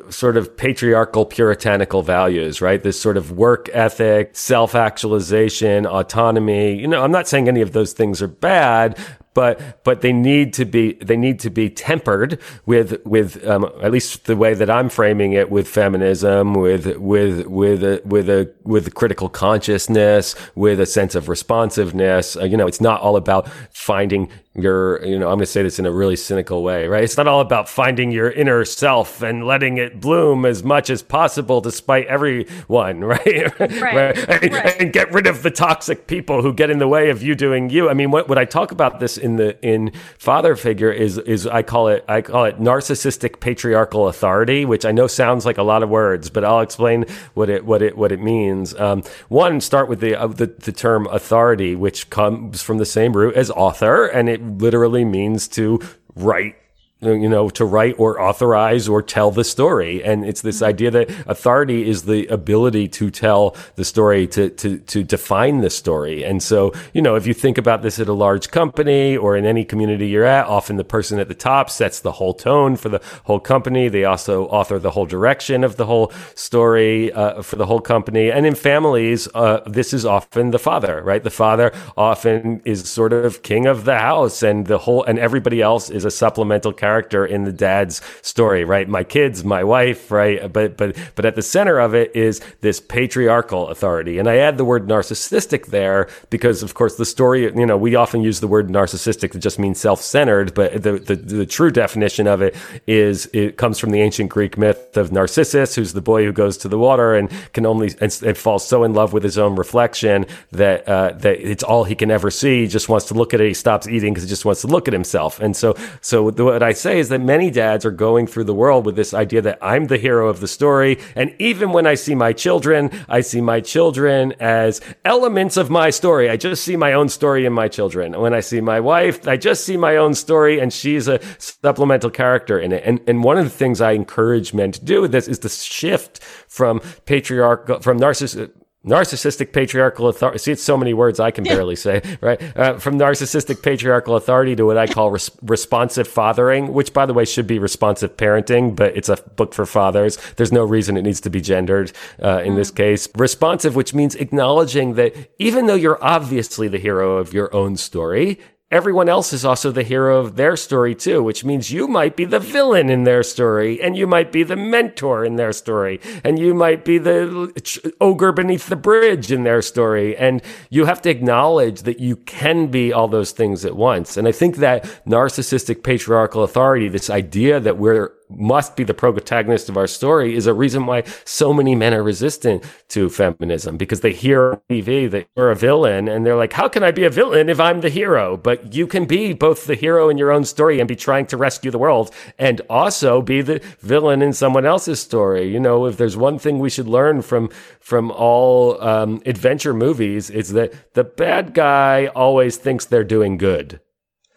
sort 0.10 0.38
of 0.38 0.56
patriarchal 0.56 1.26
puritanical 1.26 2.02
values, 2.02 2.62
right? 2.62 2.82
This 2.84 3.00
sort 3.00 3.18
of 3.18 3.32
work 3.32 3.70
ethic, 3.74 4.36
self 4.36 4.76
actualization, 4.76 5.86
autonomy. 5.86 6.80
You 6.80 6.88
know, 6.88 7.04
I'm 7.04 7.12
not 7.12 7.28
saying 7.28 7.48
any 7.48 7.62
of 7.62 7.74
those 7.74 7.94
things 7.94 8.22
are 8.22 8.28
bad, 8.28 8.98
but 9.34 9.84
but 9.84 10.02
they 10.02 10.14
need 10.14 10.54
to 10.54 10.66
be 10.66 10.94
they 10.94 11.18
need 11.18 11.40
to 11.40 11.50
be 11.50 11.70
tempered 11.70 12.40
with 12.66 13.04
with 13.06 13.46
um, 13.48 13.66
at 13.82 13.92
least 13.92 14.26
the 14.26 14.36
way 14.36 14.54
that 14.54 14.70
I'm 14.70 14.90
framing 14.90 15.34
it 15.34 15.50
with 15.50 15.68
feminism, 15.68 16.54
with 16.54 16.98
with 16.98 17.46
with 17.48 17.84
a, 17.84 18.02
with 18.06 18.30
a 18.30 18.52
with 18.64 18.94
critical 18.96 19.30
consciousness, 19.30 20.36
with 20.56 20.80
a 20.80 20.86
sense 20.86 21.16
of 21.16 21.30
responsiveness. 21.30 22.36
Uh, 22.36 22.46
you 22.46 22.58
know, 22.58 22.68
it's 22.68 22.82
not 22.82 23.02
all 23.02 23.16
about 23.16 23.50
finding 23.72 24.30
your 24.56 25.04
you 25.06 25.18
know 25.18 25.28
i'm 25.28 25.38
going 25.38 25.40
to 25.40 25.46
say 25.46 25.62
this 25.62 25.78
in 25.78 25.86
a 25.86 25.92
really 25.92 26.16
cynical 26.16 26.64
way 26.64 26.88
right 26.88 27.04
it's 27.04 27.18
not 27.18 27.28
all 27.28 27.40
about 27.40 27.70
finding 27.70 28.12
your 28.12 28.32
inner 28.32 28.66
self 28.66 29.22
and 29.22 29.46
letting 29.46 29.78
it 29.78 30.02
bloom 30.02 30.44
as 30.44 30.64
much 30.64 30.90
as 30.90 31.04
possible 31.04 31.62
despite 31.62 32.08
everyone 32.08 33.00
right 33.04 33.60
right, 33.60 33.82
right. 33.82 34.18
And, 34.44 34.54
right. 34.54 34.82
and, 34.82 34.90
get 34.92 35.14
rid 35.14 35.28
of 35.28 35.44
the 35.44 35.52
toxic 35.52 36.08
people 36.08 36.42
who 36.42 36.52
get 36.52 36.72
in 36.72 36.80
the 36.80 36.88
way 36.88 37.12
of 37.12 37.22
you 37.22 37.36
doing 37.36 37.70
you 37.70 37.90
i 37.90 37.94
mean 37.94 38.10
what, 38.10 38.28
what 38.28 38.40
i 38.40 38.46
talk 38.46 38.72
about 38.72 39.00
this 39.00 39.19
in 39.20 39.36
the 39.36 39.60
in 39.66 39.92
father 40.18 40.56
figure 40.56 40.92
is 40.92 41.18
is 41.20 41.46
i 41.46 41.62
call 41.62 41.88
it 41.88 42.04
i 42.08 42.22
call 42.22 42.46
it 42.46 42.60
narcissistic 42.60 43.40
patriarchal 43.40 44.08
authority 44.08 44.66
which 44.66 44.86
i 44.86 44.92
know 44.92 45.08
sounds 45.08 45.46
like 45.46 45.58
a 45.58 45.64
lot 45.64 45.84
of 45.84 45.90
words 45.90 46.30
but 46.30 46.44
i'll 46.44 46.62
explain 46.62 47.06
what 47.34 47.50
it 47.50 47.66
what 47.66 47.82
it 47.82 47.98
what 47.98 48.12
it 48.12 48.20
means. 48.20 48.74
Um, 48.80 49.04
one 49.28 49.62
start 49.62 49.90
with 49.90 50.00
the, 50.00 50.16
uh, 50.16 50.28
the 50.28 50.48
the 50.48 50.72
term 50.72 51.08
authority 51.08 51.76
which 51.76 52.10
comes 52.10 52.62
from 52.62 52.78
the 52.78 52.86
same 52.86 53.14
root 53.14 53.36
as 53.36 53.52
author 53.52 54.06
and 54.06 54.30
it 54.30 54.42
literally 54.42 55.06
means 55.06 55.48
to 55.50 55.80
write 56.16 56.56
you 57.02 57.30
know, 57.30 57.50
to 57.50 57.64
write 57.64 57.96
or 57.98 58.20
authorize 58.20 58.90
or 58.90 59.02
tell 59.02 59.32
the 59.32 59.44
story. 59.46 60.04
And 60.04 60.26
it's 60.26 60.42
this 60.42 60.62
idea 60.62 60.92
that 60.92 61.10
authority 61.28 61.88
is 61.88 62.04
the 62.04 62.28
ability 62.28 62.90
to 62.90 63.10
tell 63.10 63.56
the 63.76 63.86
story, 63.86 64.28
to, 64.28 64.50
to, 64.50 64.80
to 64.80 65.04
define 65.04 65.62
the 65.62 65.70
story. 65.70 66.26
And 66.26 66.44
so, 66.44 66.74
you 66.94 67.02
know, 67.02 67.16
if 67.16 67.26
you 67.26 67.34
think 67.34 67.58
about 67.58 67.84
this 67.84 68.00
at 68.00 68.10
a 68.10 68.14
large 68.14 68.52
company 68.52 69.16
or 69.16 69.38
in 69.38 69.46
any 69.46 69.64
community 69.64 70.08
you're 70.10 70.26
at, 70.26 70.48
often 70.48 70.76
the 70.76 70.84
person 70.84 71.20
at 71.20 71.30
the 71.30 71.34
top 71.34 71.70
sets 71.70 72.02
the 72.02 72.12
whole 72.12 72.34
tone 72.34 72.76
for 72.76 72.90
the 72.90 73.02
whole 73.24 73.40
company. 73.40 73.88
They 73.88 74.04
also 74.04 74.48
author 74.48 74.78
the 74.78 74.92
whole 74.92 75.06
direction 75.06 75.64
of 75.64 75.78
the 75.78 75.86
whole 75.86 76.12
story 76.36 77.14
uh, 77.14 77.42
for 77.42 77.56
the 77.56 77.66
whole 77.66 77.80
company. 77.80 78.30
And 78.30 78.46
in 78.46 78.56
families, 78.56 79.30
uh, 79.34 79.62
this 79.66 79.94
is 79.94 80.06
often 80.06 80.52
the 80.52 80.60
father, 80.60 81.02
right? 81.02 81.24
The 81.24 81.30
father 81.30 81.72
often 81.96 82.62
is 82.66 82.90
sort 82.90 83.14
of 83.14 83.42
king 83.42 83.68
of 83.68 83.86
the 83.86 84.00
house 84.00 84.44
and 84.44 84.68
the 84.68 84.80
whole, 84.80 85.06
and 85.06 85.18
everybody 85.18 85.62
else 85.62 85.90
is 85.90 86.04
a 86.04 86.12
supplemental 86.12 86.74
character 86.74 86.89
character 86.90 87.24
in 87.24 87.44
the 87.44 87.52
dad's 87.52 88.02
story, 88.24 88.64
right? 88.64 88.88
My 88.90 89.04
kids, 89.04 89.44
my 89.44 89.64
wife, 89.64 90.10
right? 90.12 90.52
But 90.52 90.76
but 90.76 90.90
but 91.16 91.24
at 91.30 91.36
the 91.36 91.44
center 91.44 91.78
of 91.80 91.94
it 91.94 92.16
is 92.16 92.42
this 92.62 92.80
patriarchal 92.80 93.68
authority. 93.74 94.18
And 94.20 94.28
I 94.28 94.38
add 94.38 94.58
the 94.58 94.66
word 94.66 94.88
narcissistic 94.88 95.68
there 95.68 96.08
because 96.32 96.64
of 96.64 96.74
course 96.74 96.96
the 96.96 97.06
story, 97.06 97.42
you 97.44 97.68
know, 97.70 97.78
we 97.78 97.94
often 98.04 98.22
use 98.30 98.40
the 98.40 98.48
word 98.56 98.70
narcissistic 98.70 99.30
to 99.34 99.40
just 99.40 99.60
mean 99.60 99.76
self-centered, 99.76 100.48
but 100.56 100.82
the 100.86 100.94
the, 101.10 101.16
the 101.42 101.46
true 101.46 101.72
definition 101.84 102.26
of 102.26 102.42
it 102.42 102.56
is 102.88 103.30
it 103.34 103.58
comes 103.58 103.78
from 103.78 103.92
the 103.92 104.02
ancient 104.02 104.30
Greek 104.32 104.58
myth 104.58 104.98
of 104.98 105.12
Narcissus, 105.12 105.76
who's 105.76 105.94
the 105.94 106.02
boy 106.12 106.22
who 106.26 106.34
goes 106.44 106.58
to 106.58 106.68
the 106.68 106.80
water 106.80 107.10
and 107.14 107.30
can 107.54 107.66
only 107.66 107.90
and, 108.02 108.12
and 108.26 108.36
falls 108.36 108.68
so 108.68 108.84
in 108.84 108.94
love 108.94 109.14
with 109.14 109.24
his 109.24 109.38
own 109.38 109.54
reflection 109.64 110.26
that 110.52 110.88
uh, 110.88 111.10
that 111.24 111.38
it's 111.52 111.64
all 111.70 111.84
he 111.84 111.96
can 111.96 112.10
ever 112.10 112.32
see. 112.32 112.56
He 112.64 112.68
just 112.68 112.90
wants 112.90 113.06
to 113.10 113.14
look 113.14 113.34
at 113.36 113.42
it. 113.42 113.48
He 113.48 113.54
stops 113.54 113.86
eating 113.88 114.12
because 114.14 114.24
he 114.28 114.30
just 114.38 114.46
wants 114.46 114.62
to 114.62 114.68
look 114.68 114.88
at 114.88 114.94
himself. 114.94 115.40
And 115.40 115.56
so 115.56 115.76
so 116.02 116.32
what 116.50 116.64
I 116.64 116.74
say 116.80 117.00
is 117.00 117.10
that 117.10 117.22
many 117.22 117.52
dads 117.52 117.86
are 117.86 117.92
going 117.92 118.28
through 118.28 118.46
the 118.46 118.54
world 118.54 118.86
with 118.86 118.96
this 118.96 119.14
idea 119.14 119.42
that 119.42 119.60
I'm 119.62 119.86
the 119.86 119.98
hero 119.98 120.30
of 120.30 120.40
the 120.40 120.48
story. 120.48 121.00
And 121.16 121.36
even 121.40 121.72
when 121.72 121.86
I 121.86 121.96
see 121.96 122.16
my 122.16 122.34
children, 122.34 122.90
I 123.08 123.22
see 123.22 123.42
my 123.42 123.62
children 123.62 124.34
as 124.40 124.82
elements 125.06 125.58
of 125.58 125.70
my 125.70 125.90
story. 125.90 126.30
I 126.30 126.38
just 126.38 126.64
see 126.64 126.76
my 126.76 126.94
own 126.94 127.10
story 127.10 127.46
in 127.46 127.54
my 127.54 127.68
children. 127.68 128.20
When 128.20 128.34
I 128.34 128.40
see 128.40 128.62
my 128.62 128.80
wife, 128.80 129.28
I 129.28 129.38
just 129.38 129.66
see 129.66 129.78
my 129.78 129.98
own 129.98 130.14
story 130.14 130.60
and 130.60 130.74
she's 130.74 131.08
a 131.08 131.20
supplemental 131.38 132.10
character 132.10 132.60
in 132.60 132.72
it. 132.72 132.84
And, 132.86 133.00
and 133.08 133.24
one 133.24 133.38
of 133.38 133.44
the 133.44 133.50
things 133.50 133.82
I 133.82 133.92
encourage 133.92 134.54
men 134.54 134.72
to 134.72 134.84
do 134.84 135.02
with 135.02 135.12
this 135.12 135.28
is 135.28 135.40
to 135.40 135.50
shift 135.50 136.24
from 136.48 136.80
patriarchal, 137.06 137.82
from 137.82 138.00
narcissism, 138.00 138.52
narcissistic 138.86 139.52
patriarchal 139.52 140.08
authority. 140.08 140.40
See, 140.40 140.52
it's 140.54 140.64
so 140.64 140.78
many 140.78 140.94
words 140.94 141.20
I 141.20 141.32
can 141.32 141.44
barely 141.44 141.76
say, 141.76 142.02
right? 142.22 142.42
Uh, 142.58 142.80
from 142.80 142.98
narcissistic 142.98 143.62
patriarchal 143.62 144.16
authority 144.16 144.56
to 144.56 144.66
what 144.66 144.78
I 144.78 144.88
call 144.88 145.12
res- 145.12 145.32
responsive 145.42 146.08
fathering, 146.08 146.74
which, 146.74 146.94
by 146.94 147.06
the 147.06 147.14
way, 147.14 147.26
should 147.26 147.48
be 147.48 147.60
responsive 147.60 148.16
parenting, 148.16 148.76
but 148.76 148.96
it's 148.96 149.10
a 149.10 149.18
book 149.18 149.54
for 149.54 149.66
fathers. 149.66 150.18
There's 150.38 150.52
no 150.52 150.64
reason 150.64 150.96
it 150.96 151.02
needs 151.02 151.22
to 151.22 151.30
be 151.30 151.42
gendered 151.42 151.92
uh, 152.24 152.42
in 152.44 152.56
this 152.56 152.72
mm. 152.72 152.78
case. 152.78 153.10
Responsive, 153.16 153.76
which 153.76 153.94
means 153.94 154.16
acknowledging 154.16 154.94
that 154.94 155.14
even 155.40 155.66
though 155.66 155.76
you're 155.76 156.04
obviously 156.04 156.68
the 156.68 156.80
hero 156.80 157.18
of 157.18 157.34
your 157.34 157.54
own 157.54 157.76
story, 157.76 158.40
everyone 158.72 159.10
else 159.10 159.34
is 159.34 159.44
also 159.44 159.72
the 159.72 159.84
hero 159.84 160.20
of 160.20 160.36
their 160.36 160.56
story 160.56 160.94
too, 160.94 161.24
which 161.24 161.44
means 161.44 161.72
you 161.72 161.88
might 161.88 162.16
be 162.16 162.26
the 162.26 162.40
villain 162.40 162.90
in 162.90 163.04
their 163.04 163.24
story 163.24 163.82
and 163.82 163.98
you 163.98 164.06
might 164.06 164.32
be 164.32 164.44
the 164.44 164.56
mentor 164.56 165.26
in 165.26 165.36
their 165.36 165.52
story 165.52 166.00
and 166.24 166.38
you 166.38 166.54
might 166.54 166.86
be 166.86 166.98
the 166.98 167.94
ogre 168.00 168.32
beneath 168.32 168.68
the 168.68 168.76
bridge 168.76 169.32
in 169.32 169.44
their 169.44 169.62
story. 169.62 170.16
And 170.16 170.42
you 170.70 170.86
have 170.86 171.02
to 171.04 171.10
acknowledge 171.10 171.82
that 171.84 172.00
you 172.00 172.16
can 172.16 172.68
be 172.68 172.94
all 172.94 173.08
those 173.08 173.32
things 173.32 173.66
at 173.66 173.76
once. 173.76 174.18
And 174.18 174.28
I 174.28 174.32
think 174.32 174.58
that 174.58 174.84
narcissistic 175.06 175.84
patriarchal 175.84 176.44
authority, 176.44 176.90
this 176.90 177.10
idea 177.10 177.60
that 177.60 177.78
we're 177.78 178.14
must 178.30 178.76
be 178.76 178.84
the 178.84 178.94
protagonist 178.94 179.70
of 179.70 179.78
our 179.78 179.88
story 179.88 180.36
is 180.36 180.46
a 180.46 180.54
reason 180.54 180.86
why 180.86 181.04
so 181.26 181.52
many 181.54 181.76
men 181.76 181.94
are 181.94 182.04
resistant 182.04 182.64
to 182.90 183.10
feminism 183.10 183.78
because 183.78 184.02
they 184.02 184.14
hear 184.14 184.52
on 184.52 184.62
TV 184.70 185.10
that 185.10 185.28
you're 185.36 185.52
a 185.52 185.56
villain 185.56 186.08
and 186.08 186.26
they're 186.26 186.36
like, 186.36 186.54
how 186.54 186.68
can 186.68 186.84
I 186.84 186.92
be 186.92 187.06
a 187.06 187.10
villain 187.10 187.50
if 187.50 187.60
I'm 187.60 187.82
the 187.82 187.90
hero? 187.90 188.38
But 188.38 188.74
you 188.74 188.88
can 188.88 189.06
be 189.06 189.34
both 189.34 189.66
the 189.66 189.76
hero 189.76 190.10
in 190.10 190.18
your 190.18 190.32
own 190.32 190.46
story 190.46 190.80
and 190.80 190.88
be 190.88 190.96
trying 190.96 191.26
to 191.28 191.38
rescue 191.38 191.72
the 191.72 191.80
world 191.80 192.14
and 192.38 192.62
also 192.70 193.22
be 193.22 193.42
the 193.42 193.60
villain 193.80 194.22
in 194.22 194.34
someone 194.34 194.66
else's 194.66 195.00
story. 195.00 195.52
You 195.52 195.60
know, 195.60 195.86
if 195.86 195.98
there's 195.98 196.18
one 196.18 196.40
thing 196.40 196.60
we 196.60 196.70
should 196.70 196.88
learn 196.88 197.22
from, 197.22 197.50
from 197.80 198.12
all 198.12 198.82
um, 198.82 199.22
adventure 199.26 199.74
movies, 199.74 200.30
it's 200.30 200.52
that 200.52 200.94
the 200.94 201.04
bad 201.04 201.54
guy 201.54 202.08
always 202.08 202.58
thinks 202.58 202.86
they're 202.86 203.04
doing 203.04 203.38
good. 203.38 203.80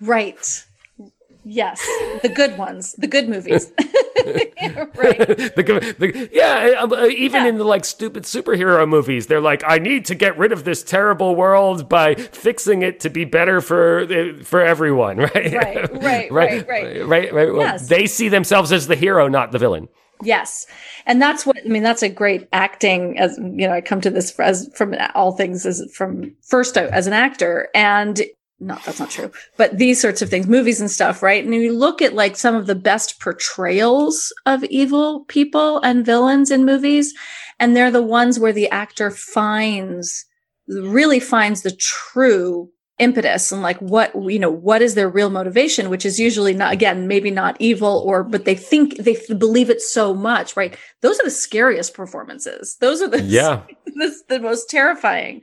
Right. 0.00 0.64
Yes, 1.44 1.80
the 2.22 2.28
good 2.28 2.56
ones, 2.56 2.92
the 2.92 3.08
good 3.08 3.28
movies. 3.28 3.72
right. 4.24 5.18
the, 5.56 5.94
the, 5.98 6.30
yeah, 6.32 6.76
uh, 6.80 6.86
uh, 6.86 7.06
even 7.06 7.42
yeah. 7.42 7.48
in 7.48 7.58
the 7.58 7.64
like 7.64 7.84
stupid 7.84 8.22
superhero 8.22 8.88
movies, 8.88 9.26
they're 9.26 9.40
like, 9.40 9.64
I 9.66 9.78
need 9.78 10.04
to 10.06 10.14
get 10.14 10.38
rid 10.38 10.52
of 10.52 10.62
this 10.64 10.84
terrible 10.84 11.34
world 11.34 11.88
by 11.88 12.14
fixing 12.14 12.82
it 12.82 13.00
to 13.00 13.10
be 13.10 13.24
better 13.24 13.60
for 13.60 14.00
uh, 14.00 14.42
for 14.44 14.60
everyone. 14.60 15.28
Right. 15.32 15.52
Right. 15.54 15.92
Right. 16.02 16.32
right. 16.32 16.68
Right. 16.68 17.08
Right. 17.08 17.32
Right. 17.32 17.54
Yes. 17.56 17.88
They 17.88 18.06
see 18.06 18.28
themselves 18.28 18.70
as 18.70 18.86
the 18.86 18.96
hero, 18.96 19.28
not 19.28 19.50
the 19.50 19.58
villain. 19.58 19.88
Yes. 20.22 20.66
And 21.06 21.20
that's 21.20 21.46
what 21.46 21.56
I 21.64 21.68
mean 21.68 21.82
that's 21.82 22.02
a 22.02 22.08
great 22.08 22.48
acting 22.52 23.18
as 23.18 23.38
you 23.38 23.66
know 23.66 23.72
I 23.72 23.80
come 23.80 24.00
to 24.02 24.10
this 24.10 24.38
as 24.38 24.70
from 24.74 24.94
all 25.14 25.32
things 25.32 25.64
as 25.64 25.82
from 25.94 26.34
first 26.42 26.76
as 26.76 27.06
an 27.06 27.12
actor 27.12 27.68
and 27.74 28.20
not 28.62 28.84
that's 28.84 29.00
not 29.00 29.10
true. 29.10 29.30
But 29.56 29.78
these 29.78 30.00
sorts 30.00 30.22
of 30.22 30.30
things 30.30 30.46
movies 30.46 30.80
and 30.80 30.90
stuff 30.90 31.22
right? 31.22 31.44
And 31.44 31.54
you 31.54 31.72
look 31.72 32.00
at 32.00 32.14
like 32.14 32.36
some 32.36 32.54
of 32.54 32.66
the 32.66 32.74
best 32.74 33.20
portrayals 33.20 34.32
of 34.46 34.64
evil 34.64 35.24
people 35.28 35.80
and 35.80 36.06
villains 36.06 36.50
in 36.50 36.64
movies 36.64 37.12
and 37.58 37.76
they're 37.76 37.90
the 37.90 38.02
ones 38.02 38.38
where 38.38 38.52
the 38.52 38.70
actor 38.70 39.10
finds 39.10 40.24
really 40.68 41.20
finds 41.20 41.62
the 41.62 41.72
true 41.72 42.70
impetus 42.98 43.50
and 43.50 43.62
like 43.62 43.78
what 43.78 44.12
you 44.30 44.38
know 44.38 44.50
what 44.50 44.80
is 44.80 44.94
their 44.94 45.08
real 45.08 45.30
motivation 45.30 45.90
which 45.90 46.06
is 46.06 46.20
usually 46.20 46.54
not 46.54 46.72
again 46.72 47.08
maybe 47.08 47.30
not 47.30 47.56
evil 47.58 48.02
or 48.06 48.22
but 48.22 48.44
they 48.44 48.54
think 48.54 48.96
they 48.98 49.16
believe 49.34 49.70
it 49.70 49.80
so 49.80 50.14
much 50.14 50.56
right? 50.56 50.76
Those 51.00 51.18
are 51.18 51.24
the 51.24 51.30
scariest 51.30 51.94
performances. 51.94 52.76
Those 52.80 53.02
are 53.02 53.08
the 53.08 53.22
yeah. 53.22 53.62
the, 53.86 54.14
the 54.28 54.40
most 54.40 54.70
terrifying 54.70 55.42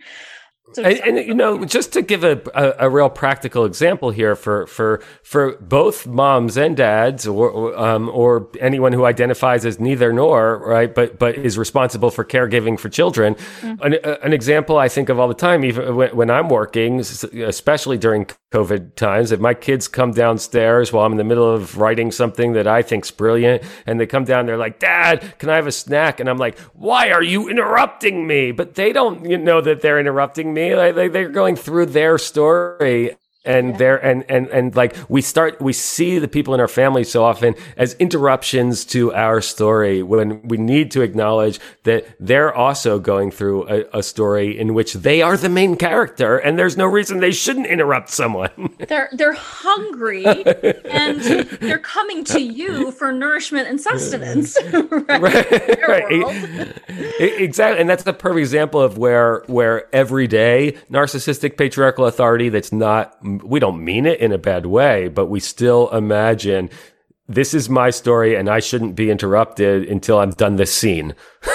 and, 0.78 0.88
and, 1.00 1.18
you 1.18 1.34
know, 1.34 1.66
just 1.66 1.94
to 1.94 2.02
give 2.02 2.24
a, 2.24 2.42
a, 2.54 2.86
a, 2.86 2.90
real 2.90 3.10
practical 3.10 3.66
example 3.66 4.12
here 4.12 4.36
for 4.36 4.68
for 4.68 5.02
for 5.24 5.58
both 5.58 6.06
moms 6.06 6.58
and 6.58 6.78
dads, 6.78 7.26
or 7.26 7.76
um, 7.78 8.10
or 8.10 8.50
anyone 8.60 8.94
who 8.94 9.06
identifies 9.06 9.66
as 9.66 9.80
neither 9.80 10.14
nor, 10.14 10.60
right? 10.60 10.94
But 10.94 11.18
but 11.18 11.36
is 11.38 11.58
responsible 11.58 12.12
for 12.12 12.24
caregiving 12.24 12.80
for 12.80 12.88
children. 12.90 13.36
Mm-hmm. 13.62 13.82
An, 13.82 13.94
an, 14.24 14.34
example 14.34 14.78
I 14.78 14.90
think 14.90 15.10
of 15.10 15.20
all 15.20 15.28
the 15.28 15.34
time, 15.34 15.66
even 15.66 15.96
when, 15.96 16.16
when 16.16 16.30
I'm 16.30 16.50
working, 16.50 17.00
especially 17.00 17.98
during 17.98 18.28
COVID 18.52 18.96
times, 18.96 19.32
if 19.32 19.40
my 19.40 19.56
kids 19.56 19.88
come 19.88 20.12
downstairs 20.12 20.94
while 20.94 21.06
I'm 21.06 21.14
in 21.14 21.18
the 21.18 21.24
middle 21.24 21.50
of 21.50 21.78
writing 21.78 22.12
something 22.12 22.54
that 22.54 22.68
I 22.68 22.84
think's 22.84 23.10
brilliant, 23.10 23.64
and 23.88 24.00
they 24.00 24.06
come 24.06 24.24
down, 24.24 24.46
they're 24.46 24.58
like, 24.58 24.78
"Dad, 24.78 25.34
can 25.40 25.50
I 25.50 25.56
have 25.56 25.68
a 25.68 25.72
snack?" 25.72 26.20
And 26.20 26.30
I'm 26.30 26.38
like, 26.38 26.60
"Why 26.74 27.10
are 27.10 27.24
you 27.24 27.50
interrupting 27.50 28.28
me?" 28.28 28.52
But 28.52 28.76
they 28.76 28.94
don't 28.94 29.28
you 29.28 29.38
know 29.38 29.62
that 29.62 29.82
they're 29.82 30.00
interrupting 30.00 30.54
me. 30.54 30.59
Like, 30.76 31.12
they're 31.12 31.30
going 31.30 31.56
through 31.56 31.88
their 31.88 32.18
story 32.18 33.16
and 33.46 33.72
yeah. 33.72 33.78
there 33.78 34.06
and 34.06 34.26
and 34.30 34.48
and 34.50 34.76
like 34.76 34.96
we 35.08 35.22
start 35.22 35.62
we 35.62 35.72
see 35.72 36.20
the 36.20 36.28
people 36.28 36.54
in 36.54 36.60
our 36.60 36.68
family 36.68 37.06
so 37.06 37.24
often 37.24 37.56
as 37.78 37.94
interruptions 37.94 38.84
to 38.84 39.14
our 39.14 39.40
story 39.40 40.04
when 40.04 40.42
we 40.48 40.58
need 40.58 40.92
to 40.92 41.02
acknowledge 41.02 41.60
that 41.84 42.06
they're 42.20 42.54
also 42.54 43.00
going 43.00 43.32
through 43.32 43.68
a, 43.70 44.00
a 44.00 44.04
story 44.04 44.58
in 44.60 44.74
which 44.74 44.94
they 44.94 45.22
are 45.22 45.38
the 45.38 45.48
main 45.48 45.78
character 45.78 46.38
and 46.38 46.60
there's 46.60 46.76
no 46.76 46.86
reason 46.86 47.20
they 47.20 47.32
shouldn't 47.32 47.68
interrupt 47.68 48.10
someone. 48.10 48.50
They're 48.88 49.10
they're 49.12 49.34
hungry 49.34 50.26
and 50.26 51.22
they're 51.22 51.80
coming 51.80 52.24
to 52.26 52.40
you 52.40 52.92
for 52.92 53.12
nourishment 53.12 53.68
and 53.68 53.80
sustenance. 53.80 54.58
Right, 55.10 55.52
right, 55.88 56.10
right. 56.10 56.82
exactly. 57.20 57.80
And 57.80 57.90
that's 57.90 58.04
the 58.04 58.14
perfect 58.14 58.40
example 58.40 58.82
of 58.82 58.98
where 58.98 59.44
where 59.48 59.94
every 59.94 60.28
day 60.28 60.78
narcissistic 60.92 61.58
patriarchal 61.58 62.06
authority 62.06 62.50
that's 62.50 62.72
not 62.72 63.18
we 63.38 63.60
don't 63.60 63.84
mean 63.84 64.06
it 64.06 64.20
in 64.20 64.32
a 64.32 64.38
bad 64.38 64.66
way, 64.66 65.08
but 65.08 65.28
we 65.28 65.40
still 65.40 65.90
imagine 65.90 66.70
this 67.28 67.54
is 67.54 67.70
my 67.70 67.92
story 67.92 68.36
and 68.36 68.50
I 68.50 68.60
shouldn't 68.60 68.96
be 68.96 69.12
interrupted 69.12 69.88
until 69.88 70.20
I'm 70.20 70.32
done 70.32 70.56
this 70.56 70.74
scene. 70.74 71.14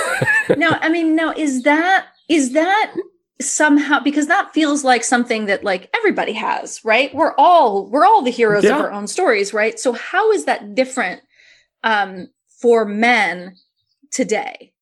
no, 0.57 0.70
I 0.81 0.89
mean, 0.89 1.16
no, 1.16 1.33
is 1.33 1.64
that, 1.64 2.07
is 2.29 2.53
that 2.53 2.95
somehow, 3.41 3.99
because 3.99 4.29
that 4.29 4.55
feels 4.55 4.85
like 4.85 5.03
something 5.03 5.47
that 5.47 5.64
like 5.64 5.91
everybody 5.95 6.33
has, 6.33 6.81
right? 6.85 7.12
We're 7.12 7.35
all, 7.37 7.91
we're 7.91 8.07
all 8.07 8.22
the 8.22 8.31
heroes 8.31 8.62
yeah. 8.62 8.77
of 8.77 8.83
our 8.83 8.93
own 8.93 9.09
stories, 9.09 9.53
right? 9.53 9.79
So 9.79 9.93
how 9.93 10.31
is 10.31 10.45
that 10.45 10.77
different, 10.77 11.22
um, 11.83 12.29
for 12.61 12.85
men 12.85 13.57
today? 14.12 14.72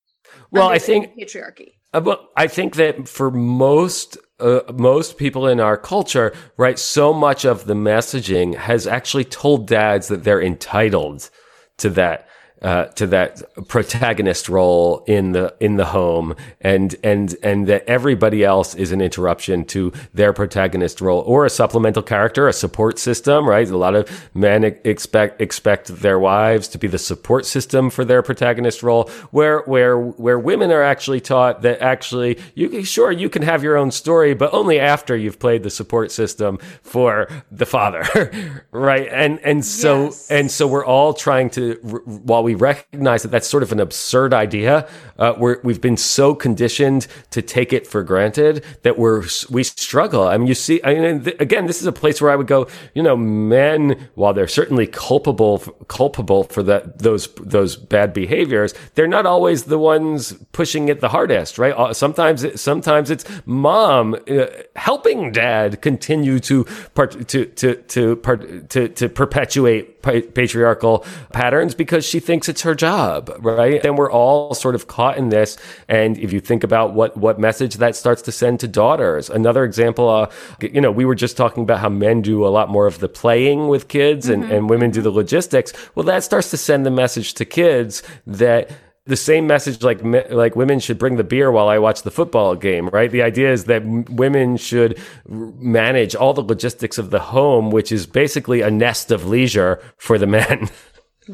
Well, 0.51 0.69
I 0.69 0.79
think 0.79 1.19
patriarchy. 1.19 1.73
Uh, 1.95 2.17
I 2.37 2.47
think 2.47 2.77
that 2.77 3.09
for 3.09 3.31
most 3.31 4.19
uh, 4.43 4.73
most 4.73 5.17
people 5.17 5.47
in 5.47 5.61
our 5.61 5.77
culture, 5.77 6.35
right, 6.57 6.79
so 6.79 7.13
much 7.13 7.45
of 7.45 7.65
the 7.67 7.75
messaging 7.75 8.57
has 8.57 8.87
actually 8.87 9.25
told 9.25 9.67
dads 9.67 10.09
that 10.09 10.25
they're 10.25 10.43
entitled 10.43 11.31
to 11.79 11.89
that 11.91 12.29
uh, 12.63 12.87
to 12.87 13.07
that 13.09 13.43
protagonist 13.69 14.49
role 14.49 15.03
in 15.07 15.33
the 15.33 15.55
in 15.61 15.77
the 15.77 15.87
home, 15.87 16.35
and 16.61 16.95
and 17.03 17.37
and 17.43 17.67
that 17.67 17.85
everybody 17.89 18.45
else 18.45 18.75
is 18.75 18.93
an 18.93 19.01
interruption 19.01 19.65
to 19.65 19.93
their 20.15 20.33
protagonist 20.33 21.01
role 21.01 21.23
or 21.23 21.45
a 21.45 21.51
supplemental 21.51 22.03
character, 22.03 22.47
a 22.47 22.53
support 22.53 22.99
system. 22.99 23.49
Right? 23.49 23.69
A 23.69 23.77
lot 23.77 23.95
of 23.95 24.09
men 24.35 24.65
expect 24.85 25.41
expect 25.41 25.89
their 25.89 26.19
wives 26.19 26.69
to 26.69 26.79
be 26.79 26.87
the 26.87 26.99
support 26.99 27.47
system 27.47 27.91
for 27.91 28.05
their 28.05 28.23
protagonist 28.23 28.83
role, 28.83 29.11
where 29.31 29.61
where 29.63 29.99
where 29.99 30.39
women 30.39 30.71
are 30.71 30.83
actually 30.83 31.21
taught 31.21 31.63
that 31.63 31.81
actually 31.81 32.39
you 32.55 32.85
sure 32.85 33.11
you 33.11 33.29
can 33.29 33.43
have 33.43 33.63
your 33.63 33.77
own 33.77 33.91
story, 33.91 34.35
but 34.35 34.53
only 34.55 34.79
after 34.79 35.17
you've 35.17 35.39
played 35.39 35.63
the 35.63 35.71
support 35.71 36.13
system 36.13 36.59
for 36.83 37.29
the 37.51 37.67
father, 37.67 38.65
right? 38.71 39.09
And 39.11 39.41
and 39.41 39.65
so 39.65 40.05
yes. 40.05 40.31
and 40.31 40.51
so 40.51 40.69
we're 40.69 40.85
all 40.85 41.13
trying 41.13 41.51
to 41.51 41.75
while 42.05 42.43
we 42.43 42.52
we 42.53 42.61
recognize 42.61 43.23
that 43.23 43.31
that's 43.31 43.49
sort 43.49 43.63
of 43.63 43.73
an 43.73 43.81
absurd 43.81 44.35
idea. 44.35 44.87
Uh, 45.19 45.35
we 45.39 45.73
have 45.73 45.81
been 45.81 45.97
so 45.97 46.35
conditioned 46.35 47.07
to 47.31 47.41
take 47.41 47.73
it 47.73 47.87
for 47.87 48.03
granted 48.03 48.65
that 48.83 48.99
we're 48.99 49.25
we 49.51 49.63
struggle. 49.63 50.29
I 50.29 50.37
mean, 50.37 50.47
you 50.47 50.55
see, 50.55 50.81
I 50.85 50.95
mean, 50.95 51.25
th- 51.25 51.37
again, 51.41 51.67
this 51.67 51.81
is 51.81 51.87
a 51.87 51.93
place 51.93 52.21
where 52.21 52.31
I 52.31 52.37
would 52.37 52.47
go. 52.47 52.69
You 52.95 53.03
know, 53.03 53.17
men, 53.17 54.09
while 54.15 54.35
they're 54.35 54.49
certainly 54.49 54.87
culpable 54.87 55.59
culpable 55.89 56.45
for 56.45 56.63
that 56.65 56.99
those 56.99 57.29
those 57.41 57.77
bad 57.77 58.13
behaviors, 58.13 58.75
they're 58.95 59.07
not 59.07 59.27
always 59.27 59.65
the 59.65 59.79
ones 59.79 60.35
pushing 60.53 60.89
it 60.89 61.01
the 61.01 61.09
hardest, 61.09 61.59
right? 61.59 61.75
Uh, 61.75 61.95
sometimes 61.95 62.45
it, 62.45 62.59
sometimes 62.59 63.11
it's 63.11 63.25
mom 63.47 64.15
uh, 64.29 64.47
helping 64.77 65.33
dad 65.33 65.81
continue 65.81 66.39
to 66.41 66.65
part 66.95 67.29
to 67.29 67.47
to 67.47 67.77
to 67.77 68.17
part 68.17 68.71
to 68.71 68.89
to 68.89 69.09
perpetuate 69.09 70.03
patriarchal 70.03 71.05
patterns 71.33 71.75
because 71.75 72.05
she 72.05 72.21
thinks 72.21 72.42
it's 72.49 72.63
her 72.63 72.75
job, 72.75 73.31
right? 73.41 73.83
Then 73.83 73.97
we're 73.97 74.11
all 74.11 74.55
sort 74.55 74.75
of 74.75 74.87
caught 74.87 75.17
in 75.17 75.29
this. 75.29 75.57
And 75.89 76.19
if 76.19 76.33
you 76.33 76.41
think 76.41 76.65
about 76.65 76.95
what, 76.95 77.17
what 77.17 77.39
message 77.39 77.77
that 77.77 77.97
starts 77.97 78.23
to 78.23 78.33
send 78.33 78.61
to 78.61 78.69
daughters, 78.69 79.31
another 79.31 79.65
example, 79.65 80.09
uh, 80.09 80.31
you 80.61 80.81
know, 80.81 80.91
we 80.91 81.05
were 81.05 81.15
just 81.15 81.37
talking 81.37 81.63
about 81.63 81.81
how 81.81 81.89
men 81.89 82.23
do 82.23 82.47
a 82.47 82.49
lot 82.49 82.69
more 82.69 82.87
of 82.87 82.99
the 83.01 83.09
playing 83.09 83.69
with 83.69 83.89
kids 83.89 84.29
and, 84.29 84.45
mm-hmm. 84.45 84.53
and 84.53 84.71
women 84.71 84.91
do 84.91 85.03
the 85.03 85.11
logistics. 85.11 85.73
Well, 85.95 86.05
that 86.07 86.25
starts 86.25 86.51
to 86.51 86.57
send 86.57 86.87
the 86.87 86.91
message 86.91 87.35
to 87.35 87.45
kids 87.45 88.03
that 88.27 88.71
the 89.05 89.17
same 89.17 89.49
message 89.49 89.83
like 89.83 90.01
like 90.31 90.55
women 90.55 90.79
should 90.79 90.99
bring 90.99 91.17
the 91.17 91.25
beer 91.25 91.51
while 91.51 91.69
I 91.69 91.79
watch 91.79 92.03
the 92.03 92.11
football 92.11 92.55
game, 92.55 92.89
right? 92.89 93.11
The 93.11 93.23
idea 93.23 93.53
is 93.53 93.65
that 93.65 93.85
women 93.85 94.57
should 94.57 95.01
manage 95.27 96.15
all 96.15 96.33
the 96.35 96.43
logistics 96.43 96.99
of 96.99 97.11
the 97.11 97.19
home, 97.19 97.71
which 97.71 97.91
is 97.91 98.07
basically 98.07 98.61
a 98.61 98.71
nest 98.71 99.11
of 99.11 99.27
leisure 99.27 99.83
for 99.97 100.19
the 100.19 100.27
men. 100.27 100.71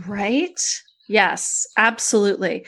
Right? 0.07 0.61
Yes, 1.09 1.67
absolutely. 1.77 2.67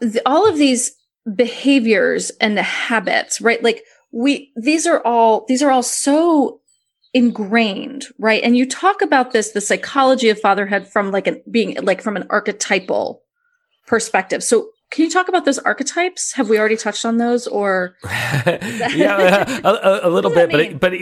The, 0.00 0.22
all 0.26 0.48
of 0.48 0.58
these 0.58 0.92
behaviors 1.34 2.30
and 2.40 2.56
the 2.56 2.62
habits, 2.62 3.40
right? 3.40 3.62
Like 3.62 3.82
we 4.12 4.52
these 4.56 4.86
are 4.86 5.04
all 5.04 5.44
these 5.48 5.62
are 5.62 5.70
all 5.70 5.82
so 5.82 6.60
ingrained, 7.14 8.06
right? 8.18 8.42
And 8.42 8.56
you 8.56 8.66
talk 8.66 9.02
about 9.02 9.32
this 9.32 9.52
the 9.52 9.60
psychology 9.60 10.28
of 10.28 10.38
fatherhood 10.38 10.86
from 10.86 11.10
like 11.10 11.26
an 11.26 11.42
being 11.50 11.76
like 11.82 12.02
from 12.02 12.16
an 12.16 12.26
archetypal 12.30 13.22
perspective. 13.86 14.44
So 14.44 14.68
can 14.90 15.04
you 15.04 15.10
talk 15.10 15.28
about 15.28 15.44
those 15.44 15.58
archetypes? 15.58 16.32
Have 16.32 16.48
we 16.48 16.58
already 16.58 16.76
touched 16.76 17.04
on 17.04 17.18
those, 17.18 17.46
or 17.46 17.94
yeah, 18.04 19.60
a, 19.62 20.08
a, 20.08 20.10
little 20.10 20.30
bit, 20.30 20.50
but 20.50 20.80
but 20.80 20.94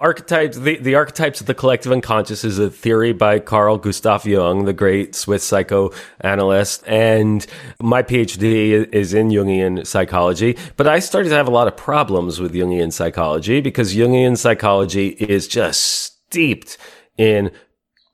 archetypes 0.00 0.56
the, 0.56 0.78
the 0.78 0.94
archetypes 0.94 1.42
of 1.42 1.46
the 1.46 1.52
collective 1.52 1.92
unconscious 1.92 2.42
is 2.42 2.58
a 2.58 2.70
theory 2.70 3.12
by 3.12 3.38
Carl 3.38 3.76
Gustav 3.76 4.24
Jung, 4.24 4.64
the 4.64 4.72
great 4.72 5.14
Swiss 5.14 5.44
psychoanalyst, 5.44 6.84
and 6.86 7.46
my 7.80 8.02
PhD 8.02 8.88
is 8.92 9.12
in 9.12 9.28
Jungian 9.28 9.86
psychology. 9.86 10.56
But 10.78 10.86
I 10.86 10.98
started 11.00 11.28
to 11.28 11.34
have 11.34 11.48
a 11.48 11.52
lot 11.52 11.68
of 11.68 11.76
problems 11.76 12.40
with 12.40 12.54
Jungian 12.54 12.92
psychology 12.92 13.60
because 13.60 13.94
Jungian 13.94 14.38
psychology 14.38 15.08
is 15.08 15.46
just 15.46 15.82
steeped 15.82 16.78
in 17.18 17.50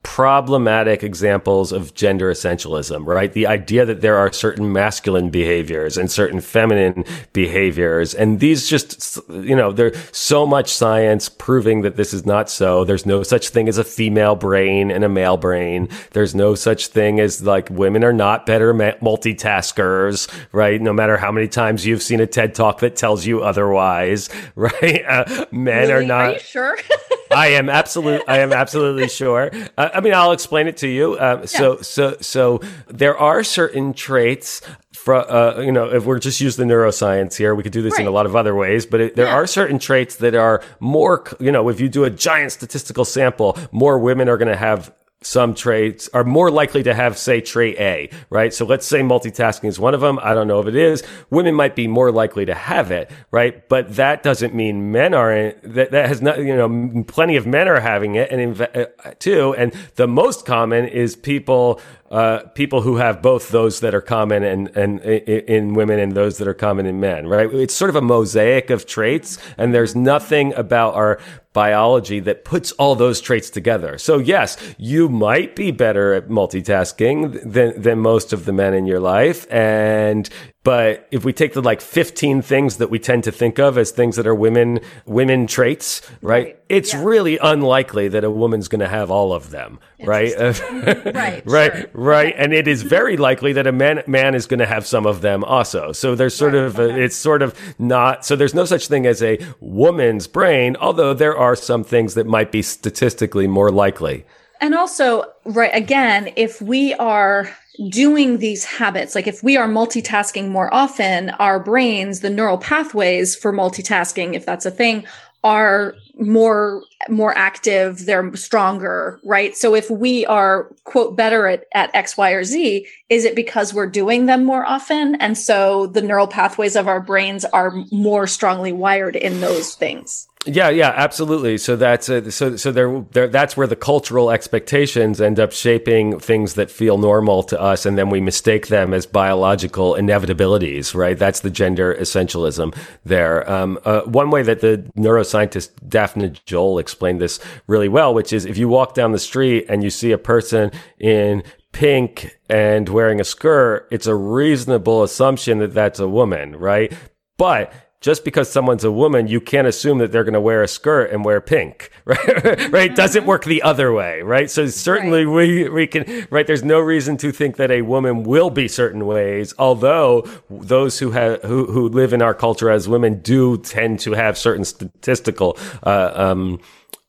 problematic 0.03 1.03
examples 1.03 1.71
of 1.71 1.93
gender 1.93 2.31
essentialism, 2.31 3.05
right? 3.05 3.33
The 3.33 3.45
idea 3.45 3.85
that 3.85 4.01
there 4.01 4.17
are 4.17 4.31
certain 4.33 4.73
masculine 4.73 5.29
behaviors 5.29 5.95
and 5.97 6.09
certain 6.09 6.41
feminine 6.41 7.05
behaviors. 7.33 8.15
And 8.15 8.39
these 8.39 8.67
just, 8.67 9.19
you 9.29 9.55
know, 9.55 9.71
there's 9.71 9.95
so 10.11 10.47
much 10.47 10.73
science 10.73 11.29
proving 11.29 11.81
that 11.81 11.97
this 11.97 12.13
is 12.13 12.25
not 12.25 12.49
so. 12.49 12.83
There's 12.83 13.05
no 13.05 13.21
such 13.21 13.49
thing 13.49 13.69
as 13.69 13.77
a 13.77 13.83
female 13.83 14.35
brain 14.35 14.89
and 14.89 15.03
a 15.03 15.09
male 15.09 15.37
brain. 15.37 15.87
There's 16.11 16.33
no 16.33 16.55
such 16.55 16.87
thing 16.87 17.19
as 17.19 17.43
like 17.43 17.69
women 17.69 18.03
are 18.03 18.13
not 18.13 18.47
better 18.47 18.73
multitaskers, 18.73 20.27
right? 20.51 20.81
No 20.81 20.93
matter 20.93 21.17
how 21.17 21.31
many 21.31 21.47
times 21.47 21.85
you've 21.85 22.01
seen 22.01 22.19
a 22.19 22.27
TED 22.27 22.55
talk 22.55 22.79
that 22.79 22.95
tells 22.95 23.25
you 23.25 23.43
otherwise, 23.43 24.29
right? 24.55 25.05
Uh, 25.07 25.45
men 25.51 25.89
really? 25.89 25.93
are 25.93 26.03
not. 26.03 26.25
Are 26.25 26.33
you 26.33 26.39
sure? 26.39 26.77
I 27.31 27.47
am 27.49 27.69
absolute. 27.69 28.23
I 28.27 28.39
am 28.39 28.51
absolutely 28.51 29.07
sure. 29.07 29.51
Uh, 29.77 29.89
I 29.93 30.01
mean, 30.01 30.13
I'll 30.13 30.31
explain 30.31 30.67
it 30.67 30.77
to 30.77 30.87
you. 30.87 31.19
Um, 31.19 31.47
so, 31.47 31.75
yeah. 31.75 31.81
so, 31.81 32.17
so 32.21 32.61
there 32.87 33.17
are 33.17 33.43
certain 33.43 33.93
traits. 33.93 34.61
For, 34.93 35.15
uh, 35.15 35.61
you 35.61 35.71
know, 35.71 35.91
if 35.91 36.05
we're 36.05 36.19
just 36.19 36.41
use 36.41 36.57
the 36.57 36.63
neuroscience 36.63 37.35
here, 37.35 37.55
we 37.55 37.63
could 37.63 37.71
do 37.71 37.81
this 37.81 37.93
right. 37.93 38.01
in 38.01 38.07
a 38.07 38.11
lot 38.11 38.25
of 38.25 38.35
other 38.35 38.53
ways. 38.53 38.85
But 38.85 39.01
it, 39.01 39.15
there 39.15 39.25
yeah. 39.25 39.33
are 39.33 39.47
certain 39.47 39.79
traits 39.79 40.17
that 40.17 40.35
are 40.35 40.61
more. 40.79 41.23
You 41.39 41.51
know, 41.51 41.69
if 41.69 41.79
you 41.79 41.89
do 41.89 42.03
a 42.03 42.09
giant 42.09 42.51
statistical 42.51 43.05
sample, 43.05 43.57
more 43.71 43.97
women 43.97 44.29
are 44.29 44.37
going 44.37 44.51
to 44.51 44.57
have 44.57 44.93
some 45.21 45.53
traits 45.53 46.09
are 46.13 46.23
more 46.23 46.49
likely 46.49 46.81
to 46.83 46.93
have, 46.93 47.17
say, 47.17 47.41
trait 47.41 47.77
A, 47.79 48.09
right? 48.29 48.53
So 48.53 48.65
let's 48.65 48.87
say 48.87 49.01
multitasking 49.01 49.65
is 49.65 49.79
one 49.79 49.93
of 49.93 50.01
them. 50.01 50.19
I 50.21 50.33
don't 50.33 50.47
know 50.47 50.59
if 50.59 50.67
it 50.67 50.75
is. 50.75 51.03
Women 51.29 51.53
might 51.53 51.75
be 51.75 51.87
more 51.87 52.11
likely 52.11 52.45
to 52.45 52.55
have 52.55 52.89
it, 52.91 53.11
right? 53.29 53.67
But 53.69 53.95
that 53.97 54.23
doesn't 54.23 54.55
mean 54.55 54.91
men 54.91 55.13
aren't, 55.13 55.61
that, 55.75 55.91
that 55.91 56.07
has 56.07 56.21
not, 56.21 56.39
you 56.39 56.55
know, 56.55 57.03
plenty 57.03 57.35
of 57.35 57.45
men 57.45 57.67
are 57.67 57.79
having 57.79 58.15
it 58.15 58.31
and 58.31 58.61
uh, 58.61 58.85
too. 59.19 59.53
And 59.55 59.73
the 59.95 60.07
most 60.07 60.45
common 60.45 60.87
is 60.87 61.15
people 61.15 61.79
uh, 62.11 62.39
people 62.55 62.81
who 62.81 62.97
have 62.97 63.21
both 63.21 63.49
those 63.49 63.79
that 63.79 63.95
are 63.95 64.01
common 64.01 64.43
and, 64.43 64.67
and 64.75 64.99
in 64.99 65.73
women 65.73 65.97
and 65.97 66.11
those 66.11 66.37
that 66.39 66.47
are 66.47 66.53
common 66.53 66.85
in 66.85 66.99
men, 66.99 67.25
right? 67.25 67.51
It's 67.53 67.73
sort 67.73 67.89
of 67.89 67.95
a 67.95 68.01
mosaic 68.01 68.69
of 68.69 68.85
traits, 68.85 69.37
and 69.57 69.73
there's 69.73 69.95
nothing 69.95 70.53
about 70.55 70.93
our 70.95 71.19
biology 71.53 72.19
that 72.19 72.43
puts 72.45 72.71
all 72.73 72.95
those 72.95 73.21
traits 73.21 73.49
together. 73.49 73.97
So 73.97 74.17
yes, 74.19 74.57
you 74.77 75.09
might 75.09 75.55
be 75.55 75.71
better 75.71 76.13
at 76.13 76.27
multitasking 76.27 77.49
than, 77.49 77.81
than 77.81 77.99
most 77.99 78.33
of 78.33 78.45
the 78.45 78.53
men 78.53 78.73
in 78.73 78.85
your 78.85 78.99
life. 78.99 79.51
And, 79.51 80.29
but 80.63 81.07
if 81.09 81.25
we 81.25 81.33
take 81.33 81.53
the 81.53 81.61
like 81.61 81.81
15 81.81 82.43
things 82.43 82.77
that 82.77 82.91
we 82.91 82.99
tend 82.99 83.23
to 83.23 83.31
think 83.31 83.57
of 83.57 83.79
as 83.79 83.89
things 83.89 84.15
that 84.15 84.27
are 84.27 84.35
women, 84.35 84.79
women 85.05 85.47
traits, 85.47 86.01
right? 86.21 86.45
right. 86.45 86.59
It's 86.69 86.93
yeah. 86.93 87.03
really 87.03 87.37
unlikely 87.39 88.09
that 88.09 88.23
a 88.23 88.29
woman's 88.29 88.67
going 88.67 88.81
to 88.81 88.87
have 88.87 89.09
all 89.09 89.33
of 89.33 89.49
them, 89.49 89.79
right? 90.03 90.33
right. 90.37 91.15
right. 91.47 91.73
Sure. 91.73 91.89
Right. 91.93 92.35
And 92.37 92.53
it 92.53 92.67
is 92.67 92.83
very 92.83 93.17
likely 93.17 93.53
that 93.53 93.65
a 93.65 93.71
man, 93.71 94.03
man 94.05 94.35
is 94.35 94.45
going 94.45 94.59
to 94.59 94.67
have 94.67 94.85
some 94.85 95.07
of 95.07 95.21
them 95.21 95.43
also. 95.43 95.93
So 95.93 96.13
there's 96.13 96.35
sort 96.35 96.53
right. 96.53 96.63
of, 96.63 96.79
okay. 96.79 97.03
it's 97.03 97.15
sort 97.15 97.41
of 97.41 97.57
not, 97.79 98.23
so 98.23 98.35
there's 98.35 98.53
no 98.53 98.65
such 98.65 98.87
thing 98.87 99.07
as 99.07 99.23
a 99.23 99.39
woman's 99.59 100.27
brain, 100.27 100.75
although 100.79 101.15
there 101.15 101.35
are 101.35 101.55
some 101.55 101.83
things 101.83 102.13
that 102.13 102.27
might 102.27 102.51
be 102.51 102.61
statistically 102.61 103.47
more 103.47 103.71
likely. 103.71 104.25
And 104.61 104.75
also, 104.75 105.25
right, 105.43 105.71
again, 105.73 106.31
if 106.35 106.61
we 106.61 106.93
are 106.93 107.49
doing 107.89 108.37
these 108.37 108.63
habits, 108.63 109.15
like 109.15 109.25
if 109.25 109.41
we 109.41 109.57
are 109.57 109.67
multitasking 109.67 110.49
more 110.49 110.71
often, 110.71 111.31
our 111.31 111.59
brains, 111.59 112.19
the 112.19 112.29
neural 112.29 112.59
pathways 112.59 113.35
for 113.35 113.51
multitasking, 113.51 114.35
if 114.35 114.45
that's 114.45 114.67
a 114.67 114.71
thing, 114.71 115.05
are 115.43 115.95
more 116.19 116.83
more 117.09 117.35
active 117.35 118.05
they're 118.05 118.35
stronger 118.35 119.19
right? 119.23 119.57
So 119.57 119.73
if 119.73 119.89
we 119.89 120.23
are 120.27 120.71
quote 120.83 121.17
better 121.17 121.47
at, 121.47 121.65
at 121.73 121.89
x 121.95 122.15
y 122.15 122.29
or 122.29 122.43
z 122.43 122.85
is 123.09 123.25
it 123.25 123.35
because 123.35 123.73
we're 123.73 123.89
doing 123.89 124.27
them 124.27 124.45
more 124.45 124.63
often? 124.63 125.15
And 125.15 125.35
so 125.35 125.87
the 125.87 126.03
neural 126.03 126.27
pathways 126.27 126.75
of 126.75 126.87
our 126.87 126.99
brains 126.99 127.43
are 127.45 127.73
more 127.91 128.27
strongly 128.27 128.71
wired 128.71 129.15
in 129.15 129.41
those 129.41 129.73
things 129.73 130.27
yeah, 130.45 130.69
yeah, 130.69 130.91
absolutely. 130.95 131.59
So 131.59 131.75
that's 131.75 132.09
a, 132.09 132.31
so 132.31 132.55
so 132.55 132.71
there, 132.71 133.05
there 133.11 133.27
that's 133.27 133.55
where 133.55 133.67
the 133.67 133.75
cultural 133.75 134.31
expectations 134.31 135.21
end 135.21 135.39
up 135.39 135.51
shaping 135.51 136.19
things 136.19 136.55
that 136.55 136.71
feel 136.71 136.97
normal 136.97 137.43
to 137.43 137.61
us, 137.61 137.85
and 137.85 137.95
then 137.97 138.09
we 138.09 138.21
mistake 138.21 138.67
them 138.67 138.93
as 138.93 139.05
biological 139.05 139.93
inevitabilities. 139.93 140.95
Right? 140.95 141.17
That's 141.17 141.41
the 141.41 141.51
gender 141.51 141.93
essentialism. 141.93 142.75
There. 143.05 143.49
Um, 143.49 143.77
uh, 143.85 144.01
one 144.01 144.31
way 144.31 144.41
that 144.41 144.61
the 144.61 144.83
neuroscientist 144.97 145.73
Daphna 145.87 146.43
Joel 146.45 146.79
explained 146.79 147.21
this 147.21 147.39
really 147.67 147.89
well, 147.89 148.13
which 148.13 148.33
is 148.33 148.45
if 148.45 148.57
you 148.57 148.67
walk 148.67 148.95
down 148.95 149.11
the 149.11 149.19
street 149.19 149.65
and 149.69 149.83
you 149.83 149.91
see 149.91 150.11
a 150.11 150.17
person 150.17 150.71
in 150.99 151.43
pink 151.71 152.37
and 152.49 152.89
wearing 152.89 153.21
a 153.21 153.23
skirt, 153.23 153.87
it's 153.91 154.07
a 154.07 154.15
reasonable 154.15 155.03
assumption 155.03 155.59
that 155.59 155.73
that's 155.73 155.99
a 155.99 156.07
woman, 156.07 156.55
right? 156.55 156.91
But 157.37 157.73
just 158.01 158.25
because 158.25 158.51
someone's 158.51 158.83
a 158.83 158.91
woman, 158.91 159.27
you 159.27 159.39
can't 159.39 159.67
assume 159.67 159.99
that 159.99 160.11
they're 160.11 160.23
going 160.23 160.33
to 160.33 160.41
wear 160.41 160.63
a 160.63 160.67
skirt 160.67 161.11
and 161.11 161.23
wear 161.23 161.39
pink, 161.39 161.91
right? 162.05 162.71
right? 162.71 162.95
Doesn't 162.95 163.27
work 163.27 163.45
the 163.45 163.61
other 163.61 163.93
way, 163.93 164.23
right? 164.23 164.49
So 164.49 164.67
certainly 164.67 165.23
right. 165.23 165.47
we, 165.47 165.69
we 165.69 165.87
can, 165.87 166.27
right? 166.31 166.45
There's 166.45 166.63
no 166.63 166.79
reason 166.79 167.15
to 167.17 167.31
think 167.31 167.57
that 167.57 167.69
a 167.69 167.83
woman 167.83 168.23
will 168.23 168.49
be 168.49 168.67
certain 168.67 169.05
ways, 169.05 169.53
although 169.59 170.27
those 170.49 170.97
who 170.97 171.11
have, 171.11 171.43
who, 171.43 171.67
who 171.67 171.89
live 171.89 172.11
in 172.11 172.23
our 172.23 172.33
culture 172.33 172.71
as 172.71 172.89
women 172.89 173.19
do 173.19 173.59
tend 173.59 173.99
to 174.01 174.13
have 174.13 174.35
certain 174.35 174.65
statistical, 174.65 175.57
uh, 175.83 176.11
um, 176.15 176.59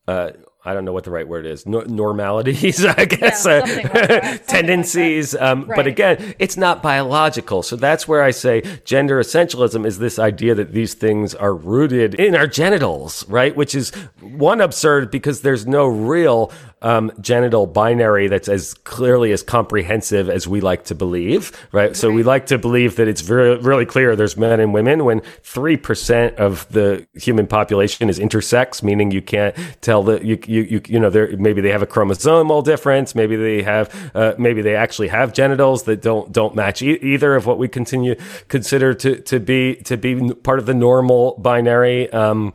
uh, 0.06 0.32
I 0.64 0.74
don't 0.74 0.84
know 0.84 0.92
what 0.92 1.04
the 1.04 1.10
right 1.10 1.26
word 1.26 1.44
is. 1.44 1.66
No, 1.66 1.80
normalities, 1.80 2.84
I 2.98 3.04
guess, 3.04 3.44
yeah, 3.44 3.58
like 3.58 4.46
tendencies. 4.46 5.34
Like 5.34 5.42
um, 5.42 5.64
right. 5.64 5.76
But 5.76 5.86
again, 5.86 6.34
it's 6.38 6.56
not 6.56 6.82
biological. 6.82 7.62
So 7.62 7.74
that's 7.74 8.06
where 8.06 8.22
I 8.22 8.30
say 8.30 8.62
gender 8.84 9.20
essentialism 9.20 9.84
is 9.84 9.98
this 9.98 10.18
idea 10.18 10.54
that 10.54 10.72
these 10.72 10.94
things 10.94 11.34
are 11.34 11.54
rooted 11.54 12.14
in 12.14 12.36
our 12.36 12.46
genitals, 12.46 13.28
right? 13.28 13.56
Which 13.56 13.74
is 13.74 13.90
one 14.20 14.60
absurd 14.60 15.10
because 15.10 15.42
there's 15.42 15.66
no 15.66 15.86
real 15.86 16.52
um, 16.82 17.12
genital 17.20 17.66
binary 17.66 18.28
that's 18.28 18.48
as 18.48 18.74
clearly 18.74 19.32
as 19.32 19.42
comprehensive 19.42 20.28
as 20.28 20.46
we 20.46 20.60
like 20.60 20.84
to 20.84 20.94
believe, 20.94 21.52
right? 21.72 21.86
right? 21.86 21.96
So 21.96 22.10
we 22.10 22.22
like 22.22 22.46
to 22.46 22.58
believe 22.58 22.96
that 22.96 23.08
it's 23.08 23.20
very, 23.20 23.56
really 23.58 23.86
clear 23.86 24.14
there's 24.16 24.36
men 24.36 24.60
and 24.60 24.74
women 24.74 25.04
when 25.04 25.20
3% 25.20 26.34
of 26.36 26.68
the 26.70 27.06
human 27.14 27.46
population 27.46 28.08
is 28.08 28.18
intersex, 28.18 28.82
meaning 28.82 29.10
you 29.10 29.22
can't 29.22 29.56
tell 29.80 30.02
that 30.04 30.24
you, 30.24 30.38
you, 30.52 30.62
you, 30.62 30.82
you 30.86 31.00
know, 31.00 31.10
maybe 31.38 31.60
they 31.60 31.70
have 31.70 31.82
a 31.82 31.86
chromosomal 31.86 32.62
difference. 32.64 33.14
Maybe 33.14 33.36
they 33.36 33.62
have, 33.62 34.12
uh, 34.14 34.34
maybe 34.38 34.62
they 34.62 34.76
actually 34.76 35.08
have 35.08 35.32
genitals 35.32 35.84
that 35.84 36.02
don't, 36.02 36.30
don't 36.32 36.54
match 36.54 36.82
e- 36.82 36.98
either 37.02 37.34
of 37.34 37.46
what 37.46 37.58
we 37.58 37.68
continue 37.68 38.14
consider 38.48 38.94
to, 38.94 39.20
to 39.22 39.40
be, 39.40 39.76
to 39.76 39.96
be 39.96 40.32
part 40.34 40.58
of 40.58 40.66
the 40.66 40.74
normal 40.74 41.36
binary. 41.38 42.12
Um, 42.12 42.52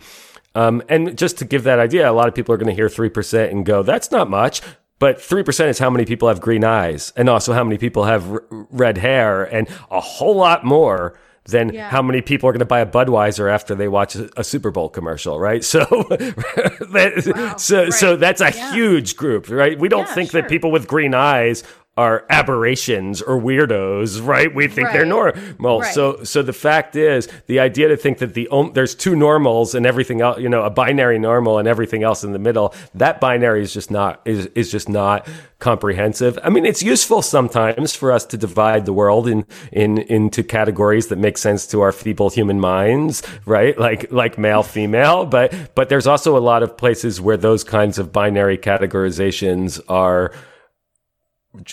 um, 0.56 0.82
and 0.90 1.18
just 1.18 1.38
to 1.40 1.46
give 1.46 1.64
that 1.64 1.80
idea, 1.80 2.10
a 2.10 2.14
lot 2.14 2.28
of 2.28 2.34
people 2.36 2.54
are 2.54 2.58
going 2.58 2.70
to 2.70 2.76
hear 2.76 2.88
3% 2.88 3.52
and 3.52 3.66
go, 3.66 3.84
that's 3.84 4.12
not 4.12 4.30
much. 4.30 4.62
But 5.00 5.20
3% 5.20 5.68
is 5.68 5.78
how 5.78 5.92
many 5.92 6.06
people 6.06 6.28
have 6.28 6.42
green 6.42 6.64
eyes 6.64 7.14
and 7.16 7.30
also 7.30 7.54
how 7.54 7.64
many 7.64 7.78
people 7.78 8.06
have 8.06 8.32
r- 8.32 8.44
red 8.50 8.98
hair 8.98 9.44
and 9.44 9.68
a 9.92 10.00
whole 10.00 10.36
lot 10.36 10.66
more 10.66 11.20
than 11.48 11.74
yeah. 11.74 11.90
how 11.90 12.02
many 12.02 12.22
people 12.22 12.48
are 12.48 12.52
going 12.52 12.60
to 12.60 12.66
buy 12.66 12.80
a 12.80 12.86
Budweiser 12.86 13.52
after 13.52 13.74
they 13.74 13.88
watch 13.88 14.16
a, 14.16 14.30
a 14.40 14.44
Super 14.44 14.72
Bowl 14.72 14.90
commercial, 14.90 15.40
right? 15.40 15.64
So, 15.64 15.80
that, 16.10 17.34
wow. 17.36 17.58
so, 17.58 17.84
right. 17.84 17.94
so 17.94 18.16
that's 18.16 18.42
a 18.42 18.52
yeah. 18.52 18.74
huge 18.74 19.16
group, 19.16 19.50
right? 19.50 19.78
We 19.78 19.90
don't 19.90 20.08
yeah, 20.08 20.14
think 20.14 20.32
sure. 20.32 20.42
that 20.42 20.50
people 20.50 20.72
with 20.72 20.88
green 20.88 21.14
eyes 21.14 21.64
are 21.98 22.26
aberrations 22.30 23.22
or 23.22 23.40
weirdos, 23.42 24.26
right? 24.26 24.54
We 24.54 24.68
think 24.68 24.88
right. 24.88 24.94
they're 24.94 25.06
normal. 25.06 25.82
Right. 25.82 25.94
So, 25.94 26.24
so 26.24 26.44
the 26.44 26.54
fact 26.54 26.96
is, 26.96 27.28
the 27.48 27.60
idea 27.60 27.88
to 27.88 27.98
think 27.98 28.20
that 28.20 28.36
the 28.36 28.48
there's 28.74 28.94
two 28.94 29.16
normals 29.16 29.74
and 29.74 29.86
everything 29.86 30.22
else, 30.22 30.40
you 30.40 30.48
know, 30.48 30.64
a 30.64 30.70
binary 30.70 31.18
normal 31.18 31.58
and 31.58 31.68
everything 31.68 32.04
else 32.04 32.24
in 32.24 32.34
the 32.34 32.40
middle, 32.40 32.74
that 32.94 33.20
binary 33.20 33.64
is 33.64 33.74
just 33.74 33.90
not 33.90 34.22
is 34.26 34.46
is 34.48 34.72
just 34.72 34.88
not 34.88 35.28
comprehensive. 35.60 36.38
I 36.44 36.50
mean, 36.50 36.66
it's 36.66 36.84
useful 36.84 37.24
sometimes 37.24 37.96
for 37.96 38.12
us 38.12 38.26
to 38.28 38.38
divide 38.38 38.86
the 38.86 38.94
world 38.94 39.28
in 39.28 39.46
in 39.72 39.98
into 39.98 40.44
categories 40.44 41.08
that 41.08 41.18
make 41.18 41.38
sense 41.38 41.66
to 41.68 41.82
our 41.82 41.92
feeble 41.92 42.30
human 42.30 42.60
minds, 42.60 43.24
right? 43.46 43.78
Like 43.78 44.12
like 44.12 44.38
male, 44.38 44.62
female, 44.64 45.26
but 45.26 45.54
but 45.74 45.90
there's 45.90 46.06
also 46.06 46.38
a 46.38 46.40
lot 46.40 46.62
of 46.62 46.78
places 46.78 47.20
where 47.20 47.38
those 47.38 47.64
kinds 47.64 47.98
of 47.98 48.12
binary 48.12 48.58
categorizations 48.58 49.80
are 49.88 50.32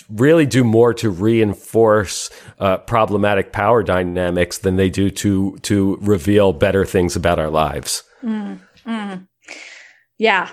really 0.09 0.45
do 0.45 0.63
more 0.63 0.93
to 0.95 1.09
reinforce 1.09 2.29
uh, 2.59 2.77
problematic 2.77 3.51
power 3.51 3.83
dynamics 3.83 4.57
than 4.57 4.75
they 4.75 4.89
do 4.89 5.09
to 5.09 5.57
to 5.63 5.97
reveal 6.01 6.53
better 6.53 6.85
things 6.85 7.15
about 7.15 7.39
our 7.39 7.49
lives. 7.49 8.03
Mm, 8.23 8.59
mm. 8.85 9.27
Yeah, 10.17 10.49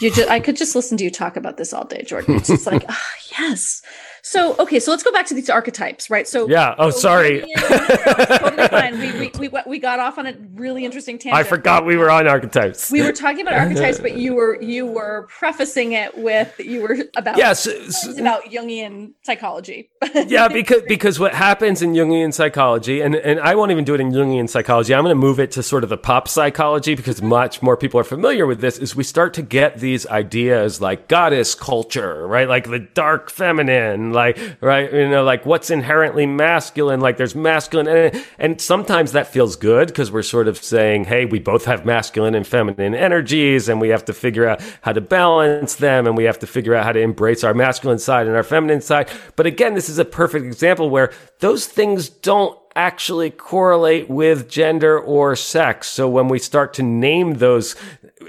you 0.00 0.10
just, 0.10 0.28
I 0.28 0.40
could 0.40 0.56
just 0.56 0.74
listen 0.74 0.96
to 0.98 1.04
you 1.04 1.10
talk 1.10 1.36
about 1.36 1.56
this 1.56 1.72
all 1.72 1.84
day, 1.84 2.02
Jordan. 2.02 2.36
It's 2.36 2.48
just 2.48 2.66
like, 2.66 2.84
oh, 2.88 3.06
yes, 3.38 3.82
so 4.24 4.54
okay, 4.60 4.78
so 4.78 4.92
let's 4.92 5.02
go 5.02 5.10
back 5.10 5.26
to 5.26 5.34
these 5.34 5.50
archetypes, 5.50 6.08
right? 6.08 6.28
So 6.28 6.48
yeah. 6.48 6.76
Oh, 6.78 6.90
so 6.90 6.98
sorry. 6.98 7.44
totally 7.56 8.68
fine. 8.68 8.98
We, 9.00 9.30
we, 9.30 9.48
we, 9.48 9.60
we 9.66 9.78
got 9.80 9.98
off 9.98 10.16
on 10.16 10.26
a 10.28 10.34
really 10.54 10.84
interesting 10.84 11.18
tangent. 11.18 11.34
I 11.34 11.42
forgot 11.42 11.84
we 11.84 11.96
were 11.96 12.08
on 12.08 12.28
archetypes. 12.28 12.92
We 12.92 13.02
were 13.02 13.10
talking 13.10 13.40
about 13.40 13.54
archetypes, 13.54 13.98
but 13.98 14.16
you 14.16 14.34
were 14.34 14.62
you 14.62 14.86
were 14.86 15.26
prefacing 15.28 15.92
it 15.92 16.16
with 16.16 16.54
you 16.60 16.82
were 16.82 16.98
about 17.16 17.36
yes 17.36 17.66
yeah, 17.66 18.20
about 18.20 18.44
Jungian 18.44 19.14
psychology. 19.22 19.90
yeah, 20.14 20.46
because 20.46 20.82
because 20.86 21.18
what 21.18 21.34
happens 21.34 21.82
in 21.82 21.92
Jungian 21.92 22.32
psychology, 22.32 23.00
and 23.00 23.16
and 23.16 23.40
I 23.40 23.56
won't 23.56 23.72
even 23.72 23.82
do 23.82 23.94
it 23.94 24.00
in 24.00 24.12
Jungian 24.12 24.48
psychology. 24.48 24.94
I'm 24.94 25.02
going 25.02 25.16
to 25.16 25.20
move 25.20 25.40
it 25.40 25.50
to 25.52 25.64
sort 25.64 25.82
of 25.82 25.90
the 25.90 25.98
pop 25.98 26.28
psychology 26.28 26.94
because 26.94 27.20
much 27.20 27.60
more 27.60 27.76
people 27.76 27.98
are 27.98 28.04
familiar 28.04 28.46
with 28.46 28.60
this. 28.60 28.78
Is 28.78 28.94
we 28.94 29.02
start 29.02 29.34
to 29.34 29.42
get 29.42 29.80
these 29.80 30.06
ideas 30.06 30.80
like 30.80 31.08
goddess 31.08 31.56
culture, 31.56 32.24
right? 32.28 32.48
Like 32.48 32.70
the 32.70 32.78
dark 32.78 33.28
feminine 33.28 34.11
like 34.12 34.38
right 34.60 34.92
you 34.92 35.08
know 35.08 35.24
like 35.24 35.44
what's 35.46 35.70
inherently 35.70 36.26
masculine 36.26 37.00
like 37.00 37.16
there's 37.16 37.34
masculine 37.34 37.88
and, 37.88 38.24
and 38.38 38.60
sometimes 38.60 39.12
that 39.12 39.26
feels 39.26 39.56
good 39.56 39.88
because 39.88 40.10
we're 40.10 40.22
sort 40.22 40.48
of 40.48 40.56
saying 40.58 41.04
hey 41.04 41.24
we 41.24 41.38
both 41.38 41.64
have 41.64 41.84
masculine 41.84 42.34
and 42.34 42.46
feminine 42.46 42.94
energies 42.94 43.68
and 43.68 43.80
we 43.80 43.88
have 43.88 44.04
to 44.04 44.12
figure 44.12 44.46
out 44.46 44.60
how 44.82 44.92
to 44.92 45.00
balance 45.00 45.76
them 45.76 46.06
and 46.06 46.16
we 46.16 46.24
have 46.24 46.38
to 46.38 46.46
figure 46.46 46.74
out 46.74 46.84
how 46.84 46.92
to 46.92 47.00
embrace 47.00 47.42
our 47.42 47.54
masculine 47.54 47.98
side 47.98 48.26
and 48.26 48.36
our 48.36 48.42
feminine 48.42 48.80
side 48.80 49.10
but 49.36 49.46
again 49.46 49.74
this 49.74 49.88
is 49.88 49.98
a 49.98 50.04
perfect 50.04 50.44
example 50.44 50.90
where 50.90 51.12
those 51.40 51.66
things 51.66 52.08
don't 52.08 52.58
actually 52.74 53.30
correlate 53.30 54.08
with 54.08 54.48
gender 54.48 54.98
or 54.98 55.36
sex. 55.36 55.88
So 55.88 56.08
when 56.08 56.28
we 56.28 56.38
start 56.38 56.74
to 56.74 56.82
name 56.82 57.34
those 57.34 57.76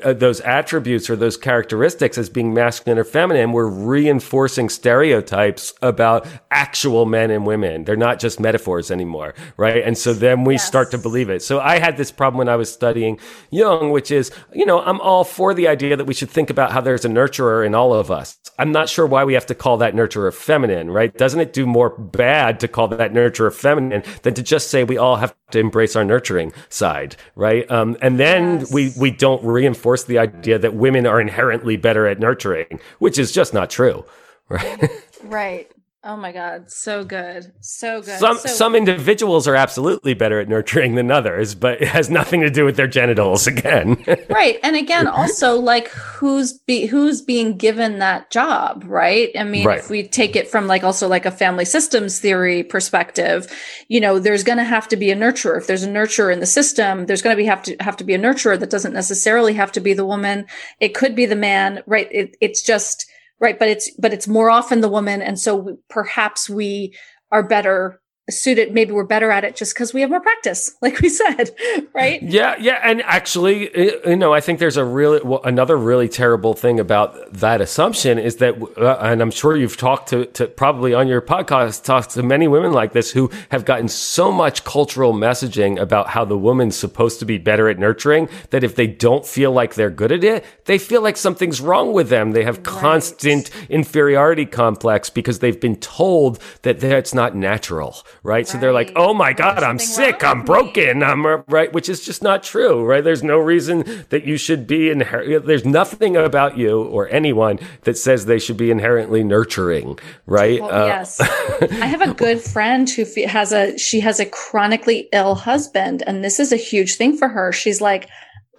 uh, 0.03 0.13
those 0.13 0.41
attributes 0.41 1.09
or 1.09 1.15
those 1.15 1.37
characteristics 1.37 2.17
as 2.17 2.29
being 2.29 2.53
masculine 2.53 2.97
or 2.97 3.03
feminine, 3.03 3.51
we're 3.51 3.67
reinforcing 3.67 4.69
stereotypes 4.69 5.73
about 5.81 6.27
actual 6.51 7.05
men 7.05 7.31
and 7.31 7.45
women. 7.45 7.83
They're 7.83 7.95
not 7.95 8.19
just 8.19 8.39
metaphors 8.39 8.91
anymore, 8.91 9.33
right? 9.57 9.83
And 9.83 9.97
so 9.97 10.13
then 10.13 10.43
we 10.43 10.55
yes. 10.55 10.67
start 10.67 10.91
to 10.91 10.97
believe 10.97 11.29
it. 11.29 11.41
So 11.41 11.59
I 11.59 11.79
had 11.79 11.97
this 11.97 12.11
problem 12.11 12.37
when 12.37 12.49
I 12.49 12.55
was 12.55 12.71
studying 12.71 13.19
Jung, 13.51 13.91
which 13.91 14.11
is, 14.11 14.31
you 14.53 14.65
know, 14.65 14.81
I'm 14.81 14.99
all 15.01 15.23
for 15.23 15.53
the 15.53 15.67
idea 15.67 15.95
that 15.95 16.05
we 16.05 16.13
should 16.13 16.29
think 16.29 16.49
about 16.49 16.71
how 16.71 16.81
there's 16.81 17.05
a 17.05 17.09
nurturer 17.09 17.65
in 17.65 17.75
all 17.75 17.93
of 17.93 18.11
us. 18.11 18.39
I'm 18.59 18.71
not 18.71 18.89
sure 18.89 19.05
why 19.05 19.23
we 19.23 19.33
have 19.33 19.45
to 19.47 19.55
call 19.55 19.77
that 19.77 19.93
nurturer 19.93 20.33
feminine, 20.33 20.91
right? 20.91 21.15
Doesn't 21.15 21.39
it 21.39 21.53
do 21.53 21.65
more 21.65 21.89
bad 21.89 22.59
to 22.61 22.67
call 22.67 22.87
that 22.89 23.13
nurturer 23.13 23.53
feminine 23.53 24.03
than 24.21 24.33
to 24.35 24.43
just 24.43 24.69
say 24.69 24.83
we 24.83 24.97
all 24.97 25.15
have 25.17 25.35
to 25.51 25.59
embrace 25.59 25.95
our 25.95 26.03
nurturing 26.03 26.51
side, 26.69 27.15
right? 27.35 27.69
Um, 27.71 27.97
and 28.01 28.19
then 28.19 28.59
yes. 28.59 28.73
we 28.73 28.91
we 28.97 29.11
don't 29.11 29.43
reinforce 29.43 29.82
the 30.07 30.17
idea 30.17 30.57
that 30.57 30.73
women 30.73 31.05
are 31.05 31.19
inherently 31.19 31.77
better 31.77 32.07
at 32.07 32.19
nurturing, 32.19 32.79
which 32.99 33.19
is 33.19 33.31
just 33.31 33.53
not 33.53 33.69
true, 33.69 34.05
right? 34.49 34.89
right. 35.23 35.71
Oh 36.05 36.17
my 36.17 36.33
God, 36.33 36.69
so 36.69 37.05
good, 37.05 37.53
so 37.61 38.01
good. 38.01 38.19
Some 38.19 38.37
so 38.37 38.49
some 38.49 38.75
individuals 38.75 39.47
are 39.47 39.55
absolutely 39.55 40.13
better 40.13 40.41
at 40.41 40.49
nurturing 40.49 40.95
than 40.95 41.09
others, 41.09 41.55
but 41.55 41.81
it 41.81 41.87
has 41.87 42.09
nothing 42.09 42.41
to 42.41 42.49
do 42.49 42.65
with 42.65 42.75
their 42.75 42.87
genitals. 42.87 43.47
Again, 43.47 44.03
right, 44.29 44.59
and 44.63 44.75
again, 44.75 45.07
also 45.07 45.55
like 45.57 45.87
who's 45.87 46.51
be 46.59 46.87
who's 46.87 47.21
being 47.21 47.55
given 47.55 47.99
that 47.99 48.31
job, 48.31 48.83
right? 48.85 49.29
I 49.37 49.45
mean, 49.45 49.65
right. 49.65 49.79
if 49.79 49.89
we 49.89 50.05
take 50.05 50.35
it 50.35 50.49
from 50.49 50.67
like 50.67 50.83
also 50.83 51.07
like 51.07 51.25
a 51.25 51.31
family 51.31 51.63
systems 51.63 52.19
theory 52.19 52.63
perspective, 52.63 53.47
you 53.87 54.01
know, 54.01 54.19
there's 54.19 54.43
going 54.43 54.57
to 54.57 54.65
have 54.65 54.89
to 54.89 54.97
be 54.97 55.09
a 55.09 55.15
nurturer. 55.15 55.57
If 55.57 55.67
there's 55.67 55.83
a 55.83 55.89
nurturer 55.89 56.33
in 56.33 56.41
the 56.41 56.45
system, 56.45 57.05
there's 57.05 57.21
going 57.21 57.33
to 57.33 57.41
be 57.41 57.45
have 57.45 57.63
to 57.63 57.77
have 57.79 57.95
to 57.95 58.03
be 58.03 58.13
a 58.13 58.19
nurturer 58.19 58.59
that 58.59 58.69
doesn't 58.69 58.93
necessarily 58.93 59.53
have 59.53 59.71
to 59.71 59.79
be 59.79 59.93
the 59.93 60.05
woman. 60.05 60.47
It 60.81 60.95
could 60.95 61.15
be 61.15 61.25
the 61.25 61.37
man, 61.37 61.81
right? 61.87 62.09
It, 62.11 62.35
it's 62.41 62.61
just 62.61 63.09
right 63.43 63.59
but 63.59 63.67
it's 63.67 63.91
but 63.99 64.13
it's 64.13 64.27
more 64.27 64.49
often 64.49 64.81
the 64.81 64.89
woman 64.89 65.21
and 65.21 65.37
so 65.37 65.77
perhaps 65.89 66.49
we 66.49 66.95
are 67.31 67.43
better 67.43 68.01
suited 68.29 68.73
maybe 68.73 68.91
we're 68.91 69.03
better 69.03 69.31
at 69.31 69.43
it 69.43 69.55
just 69.55 69.73
because 69.73 69.93
we 69.93 69.99
have 69.99 70.09
more 70.09 70.21
practice 70.21 70.75
like 70.81 70.99
we 71.01 71.09
said 71.09 71.51
right? 71.93 72.21
Yeah 72.23 72.55
yeah 72.59 72.79
and 72.83 73.01
actually 73.03 73.69
you 74.07 74.15
know 74.15 74.33
i 74.33 74.39
think 74.39 74.59
there's 74.59 74.77
a 74.77 74.85
really 74.85 75.21
well, 75.21 75.41
another 75.43 75.77
really 75.77 76.07
terrible 76.07 76.53
thing 76.53 76.79
about 76.79 77.33
that 77.33 77.59
assumption 77.59 78.17
is 78.17 78.37
that 78.37 78.55
uh, 78.77 78.97
and 79.01 79.21
i'm 79.21 79.31
sure 79.31 79.57
you've 79.57 79.77
talked 79.77 80.09
to, 80.09 80.25
to 80.27 80.47
probably 80.47 80.93
on 80.93 81.07
your 81.07 81.21
podcast 81.21 81.83
talked 81.83 82.11
to 82.11 82.23
many 82.23 82.47
women 82.47 82.71
like 82.71 82.93
this 82.93 83.11
who 83.11 83.29
have 83.49 83.65
gotten 83.65 83.89
so 83.89 84.31
much 84.31 84.63
cultural 84.63 85.13
messaging 85.13 85.79
about 85.79 86.07
how 86.07 86.23
the 86.23 86.37
woman's 86.37 86.77
supposed 86.77 87.19
to 87.19 87.25
be 87.25 87.37
better 87.37 87.67
at 87.67 87.77
nurturing 87.77 88.29
that 88.51 88.63
if 88.63 88.75
they 88.75 88.87
don't 88.87 89.25
feel 89.25 89.51
like 89.51 89.73
they're 89.75 89.89
good 89.89 90.11
at 90.13 90.23
it 90.23 90.45
they 90.65 90.77
feel 90.77 91.01
like 91.01 91.17
something's 91.17 91.61
wrong 91.61 91.93
with 91.93 92.09
them. 92.09 92.31
They 92.31 92.43
have 92.43 92.63
constant 92.63 93.49
inferiority 93.69 94.45
complex 94.45 95.09
because 95.09 95.39
they've 95.39 95.59
been 95.59 95.77
told 95.77 96.39
that 96.61 96.79
that's 96.79 97.13
not 97.13 97.35
natural 97.35 97.97
right? 98.23 98.47
So 98.47 98.57
they're 98.57 98.73
like, 98.73 98.93
"Oh 98.95 99.13
my 99.13 99.33
god, 99.33 99.63
I'm 99.63 99.77
sick, 99.77 100.23
I'm 100.23 100.43
broken, 100.43 100.99
me. 100.99 101.05
I'm 101.05 101.25
right," 101.47 101.71
which 101.71 101.89
is 101.89 102.03
just 102.03 102.23
not 102.23 102.41
true, 102.41 102.83
right? 102.83 103.03
There's 103.03 103.21
no 103.21 103.37
reason 103.37 104.05
that 104.09 104.25
you 104.25 104.37
should 104.37 104.65
be 104.65 104.89
inher- 104.89 105.45
there's 105.45 105.65
nothing 105.65 106.15
about 106.15 106.57
you 106.57 106.81
or 106.83 107.09
anyone 107.09 107.59
that 107.81 107.97
says 107.97 108.25
they 108.25 108.39
should 108.39 108.57
be 108.57 108.71
inherently 108.71 109.23
nurturing, 109.23 109.99
right? 110.25 110.61
Well, 110.61 110.83
uh, 110.83 110.85
yes. 110.87 111.19
I 111.19 111.85
have 111.85 112.01
a 112.01 112.13
good 112.23 112.41
friend 112.41 112.89
who 112.89 113.05
has 113.25 113.51
a 113.51 113.77
she 113.77 113.99
has 113.99 114.19
a 114.19 114.25
chronically 114.25 115.09
ill 115.11 115.35
husband 115.35 116.03
and 116.07 116.23
this 116.23 116.39
is 116.39 116.51
a 116.51 116.57
huge 116.57 116.95
thing 116.95 117.17
for 117.17 117.27
her. 117.27 117.51
She's 117.51 117.81
like, 117.81 118.09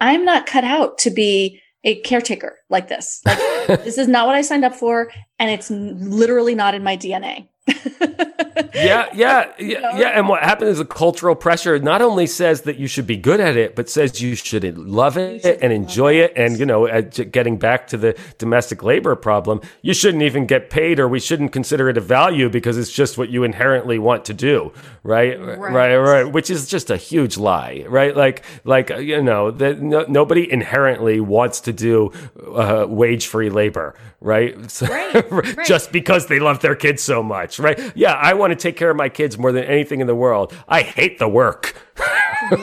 "I'm 0.01 0.25
not 0.25 0.47
cut 0.47 0.65
out 0.65 0.99
to 0.99 1.11
be 1.11 1.61
a 1.85 2.01
caretaker 2.03 2.59
like 2.69 2.89
this. 2.89 3.23
Like 3.25 3.39
this 3.85 3.99
is 3.99 4.09
not 4.09 4.27
what 4.27 4.35
I 4.35 4.43
signed 4.43 4.65
up 4.65 4.75
for 4.75 5.11
and 5.39 5.51
it's 5.51 5.71
literally 5.71 6.55
not 6.55 6.75
in 6.75 6.85
my 6.85 6.97
DNA." 6.99 7.49
yeah, 8.75 9.09
yeah, 9.15 9.53
yeah, 9.59 9.97
yeah. 9.99 10.09
And 10.15 10.29
what 10.29 10.43
happens 10.43 10.73
is 10.73 10.79
the 10.79 10.85
cultural 10.85 11.35
pressure 11.35 11.79
not 11.79 12.03
only 12.03 12.27
says 12.27 12.63
that 12.63 12.77
you 12.79 12.87
should 12.87 13.07
be 13.07 13.17
good 13.17 13.41
at 13.41 13.57
it, 13.57 13.75
but 13.75 13.89
says 13.89 14.21
you 14.21 14.35
should 14.35 14.77
love 14.77 15.17
it 15.17 15.43
should 15.43 15.63
and 15.63 15.73
enjoy 15.73 16.15
it. 16.15 16.33
it. 16.33 16.37
And, 16.37 16.59
you 16.59 16.67
know, 16.67 17.03
getting 17.03 17.57
back 17.57 17.87
to 17.89 17.97
the 17.97 18.19
domestic 18.39 18.83
labor 18.83 19.17
problem, 19.17 19.61
you 19.83 19.95
shouldn't 19.95 20.23
even 20.23 20.47
get 20.47 20.71
paid 20.71 21.01
or 21.01 21.09
we 21.09 21.21
shouldn't 21.21 21.53
consider 21.53 21.89
it 21.89 21.97
a 21.97 22.01
value 22.01 22.49
because 22.49 22.77
it's 22.77 22.93
just 22.93 23.17
what 23.17 23.31
you 23.31 23.45
inherently 23.45 23.99
want 23.99 24.25
to 24.27 24.35
do. 24.35 24.73
Right. 25.03 25.41
Right. 25.41 25.59
Right. 25.59 25.97
right. 25.97 26.33
Which 26.33 26.51
is 26.51 26.69
just 26.69 26.91
a 26.91 26.97
huge 26.97 27.39
lie. 27.39 27.85
Right. 27.89 28.15
Like, 28.15 28.45
like, 28.65 28.91
you 28.91 29.23
know, 29.23 29.51
that 29.53 29.81
no, 29.81 30.05
nobody 30.09 30.51
inherently 30.51 31.21
wants 31.21 31.61
to 31.63 31.73
do 31.73 32.13
uh, 32.55 32.87
wage 32.89 33.27
free 33.27 33.51
labor. 33.51 33.95
Right. 34.21 34.55
So, 34.75 34.87
right. 34.87 35.31
right. 35.57 35.67
just 35.67 35.93
because 35.93 36.27
they 36.27 36.41
love 36.41 36.61
their 36.61 36.75
kids 36.75 37.01
so 37.01 37.23
much. 37.23 37.54
Right. 37.59 37.79
Yeah. 37.95 38.13
I 38.13 38.35
want 38.35 38.53
to 38.53 38.57
take 38.57 38.77
care 38.77 38.91
of 38.91 38.97
my 38.97 39.09
kids 39.09 39.39
more 39.39 39.53
than 39.53 39.65
anything 39.65 40.01
in 40.01 40.07
the 40.07 40.15
world. 40.15 40.55
I 40.69 40.83
hate 40.83 41.19
the 41.19 41.29
work. 41.29 41.75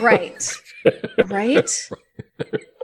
right. 0.02 0.52
Right. 1.28 1.70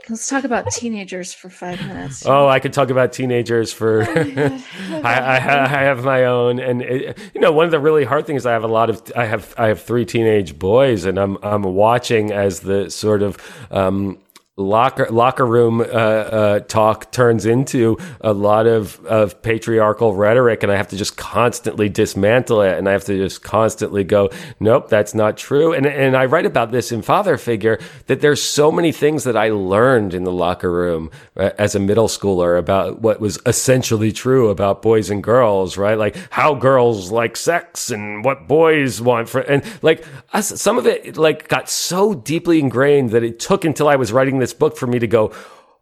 Let's 0.08 0.26
talk 0.26 0.44
about 0.44 0.70
teenagers 0.70 1.34
for 1.34 1.50
five 1.50 1.80
minutes. 1.86 2.24
Oh, 2.24 2.48
I 2.48 2.60
could 2.60 2.72
talk 2.72 2.88
about 2.88 3.12
teenagers 3.12 3.74
for. 3.74 4.08
Oh 4.08 4.12
I, 5.04 5.14
I, 5.14 5.36
I, 5.36 5.66
have 5.66 6.02
my 6.02 6.24
own, 6.24 6.58
and 6.60 6.80
it, 6.80 7.18
you 7.34 7.40
know, 7.42 7.52
one 7.52 7.66
of 7.66 7.70
the 7.70 7.78
really 7.78 8.04
hard 8.04 8.26
things 8.26 8.46
I 8.46 8.52
have 8.52 8.64
a 8.64 8.68
lot 8.68 8.88
of. 8.88 9.02
I 9.14 9.26
have 9.26 9.54
I 9.58 9.66
have 9.66 9.82
three 9.82 10.06
teenage 10.06 10.58
boys, 10.58 11.04
and 11.04 11.18
I'm 11.18 11.36
I'm 11.42 11.62
watching 11.62 12.32
as 12.32 12.60
the 12.60 12.90
sort 12.90 13.22
of 13.22 13.36
um, 13.70 14.18
locker 14.58 15.06
locker 15.10 15.46
room 15.46 15.80
uh, 15.80 15.84
uh, 15.84 16.60
talk 16.60 17.10
turns 17.12 17.46
into 17.46 17.96
a 18.20 18.32
lot 18.32 18.66
of 18.66 19.04
of 19.06 19.40
patriarchal 19.42 20.14
rhetoric, 20.14 20.62
and 20.62 20.72
I 20.72 20.76
have 20.76 20.88
to 20.88 20.96
just 20.96 21.16
constantly 21.16 21.88
dismantle 21.88 22.62
it, 22.62 22.76
and 22.76 22.88
I 22.88 22.92
have 22.92 23.04
to 23.04 23.16
just 23.16 23.42
constantly 23.42 24.04
go, 24.04 24.30
nope, 24.60 24.88
that's 24.88 25.14
not 25.14 25.36
true. 25.36 25.72
And 25.72 25.86
and 25.86 26.16
I 26.16 26.26
write 26.26 26.46
about 26.46 26.72
this 26.72 26.92
in 26.92 27.02
Father 27.02 27.38
Figure 27.38 27.78
that 28.06 28.20
there's 28.20 28.42
so 28.42 28.72
many 28.72 28.92
things 28.92 29.24
that 29.24 29.36
I 29.36 29.50
learned 29.50 30.12
in 30.12 30.24
the 30.24 30.32
locker 30.32 30.70
room 30.70 31.10
uh, 31.36 31.50
as 31.58 31.74
a 31.74 31.80
middle 31.80 32.08
schooler 32.08 32.58
about 32.58 33.00
what 33.00 33.20
was 33.20 33.38
essentially 33.46 34.12
true 34.12 34.48
about 34.48 34.82
boys 34.82 35.08
and 35.08 35.22
girls, 35.22 35.76
right? 35.76 35.96
Like 35.96 36.16
how 36.30 36.54
girls 36.54 37.10
like 37.12 37.36
sex 37.36 37.90
and 37.90 38.24
what 38.24 38.48
boys 38.48 39.00
want 39.00 39.28
for, 39.28 39.40
and 39.40 39.62
like 39.82 40.04
some 40.40 40.78
of 40.78 40.86
it 40.86 41.16
like 41.16 41.48
got 41.48 41.68
so 41.68 42.14
deeply 42.14 42.58
ingrained 42.58 43.10
that 43.10 43.22
it 43.22 43.38
took 43.38 43.64
until 43.64 43.88
I 43.88 43.96
was 43.96 44.12
writing 44.12 44.38
this 44.38 44.47
this 44.48 44.54
book 44.54 44.78
for 44.78 44.86
me 44.86 44.98
to 44.98 45.06
go, 45.06 45.32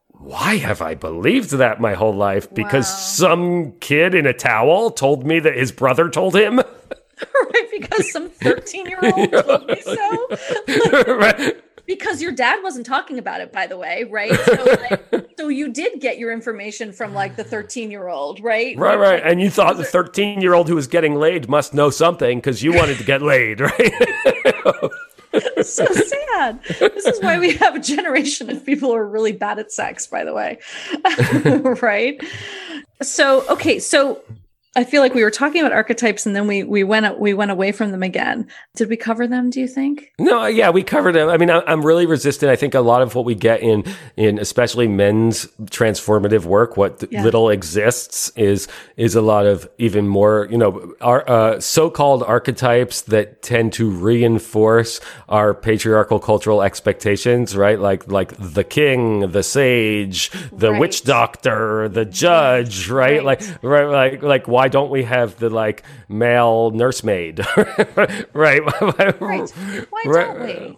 why 0.09 0.57
have 0.57 0.83
I 0.83 0.95
believed 0.95 1.51
that 1.51 1.81
my 1.81 1.95
whole 1.95 2.15
life? 2.15 2.53
Because 2.53 2.91
wow. 2.91 2.99
some 2.99 3.73
kid 3.79 4.15
in 4.15 4.27
a 4.27 4.33
towel 4.33 4.91
told 4.91 5.25
me 5.25 5.39
that 5.39 5.57
his 5.57 5.71
brother 5.71 6.09
told 6.09 6.35
him. 6.35 6.61
right, 7.35 7.69
because 7.71 8.13
some 8.13 8.29
13 8.29 8.87
year 8.91 8.99
old 9.03 9.33
told 9.33 9.67
me 9.69 9.81
so. 9.81 11.17
right. 11.17 11.63
Because 11.87 12.21
your 12.21 12.33
dad 12.33 12.63
wasn't 12.63 12.85
talking 12.85 13.19
about 13.19 13.41
it, 13.41 13.53
by 13.53 13.69
the 13.69 13.79
way, 13.79 14.05
right? 14.05 14.35
So, 14.35 14.77
like, 14.91 15.31
so 15.39 15.49
you 15.49 15.73
did 15.73 16.01
get 16.01 16.19
your 16.19 16.33
information 16.33 16.93
from 16.93 17.15
like 17.15 17.37
the 17.37 17.45
13 17.45 17.93
year 17.93 18.09
old, 18.09 18.41
right? 18.41 18.77
Right, 18.77 18.99
right. 18.99 19.23
And 19.25 19.41
you 19.41 19.49
thought 19.49 19.77
the 19.77 19.85
13 19.85 20.43
year 20.43 20.53
old 20.53 20.69
who 20.69 20.75
was 20.75 20.89
getting 20.89 21.15
laid 21.15 21.49
must 21.49 21.73
know 21.73 21.89
something 21.91 22.39
because 22.39 22.63
you 22.63 22.75
wanted 22.75 22.99
to 22.99 23.05
get 23.05 23.23
laid, 23.23 23.61
right? 23.61 23.95
so 25.63 25.87
sad. 25.87 26.63
This 26.65 27.07
is 27.07 27.21
why 27.21 27.39
we 27.39 27.55
have 27.57 27.77
a 27.77 27.81
generation 27.81 28.51
of 28.51 28.65
people 28.65 28.91
who 28.91 28.95
are 28.95 29.07
really 29.07 29.33
bad 29.33 29.59
at 29.59 29.73
sex, 29.73 30.07
by 30.07 30.25
the 30.25 30.33
way. 30.33 30.59
right? 31.83 32.23
So, 33.03 33.47
okay, 33.49 33.79
so 33.79 34.23
I 34.77 34.85
feel 34.85 35.01
like 35.01 35.15
we 35.15 35.25
were 35.25 35.31
talking 35.31 35.63
about 35.63 35.73
archetypes 35.73 36.27
and 36.27 36.37
then 36.37 36.47
we 36.47 36.63
we 36.63 36.85
went 36.85 37.19
we 37.19 37.33
went 37.33 37.51
away 37.51 37.73
from 37.73 37.93
them 37.93 38.03
again. 38.03 38.47
Did 38.75 38.91
we 38.91 38.97
cover 38.97 39.27
them? 39.27 39.49
Do 39.49 39.59
you 39.59 39.67
think? 39.67 40.13
No, 40.19 40.45
yeah, 40.45 40.69
we 40.69 40.83
covered 40.83 41.15
them. 41.15 41.31
I 41.31 41.39
mean, 41.39 41.51
I'm 41.51 41.85
really 41.85 42.05
resistant. 42.05 42.53
I 42.53 42.57
think 42.57 42.75
a 42.75 42.81
lot 42.81 43.01
of 43.01 43.15
what 43.15 43.25
we 43.25 43.35
get 43.35 43.63
in 43.63 43.85
in 44.19 44.39
especially 44.39 44.87
men's 44.87 45.47
transformative 45.65 46.45
work, 46.45 46.77
what 46.77 47.03
yeah. 47.11 47.25
little 47.25 47.49
exists, 47.49 48.31
is 48.37 48.69
is 48.99 49.15
a 49.15 49.23
lot 49.23 49.47
of 49.47 49.67
even 49.79 50.07
more, 50.07 50.47
you 50.51 50.59
know, 50.59 50.95
our 51.01 51.29
uh, 51.29 51.59
so-called 51.59 52.23
archetypes 52.23 53.01
that 53.03 53.41
tend 53.41 53.73
to 53.73 53.91
reinforce 53.91 55.01
our 55.31 55.55
patriarchal 55.55 56.21
cultural 56.21 56.63
expectations, 56.63 57.57
right? 57.57 57.81
Like 57.81 58.11
like 58.11 58.35
the 58.39 58.65
king, 58.65 59.31
the 59.31 59.43
sage, 59.43 60.31
the 60.53 60.73
right. 60.73 60.81
witch 60.81 61.05
doctor, 61.05 61.89
the 61.89 62.05
judge, 62.05 62.91
right? 62.91 63.07
right? 63.07 63.25
Like 63.25 63.43
right, 63.63 63.85
like 63.87 64.23
like 64.23 64.49
why 64.49 64.66
why 64.67 64.71
don't 64.71 64.91
we 64.91 65.05
have 65.05 65.39
the 65.39 65.49
like 65.49 65.85
male 66.09 66.73
nursemaid? 66.73 67.39
right. 67.97 68.27
right. 68.35 68.65
Why 68.65 69.13
don't 69.13 69.21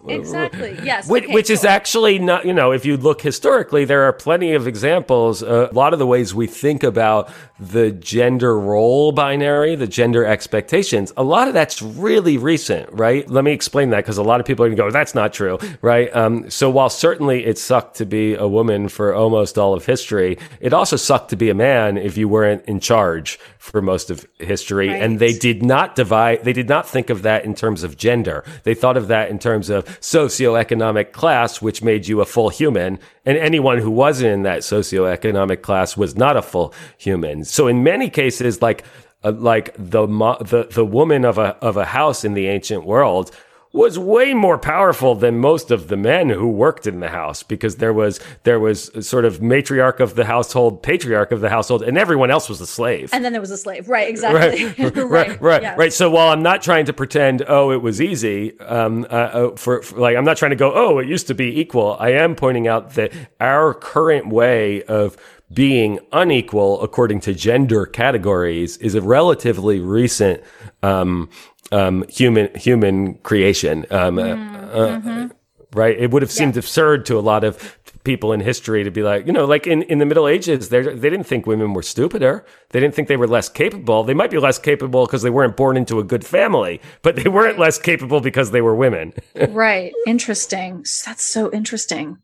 we? 0.05 0.13
Exactly. 0.13 0.77
Yes. 0.83 1.09
Which, 1.09 1.23
okay, 1.23 1.33
which 1.33 1.47
cool. 1.47 1.55
is 1.55 1.65
actually 1.65 2.19
not, 2.19 2.45
you 2.45 2.53
know, 2.53 2.71
if 2.71 2.85
you 2.85 2.97
look 2.97 3.21
historically, 3.21 3.85
there 3.85 4.03
are 4.03 4.13
plenty 4.13 4.53
of 4.53 4.67
examples. 4.67 5.41
Uh, 5.41 5.69
a 5.71 5.73
lot 5.73 5.93
of 5.93 5.97
the 5.97 6.05
ways 6.05 6.35
we 6.35 6.45
think 6.45 6.83
about 6.83 7.31
the 7.59 7.91
gender 7.91 8.59
role 8.59 9.11
binary, 9.11 9.75
the 9.75 9.87
gender 9.87 10.23
expectations, 10.23 11.11
a 11.17 11.23
lot 11.23 11.47
of 11.47 11.55
that's 11.55 11.81
really 11.81 12.37
recent, 12.37 12.93
right? 12.93 13.27
Let 13.27 13.43
me 13.43 13.51
explain 13.51 13.89
that 13.89 13.97
because 13.97 14.19
a 14.19 14.23
lot 14.23 14.39
of 14.39 14.45
people 14.45 14.65
are 14.65 14.69
going 14.69 14.77
to 14.77 14.83
go, 14.83 14.91
that's 14.91 15.15
not 15.15 15.33
true, 15.33 15.57
right? 15.81 16.15
Um, 16.15 16.47
so 16.51 16.69
while 16.69 16.89
certainly 16.89 17.43
it 17.43 17.57
sucked 17.57 17.97
to 17.97 18.05
be 18.05 18.35
a 18.35 18.47
woman 18.47 18.87
for 18.87 19.15
almost 19.15 19.57
all 19.57 19.73
of 19.73 19.87
history, 19.87 20.37
it 20.59 20.73
also 20.73 20.95
sucked 20.95 21.31
to 21.31 21.35
be 21.35 21.49
a 21.49 21.55
man 21.55 21.97
if 21.97 22.17
you 22.17 22.29
weren't 22.29 22.63
in 22.65 22.79
charge 22.79 23.39
for 23.57 23.78
most 23.81 24.09
of 24.09 24.25
history. 24.37 24.89
Right. 24.89 25.01
And 25.01 25.19
they 25.19 25.33
did 25.33 25.63
not 25.63 25.95
divide, 25.95 26.43
they 26.43 26.53
did 26.53 26.69
not 26.69 26.87
think 26.87 27.09
of 27.09 27.21
that 27.23 27.45
in 27.45 27.55
terms 27.55 27.83
of 27.83 27.97
gender. 27.97 28.43
They 28.63 28.73
thought 28.73 28.97
of 28.97 29.07
that 29.07 29.29
in 29.29 29.39
terms 29.39 29.69
of 29.69 29.85
socioeconomic 29.99 31.11
class, 31.11 31.61
which 31.61 31.81
made 31.83 32.07
you 32.07 32.21
a 32.21 32.25
full 32.25 32.49
human. 32.49 32.99
And 33.25 33.37
anyone 33.37 33.77
who 33.79 33.91
wasn't 33.91 34.31
in 34.31 34.43
that 34.43 34.59
socioeconomic 34.59 35.61
class 35.61 35.97
was 35.97 36.15
not 36.15 36.37
a 36.37 36.41
full 36.41 36.73
human. 36.97 37.43
So 37.43 37.67
in 37.67 37.83
many 37.83 38.09
cases, 38.09 38.61
like, 38.61 38.83
uh, 39.23 39.33
like 39.33 39.73
the, 39.77 40.07
the 40.07 40.67
the 40.71 40.85
woman 40.85 41.25
of 41.25 41.37
a 41.37 41.57
of 41.61 41.75
a 41.75 41.85
house 41.85 42.23
in 42.23 42.35
the 42.35 42.47
ancient 42.47 42.85
world 42.85 43.35
was 43.71 43.99
way 43.99 44.33
more 44.33 44.57
powerful 44.57 45.13
than 45.13 45.37
most 45.37 45.69
of 45.69 45.89
the 45.89 45.97
men 45.97 46.29
who 46.29 46.47
worked 46.47 46.87
in 46.87 47.01
the 47.01 47.09
house 47.09 47.43
because 47.43 47.75
there 47.75 47.93
was 47.93 48.19
there 48.43 48.59
was 48.59 48.89
sort 49.07 49.25
of 49.25 49.39
matriarch 49.39 49.99
of 49.99 50.15
the 50.15 50.25
household, 50.25 50.81
patriarch 50.81 51.31
of 51.31 51.39
the 51.41 51.49
household, 51.49 51.83
and 51.83 51.97
everyone 51.97 52.31
else 52.31 52.49
was 52.49 52.59
a 52.61 52.65
slave. 52.65 53.11
And 53.13 53.23
then 53.23 53.31
there 53.31 53.41
was 53.41 53.51
a 53.51 53.57
slave, 53.57 53.87
right? 53.87 54.09
Exactly. 54.09 54.65
Right, 54.65 54.79
right, 54.79 55.09
right, 55.09 55.41
right, 55.41 55.61
yes. 55.61 55.77
right. 55.77 55.93
So 55.93 56.09
while 56.09 56.29
I'm 56.29 56.41
not 56.41 56.63
trying 56.63 56.85
to 56.85 56.93
pretend, 56.93 57.43
oh, 57.47 57.71
it 57.71 57.81
was 57.81 58.01
easy, 58.01 58.59
um, 58.61 59.05
uh, 59.09 59.13
uh, 59.13 59.55
for, 59.55 59.83
for 59.83 59.99
like 59.99 60.17
I'm 60.17 60.25
not 60.25 60.37
trying 60.37 60.51
to 60.51 60.57
go, 60.57 60.73
oh, 60.73 60.97
it 60.97 61.07
used 61.07 61.27
to 61.27 61.35
be 61.35 61.59
equal. 61.59 61.95
I 61.99 62.13
am 62.13 62.35
pointing 62.35 62.67
out 62.67 62.95
that 62.95 63.13
our 63.39 63.75
current 63.75 64.29
way 64.29 64.81
of 64.83 65.15
being 65.53 65.99
unequal 66.11 66.81
according 66.81 67.19
to 67.19 67.33
gender 67.33 67.85
categories 67.85 68.77
is 68.77 68.95
a 68.95 69.01
relatively 69.01 69.79
recent 69.79 70.41
um, 70.83 71.29
um, 71.71 72.05
human 72.09 72.53
human 72.55 73.15
creation. 73.15 73.85
Um, 73.91 74.15
mm, 74.15 74.73
uh, 74.73 74.99
mm-hmm. 74.99 75.27
right? 75.73 75.97
It 75.97 76.11
would 76.11 76.21
have 76.21 76.31
seemed 76.31 76.55
yeah. 76.55 76.59
absurd 76.59 77.05
to 77.07 77.17
a 77.17 77.21
lot 77.21 77.43
of 77.43 77.77
people 78.03 78.31
in 78.31 78.39
history 78.39 78.83
to 78.83 78.91
be 78.91 79.03
like, 79.03 79.25
you 79.27 79.33
know, 79.33 79.45
like 79.45 79.67
in, 79.67 79.83
in 79.83 79.99
the 79.99 80.05
Middle 80.05 80.27
Ages, 80.27 80.69
they 80.69 80.81
they 80.81 81.09
didn't 81.09 81.25
think 81.25 81.45
women 81.45 81.73
were 81.73 81.83
stupider. 81.83 82.45
They 82.69 82.79
didn't 82.79 82.95
think 82.95 83.07
they 83.07 83.17
were 83.17 83.27
less 83.27 83.49
capable. 83.49 84.03
They 84.03 84.13
might 84.13 84.31
be 84.31 84.39
less 84.39 84.59
capable 84.59 85.05
because 85.05 85.21
they 85.21 85.29
weren't 85.29 85.57
born 85.57 85.77
into 85.77 85.99
a 85.99 86.03
good 86.03 86.25
family, 86.25 86.81
but 87.01 87.15
they 87.15 87.29
weren't 87.29 87.59
less 87.59 87.77
capable 87.77 88.21
because 88.21 88.51
they 88.51 88.61
were 88.61 88.75
women. 88.75 89.13
right. 89.49 89.93
Interesting. 90.07 90.85
That's 91.05 91.23
so 91.23 91.51
interesting. 91.51 92.17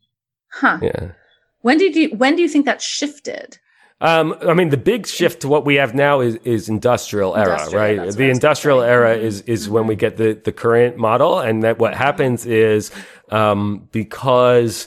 Huh. 0.52 0.78
Yeah. 0.82 1.12
When 1.60 1.78
did 1.78 1.96
you 1.96 2.10
when 2.10 2.36
do 2.36 2.42
you 2.42 2.48
think 2.48 2.64
that 2.64 2.82
shifted? 2.82 3.58
Um, 4.00 4.36
I 4.42 4.52
mean, 4.52 4.68
the 4.68 4.76
big 4.76 5.06
shift 5.06 5.40
to 5.40 5.48
what 5.48 5.64
we 5.64 5.76
have 5.76 5.94
now 5.94 6.20
is, 6.20 6.36
is 6.44 6.68
industrial 6.68 7.34
era, 7.34 7.54
industrial, 7.54 8.04
right? 8.04 8.12
The 8.12 8.28
industrial 8.28 8.82
era 8.82 9.16
is 9.16 9.40
is 9.42 9.64
mm-hmm. 9.64 9.74
when 9.74 9.86
we 9.86 9.96
get 9.96 10.18
the 10.18 10.34
the 10.34 10.52
current 10.52 10.98
model, 10.98 11.38
and 11.38 11.62
that 11.62 11.78
what 11.78 11.94
happens 11.94 12.44
is 12.44 12.90
um, 13.30 13.88
because 13.92 14.86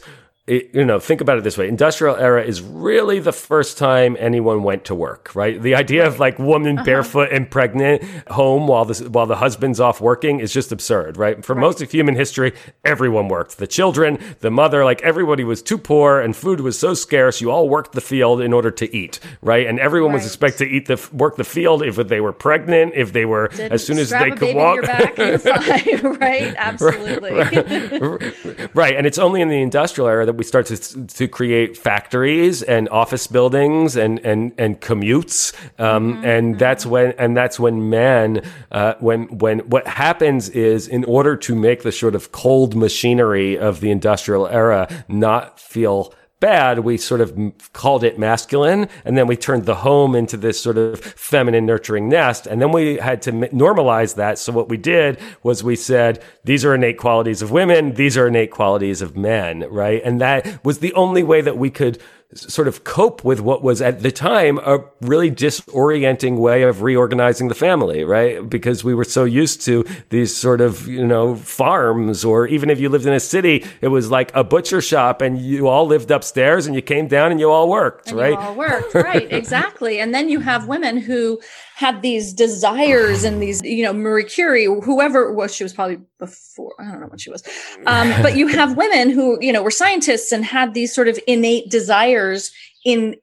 it, 0.50 0.74
you 0.74 0.84
know, 0.84 1.00
think 1.00 1.22
about 1.22 1.38
it 1.38 1.44
this 1.44 1.58
way. 1.58 1.68
Industrial 1.68 2.16
era 2.16 2.44
is 2.44 2.62
really 2.62 3.20
the 3.20 3.32
first 3.32 3.78
time 3.78 4.18
anyone 4.20 4.64
went 4.64 4.86
to 4.86 4.96
work, 4.96 5.36
right? 5.36 5.62
The 5.62 5.76
idea 5.76 6.08
of 6.08 6.20
like 6.20 6.40
woman 6.40 6.80
uh-huh. 6.80 6.86
barefoot 6.86 7.30
and 7.32 7.50
pregnant 7.50 8.04
home 8.30 8.68
while 8.68 8.86
the, 8.86 9.10
while 9.10 9.28
the 9.28 9.36
husband's 9.36 9.80
off 9.80 10.02
working 10.02 10.40
is 10.40 10.52
just 10.52 10.72
absurd, 10.72 11.18
right? 11.18 11.46
For 11.46 11.54
right. 11.54 11.62
most 11.62 11.82
of 11.82 11.92
human 11.92 12.16
history, 12.16 12.54
everyone 12.84 13.28
worked. 13.28 13.58
The 13.60 13.68
children, 13.68 14.18
the 14.40 14.50
mother, 14.50 14.84
like 14.84 15.04
everybody 15.04 15.44
was 15.44 15.62
too 15.62 15.78
poor 15.78 16.20
and 16.20 16.36
food 16.36 16.62
was 16.62 16.80
so 16.80 16.96
scarce. 16.96 17.42
You 17.42 17.52
all 17.52 17.70
worked 17.70 17.92
the 17.92 18.02
field 18.02 18.42
in 18.42 18.52
order 18.52 18.72
to 18.72 18.96
eat, 18.96 19.20
right? 19.44 19.68
And 19.68 19.80
everyone 19.80 20.12
right. 20.12 20.18
was 20.18 20.26
expected 20.26 20.66
to 20.66 20.72
eat 20.72 20.88
the, 20.88 21.10
work 21.14 21.36
the 21.36 21.44
field 21.44 21.84
if 21.84 21.96
they 21.96 22.22
were 22.22 22.34
pregnant, 22.34 22.94
if 22.96 23.14
they 23.14 23.26
were, 23.26 23.50
Didn't 23.50 23.72
as 23.72 23.86
soon 23.86 24.00
as 24.00 24.10
they 24.10 24.32
could 24.32 24.56
walk. 24.56 24.82
right? 26.20 26.56
Absolutely. 26.58 27.34
Right. 27.34 28.70
right. 28.76 28.96
And 28.96 29.06
it's 29.06 29.20
only 29.20 29.42
in 29.42 29.50
the 29.50 29.62
industrial 29.62 30.08
era 30.08 30.26
that 30.26 30.39
we 30.40 30.46
start 30.46 30.66
to 30.68 31.06
to 31.06 31.28
create 31.28 31.78
factories 31.78 32.64
and 32.64 32.88
office 32.90 33.28
buildings 33.28 33.98
and 33.98 34.20
and 34.20 34.54
and 34.58 34.80
commutes, 34.80 35.54
um, 35.78 36.16
mm-hmm. 36.16 36.26
and 36.26 36.58
that's 36.58 36.86
when 36.86 37.12
and 37.20 37.36
that's 37.36 37.60
when 37.60 37.90
men 37.90 38.42
uh, 38.72 38.94
when 39.00 39.24
when 39.38 39.60
what 39.70 39.86
happens 39.86 40.50
is 40.50 40.88
in 40.88 41.04
order 41.04 41.36
to 41.36 41.54
make 41.54 41.84
the 41.84 41.92
sort 41.92 42.16
of 42.16 42.32
cold 42.32 42.74
machinery 42.74 43.58
of 43.58 43.82
the 43.82 43.92
industrial 43.92 44.48
era 44.48 44.88
not 45.10 45.60
feel 45.60 46.14
bad, 46.40 46.80
we 46.80 46.98
sort 46.98 47.22
of 47.22 47.38
called 47.74 48.04
it 48.04 48.18
masculine. 48.18 48.88
And 49.06 49.18
then 49.18 49.28
we 49.28 49.36
turned 49.36 49.66
the 49.66 49.76
home 49.76 50.16
into 50.16 50.38
this 50.38 50.60
sort 50.60 50.78
of 50.78 51.00
feminine 51.00 51.66
nurturing 51.66 52.10
nest. 52.10 52.48
And 52.48 52.62
then 52.62 52.72
we 52.72 52.98
had 52.98 53.22
to 53.24 53.32
normalize 53.32 54.16
that. 54.16 54.40
So 54.40 54.52
what 54.54 54.70
we 54.70 54.78
did 54.78 55.20
was 55.44 55.64
we 55.64 55.76
said, 55.76 56.24
these 56.44 56.64
are 56.66 56.76
innate 56.76 56.98
qualities 56.98 57.42
of 57.42 57.52
women. 57.52 57.94
These 57.94 58.18
are 58.18 58.28
innate 58.28 58.52
qualities 58.52 59.02
of 59.02 59.18
men. 59.18 59.66
Right. 59.70 60.02
And 60.04 60.22
that 60.22 60.64
was 60.64 60.80
the 60.80 60.94
only 60.94 61.24
way 61.24 61.42
that 61.42 61.58
we 61.58 61.70
could 61.70 62.02
sort 62.36 62.68
of 62.68 62.84
cope 62.84 63.24
with 63.24 63.42
what 63.42 63.64
was 63.64 63.82
at 63.82 64.02
the 64.02 64.12
time 64.12 64.60
a 64.60 64.80
really 65.02 65.32
disorienting 65.32 66.38
way 66.38 66.62
of 66.62 66.84
reorganizing 66.84 67.48
the 67.48 67.56
family, 67.56 68.04
right? 68.04 68.48
Because 68.48 68.84
we 68.84 68.94
were 68.94 69.04
so 69.04 69.24
used 69.24 69.62
to 69.62 69.84
these 70.10 70.36
sort 70.36 70.62
of, 70.62 70.88
you 70.88 71.08
know, 71.08 71.36
farms, 71.36 72.24
or 72.24 72.46
even 72.46 72.70
if 72.70 72.80
you 72.80 72.88
lived 72.88 73.08
in 73.08 73.14
a 73.14 73.20
city, 73.20 73.66
it 73.82 73.88
was 73.88 74.12
like 74.12 74.32
a 74.36 74.44
butcher 74.44 74.80
shop 74.80 75.22
and 75.22 75.42
you 75.42 75.68
all 75.68 75.88
lived 75.88 76.12
upstairs 76.12 76.68
and 76.68 76.76
you 76.76 76.84
came 76.84 77.08
down 77.08 77.32
and 77.32 77.40
you 77.40 77.50
all 77.50 77.68
worked, 77.68 78.10
and 78.10 78.18
right? 78.18 78.38
all 78.38 78.56
worked, 78.56 78.94
right, 78.94 79.32
exactly. 79.34 80.00
And 80.00 80.14
then 80.14 80.30
you 80.30 80.40
have 80.40 80.68
women 80.68 80.98
who 80.98 81.40
had 81.80 82.02
these 82.02 82.34
desires 82.34 83.24
and 83.24 83.42
these, 83.42 83.62
you 83.64 83.84
know, 83.84 83.94
Marie 83.94 84.26
Curie, 84.26 84.66
whoever 84.66 85.32
was, 85.32 85.56
she 85.56 85.64
was 85.64 85.74
probably 85.74 85.98
before, 86.18 86.74
I 86.78 86.92
don't 86.92 87.00
know 87.00 87.08
what 87.08 87.22
she 87.22 87.30
was. 87.30 87.42
Um, 87.86 88.14
but 88.22 88.36
you 88.36 88.48
have 88.48 88.76
women 88.76 89.10
who, 89.10 89.38
you 89.40 89.54
know, 89.54 89.64
were 89.64 89.72
scientists 89.72 90.34
and 90.34 90.44
had 90.44 90.74
these 90.74 90.94
sort 90.94 91.08
of 91.08 91.18
innate 91.26 91.70
desires 91.70 92.52
in, 92.84 93.16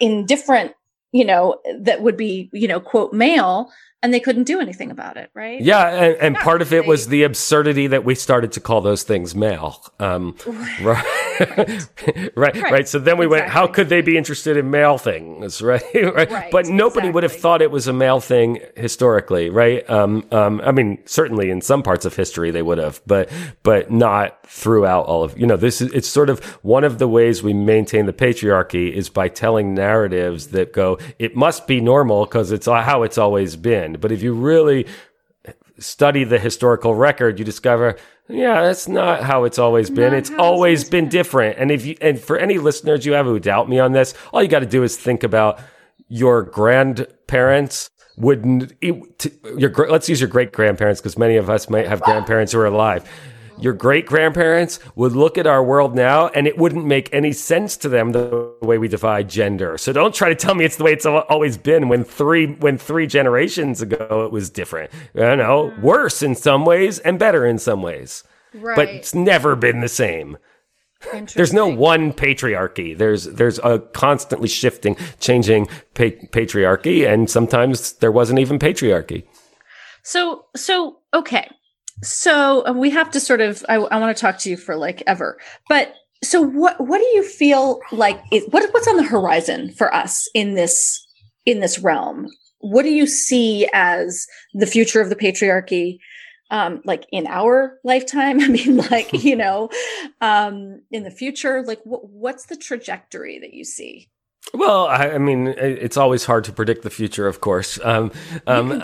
in 0.00 0.26
different, 0.26 0.72
you 1.12 1.24
know, 1.24 1.60
that 1.82 2.02
would 2.02 2.16
be, 2.16 2.50
you 2.52 2.66
know, 2.66 2.80
quote, 2.80 3.12
male 3.12 3.70
and 4.02 4.12
they 4.12 4.18
couldn't 4.18 4.44
do 4.44 4.58
anything 4.58 4.90
about 4.90 5.16
it, 5.16 5.30
right? 5.32 5.60
Yeah, 5.60 5.86
and, 5.86 6.16
and 6.16 6.34
yeah, 6.34 6.42
part 6.42 6.62
of 6.62 6.72
it 6.72 6.86
was 6.86 7.06
the 7.08 7.22
absurdity 7.22 7.86
that 7.86 8.04
we 8.04 8.16
started 8.16 8.50
to 8.52 8.60
call 8.60 8.80
those 8.80 9.04
things 9.04 9.36
male. 9.36 9.84
Um, 10.00 10.36
right. 10.82 11.04
Right. 11.40 12.54
right. 12.54 12.70
right, 12.70 12.88
So 12.88 12.98
then 12.98 13.18
we 13.18 13.26
exactly. 13.26 13.40
went, 13.40 13.52
how 13.52 13.66
could 13.66 13.88
they 13.88 14.00
be 14.00 14.16
interested 14.16 14.56
in 14.56 14.70
male 14.70 14.98
things, 14.98 15.62
right? 15.70 15.82
right. 15.94 16.30
right. 16.30 16.50
But 16.50 16.66
nobody 16.66 17.08
exactly. 17.08 17.10
would 17.12 17.22
have 17.24 17.32
thought 17.36 17.62
it 17.62 17.70
was 17.70 17.88
a 17.88 17.92
male 17.92 18.20
thing 18.20 18.60
historically, 18.76 19.50
right? 19.50 19.88
Um, 19.88 20.26
um, 20.32 20.60
I 20.64 20.72
mean, 20.72 20.98
certainly 21.06 21.50
in 21.50 21.60
some 21.60 21.82
parts 21.82 22.04
of 22.04 22.16
history 22.16 22.50
they 22.50 22.62
would 22.62 22.78
have, 22.78 23.00
but 23.06 23.30
but 23.62 23.90
not 23.90 24.46
throughout 24.46 25.06
all 25.06 25.22
of. 25.22 25.38
You 25.38 25.46
know, 25.46 25.56
this 25.56 25.80
is 25.80 25.92
it's 25.92 26.08
sort 26.08 26.30
of 26.30 26.44
one 26.62 26.84
of 26.84 26.98
the 26.98 27.08
ways 27.08 27.42
we 27.42 27.52
maintain 27.54 28.06
the 28.06 28.12
patriarchy 28.12 28.92
is 28.92 29.08
by 29.08 29.28
telling 29.28 29.74
narratives 29.74 30.48
that 30.48 30.72
go, 30.72 30.98
it 31.18 31.36
must 31.36 31.66
be 31.66 31.80
normal 31.80 32.24
because 32.24 32.52
it's 32.52 32.66
how 32.66 33.02
it's 33.02 33.18
always 33.18 33.56
been. 33.56 33.94
But 33.94 34.12
if 34.12 34.22
you 34.22 34.34
really 34.34 34.86
study 35.80 36.24
the 36.24 36.38
historical 36.38 36.94
record, 36.94 37.38
you 37.38 37.44
discover, 37.44 37.96
yeah, 38.28 38.62
that's 38.62 38.86
not 38.86 39.22
how 39.22 39.44
it's 39.44 39.58
always 39.58 39.90
been. 39.90 40.12
Not 40.12 40.18
it's 40.18 40.30
always 40.30 40.88
been 40.88 41.08
different. 41.08 41.58
And 41.58 41.70
if 41.70 41.84
you, 41.84 41.96
and 42.00 42.20
for 42.20 42.36
any 42.38 42.58
listeners 42.58 43.04
you 43.04 43.12
have 43.14 43.26
who 43.26 43.40
doubt 43.40 43.68
me 43.68 43.78
on 43.80 43.92
this, 43.92 44.14
all 44.32 44.42
you 44.42 44.48
got 44.48 44.60
to 44.60 44.66
do 44.66 44.82
is 44.82 44.96
think 44.96 45.24
about 45.24 45.60
your 46.08 46.42
grandparents 46.42 47.90
wouldn't 48.16 48.72
your 48.82 49.70
let's 49.88 50.08
use 50.08 50.20
your 50.20 50.28
great 50.28 50.52
grandparents 50.52 51.00
because 51.00 51.16
many 51.16 51.36
of 51.36 51.48
us 51.48 51.70
might 51.70 51.86
have 51.86 52.02
grandparents 52.02 52.52
who 52.52 52.58
are 52.58 52.66
alive 52.66 53.08
your 53.60 53.72
great 53.72 54.06
grandparents 54.06 54.78
would 54.94 55.12
look 55.12 55.38
at 55.38 55.46
our 55.46 55.62
world 55.62 55.94
now 55.94 56.28
and 56.28 56.46
it 56.46 56.58
wouldn't 56.58 56.86
make 56.86 57.08
any 57.12 57.32
sense 57.32 57.76
to 57.78 57.88
them 57.88 58.12
the 58.12 58.54
way 58.62 58.78
we 58.78 58.88
divide 58.88 59.28
gender. 59.28 59.76
So 59.78 59.92
don't 59.92 60.14
try 60.14 60.28
to 60.28 60.34
tell 60.34 60.54
me 60.54 60.64
it's 60.64 60.76
the 60.76 60.84
way 60.84 60.92
it's 60.92 61.06
always 61.06 61.56
been 61.56 61.88
when 61.88 62.04
three 62.04 62.46
when 62.54 62.78
three 62.78 63.06
generations 63.06 63.82
ago 63.82 64.24
it 64.24 64.32
was 64.32 64.50
different. 64.50 64.90
You 65.14 65.36
know, 65.36 65.70
mm-hmm. 65.70 65.82
worse 65.82 66.22
in 66.22 66.34
some 66.34 66.64
ways 66.64 66.98
and 66.98 67.18
better 67.18 67.46
in 67.46 67.58
some 67.58 67.82
ways. 67.82 68.24
Right. 68.54 68.76
But 68.76 68.88
it's 68.88 69.14
never 69.14 69.54
been 69.54 69.80
the 69.80 69.88
same. 69.88 70.36
There's 71.34 71.54
no 71.54 71.66
one 71.66 72.12
patriarchy. 72.12 72.96
There's 72.96 73.24
there's 73.24 73.58
a 73.60 73.78
constantly 73.78 74.48
shifting, 74.48 74.96
changing 75.18 75.66
pa- 75.94 76.20
patriarchy, 76.32 77.10
and 77.10 77.30
sometimes 77.30 77.94
there 77.94 78.12
wasn't 78.12 78.38
even 78.38 78.58
patriarchy. 78.58 79.24
So 80.02 80.46
so 80.54 80.98
okay. 81.14 81.50
So 82.02 82.66
uh, 82.66 82.72
we 82.72 82.90
have 82.90 83.10
to 83.12 83.20
sort 83.20 83.40
of. 83.40 83.64
I, 83.68 83.74
I 83.74 83.98
want 83.98 84.16
to 84.16 84.20
talk 84.20 84.38
to 84.38 84.50
you 84.50 84.56
for 84.56 84.76
like 84.76 85.02
ever, 85.06 85.38
but 85.68 85.94
so 86.22 86.40
what? 86.40 86.80
What 86.80 86.98
do 86.98 87.06
you 87.14 87.22
feel 87.22 87.80
like? 87.92 88.22
Is, 88.32 88.44
what 88.50 88.68
what's 88.72 88.88
on 88.88 88.96
the 88.96 89.02
horizon 89.02 89.72
for 89.72 89.94
us 89.94 90.28
in 90.34 90.54
this 90.54 91.06
in 91.46 91.60
this 91.60 91.78
realm? 91.78 92.28
what 92.60 92.82
do 92.82 92.90
you 92.90 93.06
see 93.06 93.68
as 93.72 94.26
the 94.54 94.66
future 94.66 95.00
of 95.00 95.08
the 95.08 95.16
patriarchy 95.16 95.98
um, 96.50 96.80
like 96.84 97.06
in 97.10 97.26
our 97.26 97.78
lifetime 97.84 98.40
i 98.42 98.48
mean 98.48 98.76
like 98.76 99.12
you 99.24 99.36
know 99.36 99.68
um, 100.20 100.80
in 100.90 101.02
the 101.02 101.10
future 101.10 101.62
like 101.62 101.80
wh- 101.82 102.04
what's 102.04 102.46
the 102.46 102.56
trajectory 102.56 103.38
that 103.38 103.54
you 103.54 103.64
see 103.64 104.08
well, 104.52 104.86
I, 104.86 105.10
I, 105.10 105.18
mean, 105.18 105.48
it's 105.48 105.96
always 105.96 106.24
hard 106.24 106.44
to 106.44 106.52
predict 106.52 106.82
the 106.82 106.90
future, 106.90 107.26
of 107.26 107.40
course. 107.40 107.78
Um, 107.82 108.12
um, 108.46 108.68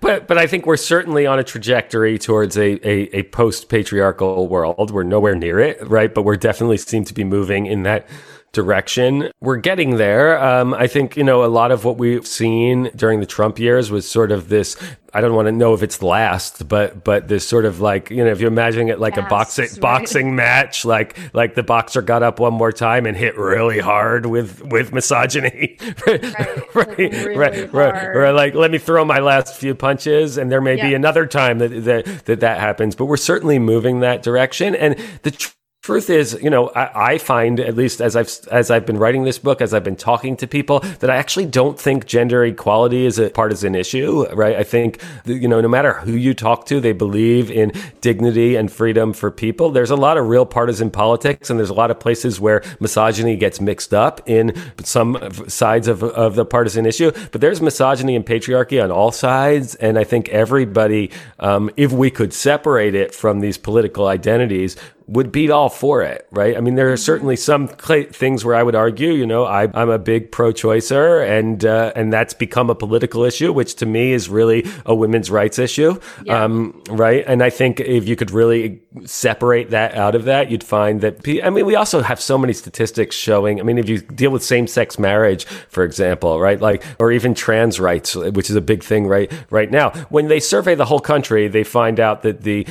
but 0.00 0.26
but 0.26 0.38
I 0.38 0.46
think 0.46 0.66
we're 0.66 0.76
certainly 0.76 1.26
on 1.26 1.38
a 1.38 1.44
trajectory 1.44 2.18
towards 2.18 2.56
a, 2.56 2.88
a, 2.88 3.18
a 3.18 3.22
post 3.24 3.68
patriarchal 3.68 4.48
world. 4.48 4.90
We're 4.90 5.02
nowhere 5.02 5.34
near 5.34 5.58
it, 5.58 5.86
right? 5.88 6.14
But 6.14 6.22
we're 6.22 6.36
definitely 6.36 6.78
seem 6.78 7.04
to 7.04 7.14
be 7.14 7.24
moving 7.24 7.66
in 7.66 7.82
that 7.82 8.06
direction. 8.52 9.30
We're 9.40 9.56
getting 9.56 9.96
there. 9.96 10.42
Um, 10.42 10.74
I 10.74 10.86
think, 10.86 11.16
you 11.16 11.24
know, 11.24 11.44
a 11.44 11.46
lot 11.46 11.70
of 11.70 11.84
what 11.84 11.98
we've 11.98 12.26
seen 12.26 12.90
during 12.96 13.20
the 13.20 13.26
Trump 13.26 13.58
years 13.58 13.90
was 13.90 14.08
sort 14.08 14.32
of 14.32 14.48
this. 14.48 14.76
I 15.14 15.20
don't 15.22 15.34
want 15.34 15.46
to 15.46 15.52
know 15.52 15.72
if 15.72 15.82
it's 15.82 16.02
last, 16.02 16.68
but 16.68 17.02
but 17.02 17.28
this 17.28 17.46
sort 17.46 17.64
of 17.64 17.80
like 17.80 18.10
you 18.10 18.22
know 18.22 18.30
if 18.30 18.40
you're 18.40 18.50
imagining 18.50 18.88
it 18.88 19.00
like 19.00 19.16
a 19.16 19.22
boxing 19.22 19.64
right? 19.64 19.80
boxing 19.80 20.36
match, 20.36 20.84
like 20.84 21.16
like 21.32 21.54
the 21.54 21.62
boxer 21.62 22.02
got 22.02 22.22
up 22.22 22.38
one 22.38 22.52
more 22.52 22.72
time 22.72 23.06
and 23.06 23.16
hit 23.16 23.36
really 23.38 23.78
hard 23.78 24.26
with 24.26 24.62
with 24.64 24.92
misogyny, 24.92 25.78
right, 26.06 26.22
right, 26.36 26.74
right, 26.74 27.08
really 27.34 27.66
right, 27.72 28.14
right, 28.14 28.30
like 28.32 28.54
let 28.54 28.70
me 28.70 28.76
throw 28.76 29.02
my 29.02 29.18
last 29.18 29.56
few 29.56 29.74
punches, 29.74 30.36
and 30.36 30.52
there 30.52 30.60
may 30.60 30.76
yeah. 30.76 30.88
be 30.88 30.94
another 30.94 31.24
time 31.26 31.58
that, 31.58 31.68
that 31.84 32.26
that 32.26 32.40
that 32.40 32.60
happens, 32.60 32.94
but 32.94 33.06
we're 33.06 33.16
certainly 33.16 33.58
moving 33.58 34.00
that 34.00 34.22
direction, 34.22 34.74
and 34.74 34.96
the. 35.22 35.30
Tr- 35.30 35.52
truth 35.88 36.10
is, 36.10 36.38
you 36.42 36.50
know, 36.50 36.68
I, 36.76 37.12
I, 37.12 37.18
find 37.18 37.58
at 37.60 37.74
least 37.74 38.02
as 38.02 38.14
I've 38.14 38.30
as 38.52 38.70
I've 38.70 38.84
been 38.84 38.98
writing 38.98 39.24
this 39.24 39.38
book, 39.38 39.62
as 39.62 39.72
I've 39.72 39.84
been 39.84 39.96
talking 39.96 40.36
to 40.36 40.46
people, 40.46 40.80
that 41.00 41.08
I 41.08 41.16
actually 41.16 41.46
don't 41.46 41.80
think 41.80 42.04
gender 42.04 42.44
equality 42.44 43.06
is 43.06 43.18
a 43.18 43.30
partisan 43.30 43.74
issue. 43.74 44.26
Right? 44.34 44.54
I 44.54 44.64
think 44.64 45.00
you 45.24 45.48
know, 45.48 45.62
no 45.62 45.68
matter 45.68 45.94
who 45.94 46.12
you 46.12 46.34
talk 46.34 46.66
to, 46.66 46.78
they 46.78 46.92
believe 46.92 47.50
in 47.50 47.72
dignity 48.02 48.54
and 48.54 48.70
freedom 48.70 49.14
for 49.14 49.30
people. 49.30 49.70
There's 49.70 49.90
a 49.90 49.96
lot 49.96 50.18
of 50.18 50.28
real 50.28 50.44
partisan 50.44 50.90
politics, 50.90 51.48
and 51.48 51.58
there's 51.58 51.70
a 51.70 51.80
lot 51.82 51.90
of 51.90 51.98
places 51.98 52.38
where 52.38 52.62
misogyny 52.80 53.36
gets 53.36 53.58
mixed 53.58 53.94
up 53.94 54.20
in 54.28 54.54
some 54.84 55.16
sides 55.48 55.88
of 55.88 56.02
of 56.02 56.34
the 56.34 56.44
partisan 56.44 56.84
issue. 56.84 57.12
But 57.32 57.40
there's 57.40 57.62
misogyny 57.62 58.14
and 58.14 58.26
patriarchy 58.26 58.84
on 58.84 58.90
all 58.90 59.10
sides, 59.10 59.74
and 59.76 59.98
I 59.98 60.04
think 60.04 60.28
everybody, 60.28 61.10
um, 61.38 61.70
if 61.78 61.92
we 61.92 62.10
could 62.10 62.34
separate 62.34 62.94
it 62.94 63.14
from 63.14 63.40
these 63.40 63.56
political 63.56 64.06
identities, 64.06 64.76
would 65.08 65.32
be 65.32 65.50
all 65.50 65.70
for 65.70 66.02
it, 66.02 66.26
right? 66.30 66.56
I 66.56 66.60
mean, 66.60 66.74
there 66.74 66.88
are 66.90 66.94
mm-hmm. 66.94 66.98
certainly 66.98 67.36
some 67.36 67.68
cl- 67.82 68.12
things 68.12 68.44
where 68.44 68.54
I 68.54 68.62
would 68.62 68.74
argue, 68.74 69.10
you 69.10 69.26
know, 69.26 69.44
I, 69.44 69.64
am 69.64 69.88
a 69.88 69.98
big 69.98 70.30
pro-choicer, 70.30 71.26
and 71.26 71.64
uh, 71.64 71.92
and 71.96 72.12
that's 72.12 72.34
become 72.34 72.68
a 72.68 72.74
political 72.74 73.24
issue, 73.24 73.52
which 73.52 73.74
to 73.76 73.86
me 73.86 74.12
is 74.12 74.28
really 74.28 74.66
a 74.84 74.94
women's 74.94 75.30
rights 75.30 75.58
issue, 75.58 75.98
yeah. 76.24 76.44
um, 76.44 76.82
right? 76.90 77.24
And 77.26 77.42
I 77.42 77.48
think 77.48 77.80
if 77.80 78.06
you 78.06 78.16
could 78.16 78.30
really 78.30 78.82
separate 79.06 79.70
that 79.70 79.94
out 79.94 80.14
of 80.14 80.24
that, 80.24 80.50
you'd 80.50 80.64
find 80.64 81.00
that. 81.00 81.20
I 81.44 81.50
mean, 81.50 81.66
we 81.66 81.74
also 81.74 82.02
have 82.02 82.20
so 82.20 82.38
many 82.38 82.52
statistics 82.52 83.16
showing. 83.16 83.60
I 83.60 83.62
mean, 83.62 83.78
if 83.78 83.88
you 83.88 83.98
deal 83.98 84.30
with 84.30 84.42
same-sex 84.42 84.98
marriage, 84.98 85.44
for 85.44 85.84
example, 85.84 86.40
right, 86.40 86.60
like, 86.60 86.84
or 86.98 87.12
even 87.12 87.34
trans 87.34 87.80
rights, 87.80 88.14
which 88.14 88.50
is 88.50 88.56
a 88.56 88.60
big 88.60 88.82
thing 88.82 89.06
right 89.06 89.32
right 89.50 89.70
now, 89.70 89.90
when 90.10 90.28
they 90.28 90.40
survey 90.40 90.74
the 90.74 90.84
whole 90.84 91.00
country, 91.00 91.48
they 91.48 91.64
find 91.64 92.00
out 92.00 92.22
that 92.22 92.42
the 92.42 92.66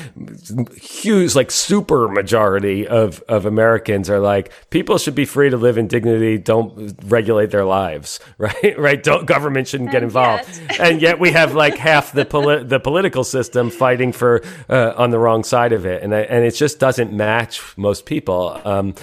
huge, 0.75 1.36
like, 1.36 1.51
super 1.51 2.07
majority 2.07 2.88
of, 2.88 3.21
of 3.28 3.45
Americans 3.45 4.09
are 4.09 4.19
like, 4.19 4.51
people 4.69 4.97
should 4.97 5.15
be 5.15 5.25
free 5.25 5.49
to 5.49 5.57
live 5.57 5.78
in 5.78 5.88
dignity. 5.88 6.38
Don't 6.38 6.95
regulate 7.05 7.51
their 7.51 7.65
lives, 7.65 8.19
right? 8.38 8.78
right? 8.78 9.01
Don't 9.01 9.25
government 9.25 9.67
shouldn't 9.67 9.91
get 9.91 10.03
involved. 10.03 10.45
And 10.80 11.01
yet 11.01 11.19
we 11.19 11.32
have 11.32 11.55
like 11.55 11.78
half 11.78 12.11
the 12.11 12.23
poli- 12.23 12.63
the 12.63 12.80
political 12.80 13.23
system 13.23 13.69
fighting 13.69 14.11
for 14.11 14.43
uh, 14.69 14.93
on 14.95 15.09
the 15.09 15.17
wrong 15.17 15.43
side 15.43 15.73
of 15.73 15.86
it, 15.86 16.03
and 16.03 16.13
and 16.26 16.43
it 16.43 16.51
just 16.51 16.80
doesn't 16.80 17.13
match 17.13 17.61
most 17.78 18.05
people. 18.05 18.59
Um, 18.63 18.95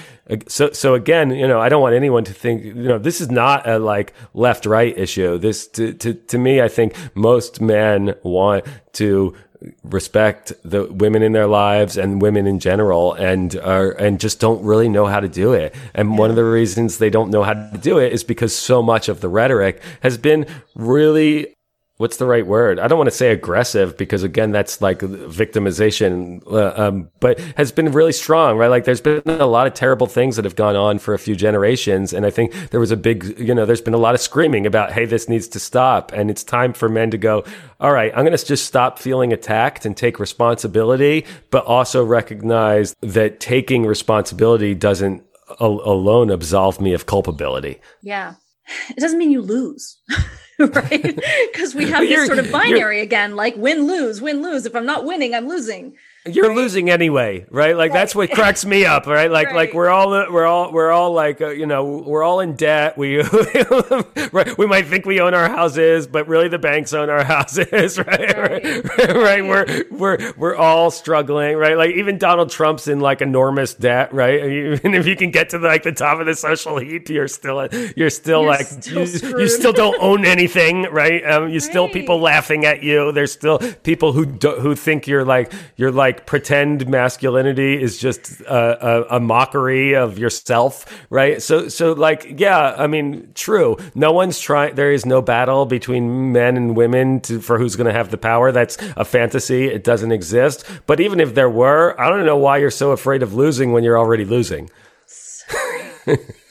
so 0.49 0.71
so 0.73 0.95
again, 0.95 1.31
you 1.31 1.47
know, 1.47 1.61
I 1.61 1.69
don't 1.69 1.83
want 1.83 1.95
anyone 1.95 2.25
to 2.25 2.33
think, 2.33 2.65
you 2.65 2.75
know, 2.75 2.99
this 2.99 3.21
is 3.21 3.31
not 3.31 3.69
a 3.69 3.79
like 3.79 4.15
left 4.33 4.67
right 4.67 4.97
issue. 4.97 5.39
This 5.39 5.67
to 5.69 5.93
to 5.95 6.15
to 6.15 6.39
me, 6.39 6.61
I 6.61 6.69
think 6.69 6.95
most 7.15 7.61
men 7.61 8.15
want 8.23 8.65
to 8.95 9.35
respect 9.83 10.53
the 10.63 10.85
women 10.85 11.23
in 11.23 11.33
their 11.33 11.47
lives 11.47 11.97
and 11.97 12.21
women 12.21 12.47
in 12.47 12.59
general 12.59 13.15
and 13.15 13.57
are 13.57 13.93
and 13.93 14.21
just 14.21 14.41
don't 14.41 14.63
really 14.63 14.89
know 14.89 15.07
how 15.07 15.21
to 15.21 15.29
do 15.29 15.53
it. 15.53 15.75
And 15.95 16.11
yeah. 16.11 16.17
one 16.17 16.31
of 16.31 16.37
the 16.37 16.45
reasons 16.45 16.99
they 16.99 17.11
don't 17.11 17.31
know 17.31 17.43
how 17.43 17.55
to 17.55 17.79
do 17.79 17.99
it 17.99 18.13
is 18.13 18.25
because 18.25 18.55
so 18.55 18.83
much 18.83 19.09
of 19.09 19.21
the 19.21 19.29
rhetoric 19.29 19.81
has 20.03 20.19
been 20.19 20.47
really 20.75 21.55
what's 21.97 22.17
the 22.17 22.27
right 22.27 22.47
word? 22.47 22.81
I 22.81 22.89
don't 22.89 22.99
want 22.99 23.09
to 23.09 23.17
say 23.17 23.31
aggressive 23.31 23.97
because 23.97 24.25
again, 24.25 24.51
that's 24.51 24.83
like 24.83 24.99
victimization, 24.99 26.43
uh, 26.51 26.73
um, 26.77 27.09
but 27.21 27.39
has 27.57 27.71
been 27.71 27.93
really 27.93 28.13
strong, 28.13 28.57
right? 28.57 28.67
Like 28.67 28.85
there's 28.85 29.01
been 29.01 29.23
a 29.27 29.47
lot 29.47 29.69
of 29.69 29.75
terrible 29.75 30.09
things 30.09 30.35
that 30.37 30.45
have 30.45 30.57
gone 30.57 30.75
on 30.75 30.99
for 30.99 31.15
a 31.15 31.19
few 31.19 31.37
generations. 31.37 32.13
And 32.13 32.27
I 32.27 32.31
think 32.31 32.71
there 32.71 32.81
was 32.81 32.91
a 32.91 32.97
big, 32.97 33.39
you 33.39 33.55
know, 33.55 33.65
there's 33.65 33.81
been 33.81 33.95
a 33.95 33.99
lot 33.99 34.15
of 34.15 34.21
screaming 34.21 34.67
about, 34.67 34.93
Hey, 34.93 35.05
this 35.05 35.29
needs 35.29 35.47
to 35.49 35.61
stop. 35.61 36.11
And 36.13 36.31
it's 36.31 36.43
time 36.43 36.73
for 36.73 36.89
men 36.89 37.13
to 37.13 37.19
go, 37.19 37.45
all 37.79 37.93
right, 37.93 38.13
I'm 38.13 38.25
going 38.25 38.37
to 38.37 38.45
just 38.45 38.67
stop 38.67 38.99
feeling 38.99 39.33
attacked 39.33 39.87
and 39.87 39.97
take 39.97 40.19
responsibility, 40.19 41.25
but 41.51 41.65
also 41.65 42.05
recognize 42.05 42.97
that 43.03 43.39
taking 43.39 43.87
responsibility 43.87 44.75
doesn't 44.75 45.23
alone 45.61 46.31
absolve 46.31 46.81
me 46.81 46.93
of 46.93 47.07
culpability. 47.07 47.81
Yeah. 48.03 48.35
It 48.89 49.01
doesn't 49.01 49.19
mean 49.19 49.31
you 49.31 49.43
lose. 49.43 49.99
right? 50.59 51.21
Because 51.53 51.75
we 51.75 51.87
have 51.91 52.03
this 52.03 52.27
sort 52.27 52.39
of 52.39 52.51
binary 52.51 53.01
again, 53.01 53.37
like 53.37 53.57
win, 53.57 53.87
lose, 53.87 54.21
win, 54.21 54.43
lose. 54.43 54.67
If 54.67 54.75
I'm 54.75 54.87
not 54.87 55.05
winning, 55.05 55.35
I'm 55.35 55.49
losing. 55.49 55.97
You're 56.27 56.49
right? 56.49 56.57
losing 56.57 56.89
anyway, 56.89 57.45
right? 57.51 57.77
Like 57.77 57.91
right. 57.91 57.99
that's 57.99 58.15
what 58.15 58.31
cracks 58.31 58.65
me 58.65 58.87
up, 58.87 59.07
right? 59.07 59.31
Like 59.31 59.49
right. 59.49 59.57
like 59.57 59.75
we're 59.75 59.91
all 59.91 60.09
we're 60.09 60.47
all 60.47 60.73
we're 60.73 60.91
all 60.91 61.13
like 61.13 61.43
uh, 61.43 61.51
you 61.51 61.67
know 61.67 61.85
we're 61.85 62.23
all 62.23 62.41
in 62.41 62.55
debt. 62.57 62.97
We 62.97 63.21
right? 64.33 64.57
We 64.57 64.67
might 64.67 64.87
think 64.87 65.05
we 65.05 65.21
own 65.21 65.35
our 65.35 65.51
houses, 65.51 66.07
but 66.07 66.27
really 66.27 66.49
the 66.49 66.59
banks 66.59 66.95
own 66.95 67.11
our 67.11 67.25
houses, 67.35 67.99
right? 67.99 68.37
Right. 68.37 68.65
We're 69.45 69.85
we're 69.91 70.33
we're 70.37 70.57
all 70.57 70.91
struggling, 70.91 71.57
right? 71.57 71.77
Like 71.77 71.95
even 71.97 72.19
Donald 72.19 72.51
Trump's 72.51 72.89
in 72.89 73.01
like 73.01 73.21
enormous 73.21 73.75
debt, 73.75 74.13
right? 74.15 74.43
Even 74.45 74.95
if 74.95 75.07
you 75.07 75.17
can 75.17 75.31
get 75.31 75.51
to 75.51 75.59
like 75.59 75.83
the 75.83 75.93
top 75.93 76.21
of 76.21 76.27
the 76.27 76.35
social 76.35 76.79
heap, 76.79 77.09
you're 77.09 77.29
still 77.29 77.69
you're 77.97 78.11
still 78.11 78.43
you're 78.43 78.51
like 78.51 78.67
still 78.67 79.07
you, 79.07 79.41
you, 79.41 79.49
still 79.49 79.73
don't 79.73 79.97
own 80.01 80.25
anything, 80.25 80.85
right? 80.85 81.25
Um, 81.25 81.51
you 81.51 81.61
still 81.61 81.89
people 81.89 82.21
laughing 82.21 82.65
at 82.65 82.83
you. 82.83 83.13
There's 83.13 83.33
still 83.33 83.59
people 83.59 84.13
who 84.13 84.25
do, 84.25 84.53
who 84.53 84.75
think 84.75 85.07
you're 85.07 85.25
like 85.25 85.53
you're 85.77 85.93
like 85.93 86.14
like 86.15 86.27
pretend 86.27 86.87
masculinity 86.89 87.81
is 87.81 87.99
just 87.99 88.41
a, 88.43 88.87
a, 88.87 89.17
a, 89.17 89.21
mockery 89.21 89.95
of 89.95 90.19
yourself, 90.19 90.87
right? 91.11 91.43
So, 91.43 91.69
so 91.69 91.93
like, 91.93 92.39
yeah, 92.39 92.75
I 92.77 92.87
mean, 92.87 93.33
true. 93.35 93.77
No 93.95 94.13
one's 94.13 94.39
trying. 94.39 94.77
There 94.77 94.93
is 94.93 95.05
no 95.05 95.21
battle 95.21 95.67
between 95.67 96.33
men 96.33 96.57
and 96.57 96.77
women 96.77 97.21
to, 97.23 97.41
for 97.41 97.59
who's 97.59 97.75
going 97.75 97.87
to 97.87 97.93
have 97.93 98.11
the 98.11 98.19
power. 98.19 98.53
That's 98.53 98.77
a 98.97 99.05
fantasy. 99.05 99.67
It 99.67 99.83
doesn't 99.83 100.13
exist. 100.13 100.65
But 100.87 101.01
even 101.01 101.19
if 101.19 101.35
there 101.35 101.51
were, 101.51 102.01
I 102.01 102.09
don't 102.09 102.25
know 102.25 102.39
why 102.39 102.59
you're 102.59 102.71
so 102.71 102.93
afraid 102.93 103.23
of 103.23 103.35
losing 103.35 103.73
when 103.73 103.83
you're 103.83 103.99
already 103.99 104.25
losing. 104.25 104.71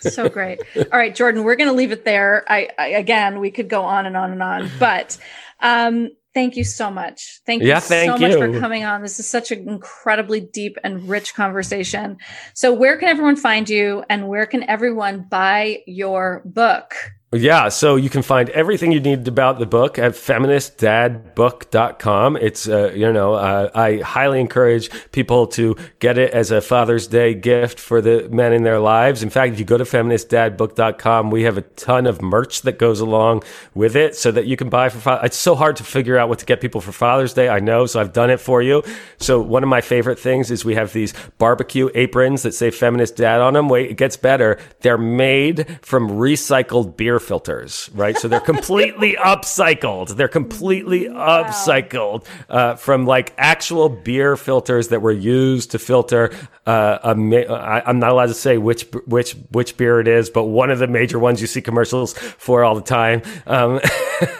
so 0.02 0.28
great. 0.28 0.60
All 0.76 1.00
right, 1.00 1.16
Jordan, 1.16 1.44
we're 1.44 1.56
going 1.56 1.70
to 1.70 1.76
leave 1.76 1.92
it 1.92 2.04
there. 2.04 2.44
I, 2.50 2.70
I, 2.78 2.88
again, 2.90 3.40
we 3.40 3.52
could 3.52 3.70
go 3.70 3.84
on 3.84 4.06
and 4.06 4.18
on 4.18 4.32
and 4.32 4.44
on, 4.44 4.70
but 4.80 5.18
um, 5.62 6.10
Thank 6.34 6.58
you 6.58 6.64
so 6.64 6.90
much. 6.90 7.42
Thank 7.46 7.62
you 7.62 7.80
thank 7.80 8.12
so 8.12 8.18
much 8.18 8.34
for 8.34 8.60
coming 8.60 8.84
on. 8.84 9.04
This 9.04 9.20
is 9.20 9.30
such 9.30 9.52
an 9.52 9.70
incredibly 9.70 10.40
deep 10.42 10.78
and 10.84 11.08
rich 11.08 11.36
conversation. 11.36 12.18
So, 12.56 12.74
where 12.74 12.98
can 12.98 13.10
everyone 13.10 13.36
find 13.36 13.70
you 13.70 14.04
and 14.10 14.28
where 14.28 14.48
can 14.48 14.64
everyone 14.64 15.28
buy 15.30 15.84
your 15.86 16.42
book? 16.46 16.96
Yeah, 17.34 17.70
so 17.70 17.96
you 17.96 18.12
can 18.12 18.22
find 18.22 18.52
everything 18.52 18.92
you 18.92 19.00
need 19.00 19.28
about 19.28 19.58
the 19.58 19.66
book 19.66 19.98
at 19.98 20.12
feministdadbook.com. 20.12 22.38
It's, 22.38 22.70
uh, 22.70 22.92
you 22.94 23.12
know, 23.12 23.34
uh, 23.34 23.72
I 23.74 24.02
highly 24.02 24.40
encourage 24.40 24.92
people 25.12 25.48
to 25.48 25.76
get 25.98 26.20
it 26.20 26.32
as 26.32 26.52
a 26.52 26.62
Father's 26.62 27.08
Day 27.08 27.34
gift 27.34 27.80
for 27.80 28.02
the 28.02 28.30
men 28.30 28.54
in 28.54 28.62
their 28.62 28.78
lives. 28.78 29.24
In 29.24 29.32
fact, 29.32 29.54
if 29.54 29.60
you 29.60 29.66
go 29.66 29.80
to 29.80 29.84
feministdadbook.com, 29.84 31.32
we 31.32 31.42
have 31.42 31.58
a 31.58 31.64
ton 31.64 32.06
of 32.06 32.22
merch 32.22 32.62
that 32.62 32.78
goes 32.78 33.00
along 33.00 33.42
with 33.74 33.96
it 33.96 34.16
so 34.16 34.30
that 34.30 34.46
you 34.46 34.56
can 34.56 34.70
buy 34.70 34.90
for. 34.90 35.20
It's 35.24 35.36
so 35.36 35.56
hard 35.56 35.78
to 35.78 35.84
figure 35.84 36.20
out 36.20 36.30
what 36.30 36.38
to 36.38 36.46
get 36.46 36.62
people 36.62 36.82
for 36.82 36.92
Father's 36.92 37.34
Day. 37.34 37.50
I 37.50 37.60
know, 37.60 37.88
so 37.88 38.00
I've 38.00 38.14
done 38.14 38.30
it 38.30 38.42
for 38.42 38.62
you. 38.62 38.84
So 39.18 39.42
one 39.42 39.64
of 39.64 39.70
my 39.70 39.82
favorite 39.82 40.20
things 40.20 40.52
is 40.52 40.64
we 40.64 40.76
have 40.76 40.94
these 40.94 41.16
barbecue 41.40 41.90
aprons 41.96 42.44
that 42.44 42.54
say 42.54 42.70
feminist 42.70 43.16
dad 43.16 43.42
on 43.42 43.56
them. 43.56 43.70
Wait, 43.70 43.90
it 43.90 43.98
gets 43.98 44.18
better. 44.18 44.60
They're 44.82 45.00
made 45.00 45.80
from 45.82 46.12
recycled 46.12 46.96
beer 46.96 47.22
filters, 47.24 47.90
right? 47.94 48.18
So 48.18 48.28
they're 48.28 48.40
completely 48.40 49.14
upcycled. 49.20 50.16
They're 50.16 50.28
completely 50.28 51.10
wow. 51.10 51.44
upcycled 51.44 52.26
uh, 52.50 52.76
from 52.76 53.06
like 53.06 53.34
actual 53.38 53.90
beer 53.90 54.38
filters 54.38 54.90
that 54.90 55.02
were 55.02 55.12
used 55.12 55.72
to 55.72 55.80
filter. 55.80 56.32
Uh, 56.68 57.00
I, 57.04 57.90
am 57.90 58.00
not 58.00 58.12
allowed 58.12 58.28
to 58.28 58.34
say 58.34 58.58
which 58.58 58.84
which 59.06 59.34
which 59.52 59.78
beer 59.78 60.00
it 60.00 60.08
is, 60.08 60.30
but 60.30 60.44
one 60.44 60.70
of 60.70 60.80
the 60.80 60.88
major 60.88 61.20
ones 61.20 61.42
you 61.42 61.48
see 61.48 61.62
commercials 61.62 62.14
for 62.14 62.64
all 62.64 62.76
the 62.76 62.82
time. 62.82 63.22
Um, 63.48 63.80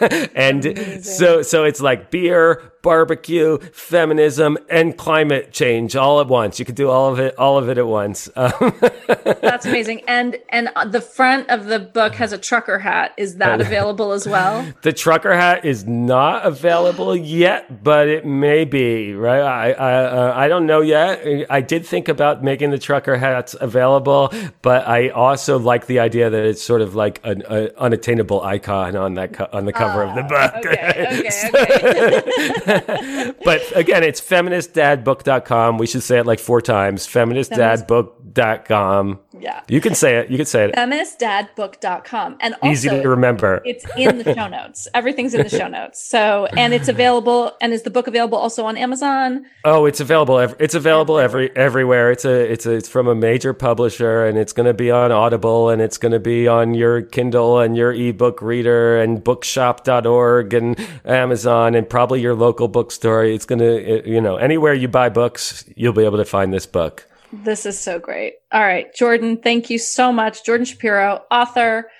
and 0.34 0.64
Amazing. 0.64 1.02
so 1.02 1.42
so 1.42 1.64
it's 1.64 1.80
like 1.80 2.10
beer, 2.10 2.73
barbecue, 2.84 3.58
feminism, 3.72 4.58
and 4.68 4.96
climate 4.96 5.52
change 5.52 5.96
all 5.96 6.20
at 6.20 6.28
once. 6.28 6.58
You 6.58 6.64
could 6.66 6.76
do 6.76 6.90
all 6.90 7.10
of 7.10 7.18
it, 7.18 7.36
all 7.38 7.58
of 7.58 7.68
it 7.68 7.78
at 7.78 7.86
once. 7.86 8.26
That's 8.36 9.66
amazing. 9.66 10.02
And 10.06 10.36
and 10.50 10.68
the 10.86 11.00
front 11.00 11.48
of 11.48 11.64
the 11.64 11.80
book 11.80 12.14
has 12.14 12.32
a 12.32 12.38
trucker 12.38 12.78
hat. 12.78 13.14
Is 13.16 13.38
that 13.38 13.60
available 13.66 14.12
as 14.12 14.28
well? 14.28 14.64
The 14.82 14.92
trucker 14.92 15.32
hat 15.32 15.64
is 15.64 15.86
not 15.86 16.44
available 16.44 17.16
yet, 17.16 17.82
but 17.82 18.06
it 18.06 18.26
may 18.26 18.64
be. 18.64 19.14
Right? 19.14 19.40
I 19.40 19.72
I, 19.72 19.94
uh, 20.04 20.32
I 20.36 20.48
don't 20.48 20.66
know 20.66 20.82
yet. 20.82 21.46
I 21.48 21.62
did 21.62 21.86
think 21.86 22.08
about 22.08 22.44
making 22.44 22.70
the 22.70 22.78
trucker 22.78 23.16
hats 23.16 23.56
available, 23.58 24.30
but 24.60 24.86
I 24.86 25.08
also 25.08 25.58
like 25.58 25.86
the 25.86 26.00
idea 26.00 26.28
that 26.28 26.44
it's 26.44 26.62
sort 26.62 26.82
of 26.82 26.94
like 26.94 27.20
an 27.24 27.42
unattainable 27.42 28.42
icon 28.42 28.94
on 28.94 29.14
that 29.14 29.32
co- 29.32 29.48
on 29.52 29.64
the 29.64 29.72
cover 29.72 30.02
of 30.02 30.14
the 30.14 30.22
ah, 30.22 30.28
book. 30.28 30.66
Okay, 30.66 31.06
okay, 31.54 32.20
okay. 32.60 32.73
but 33.44 33.62
again, 33.76 34.02
it's 34.02 34.20
feministdadbook.com. 34.20 35.78
We 35.78 35.86
should 35.86 36.02
say 36.02 36.18
it 36.18 36.26
like 36.26 36.40
four 36.40 36.60
times. 36.60 37.06
Feministdadbook.com. 37.06 39.20
Yeah. 39.38 39.60
You 39.68 39.80
can 39.80 39.94
say 39.94 40.16
it. 40.16 40.30
You 40.30 40.36
can 40.36 40.46
say 40.46 40.64
it. 40.64 40.74
Feministdadbook.com. 40.74 42.38
And 42.40 42.54
also, 42.54 42.68
easy 42.68 42.88
to 42.88 43.08
remember. 43.08 43.62
It's 43.64 43.84
in 43.96 44.18
the 44.18 44.34
show 44.34 44.48
notes. 44.48 44.88
Everything's 44.94 45.34
in 45.34 45.42
the 45.42 45.48
show 45.48 45.68
notes. 45.68 46.02
So, 46.02 46.46
and 46.56 46.72
it's 46.72 46.88
available. 46.88 47.52
And 47.60 47.72
is 47.72 47.82
the 47.82 47.90
book 47.90 48.06
available 48.06 48.38
also 48.38 48.64
on 48.64 48.76
Amazon? 48.76 49.46
Oh, 49.64 49.86
it's 49.86 50.00
available. 50.00 50.38
It's 50.38 50.74
available 50.74 51.18
every 51.18 51.54
everywhere. 51.56 52.10
It's 52.10 52.24
a 52.24 52.52
it's 52.52 52.66
a 52.66 52.72
it's 52.72 52.88
from 52.88 53.08
a 53.08 53.14
major 53.14 53.52
publisher, 53.52 54.24
and 54.24 54.38
it's 54.38 54.52
going 54.52 54.66
to 54.66 54.74
be 54.74 54.90
on 54.90 55.12
Audible, 55.12 55.70
and 55.70 55.82
it's 55.82 55.98
going 55.98 56.12
to 56.12 56.20
be 56.20 56.48
on 56.48 56.74
your 56.74 57.02
Kindle 57.02 57.58
and 57.58 57.76
your 57.76 57.92
ebook 57.92 58.40
reader, 58.40 59.00
and 59.00 59.22
Bookshop.org, 59.22 60.54
and 60.54 60.88
Amazon, 61.04 61.74
and 61.74 61.88
probably 61.88 62.20
your 62.20 62.34
local 62.64 62.82
bookstore. 62.82 63.24
It's 63.24 63.46
going 63.46 63.58
to 63.58 64.08
you 64.08 64.20
know 64.20 64.36
anywhere 64.36 64.74
you 64.74 64.88
buy 64.88 65.08
books, 65.08 65.64
you'll 65.76 65.92
be 65.92 66.04
able 66.04 66.18
to 66.18 66.24
find 66.24 66.52
this 66.52 66.66
book. 66.66 67.06
This 67.32 67.66
is 67.66 67.78
so 67.78 67.98
great. 67.98 68.34
All 68.52 68.62
right, 68.62 68.94
Jordan, 68.94 69.38
thank 69.38 69.68
you 69.68 69.78
so 69.78 70.12
much. 70.12 70.44
Jordan 70.44 70.64
Shapiro, 70.64 71.22
author, 71.30 71.90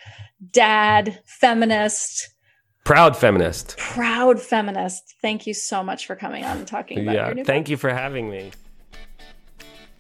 dad, 0.53 1.21
feminist, 1.27 2.35
proud 2.85 3.17
feminist. 3.17 3.77
Proud 3.77 4.41
feminist. 4.41 5.15
Thank 5.21 5.47
you 5.47 5.55
so 5.55 5.83
much 5.83 6.07
for 6.07 6.17
coming 6.17 6.45
on 6.45 6.59
and 6.59 6.67
talking 6.67 7.01
about 7.01 7.15
yeah, 7.15 7.45
thank 7.45 7.67
book. 7.67 7.71
you 7.71 7.77
for 7.77 7.91
having 7.91 8.31
me. 8.31 8.53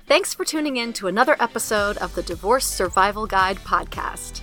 Thanks 0.06 0.34
for 0.34 0.44
tuning 0.44 0.76
in 0.76 0.92
to 0.94 1.08
another 1.08 1.34
episode 1.40 1.96
of 1.96 2.14
the 2.14 2.22
Divorce 2.22 2.66
Survival 2.66 3.26
Guide 3.26 3.56
podcast. 3.58 4.42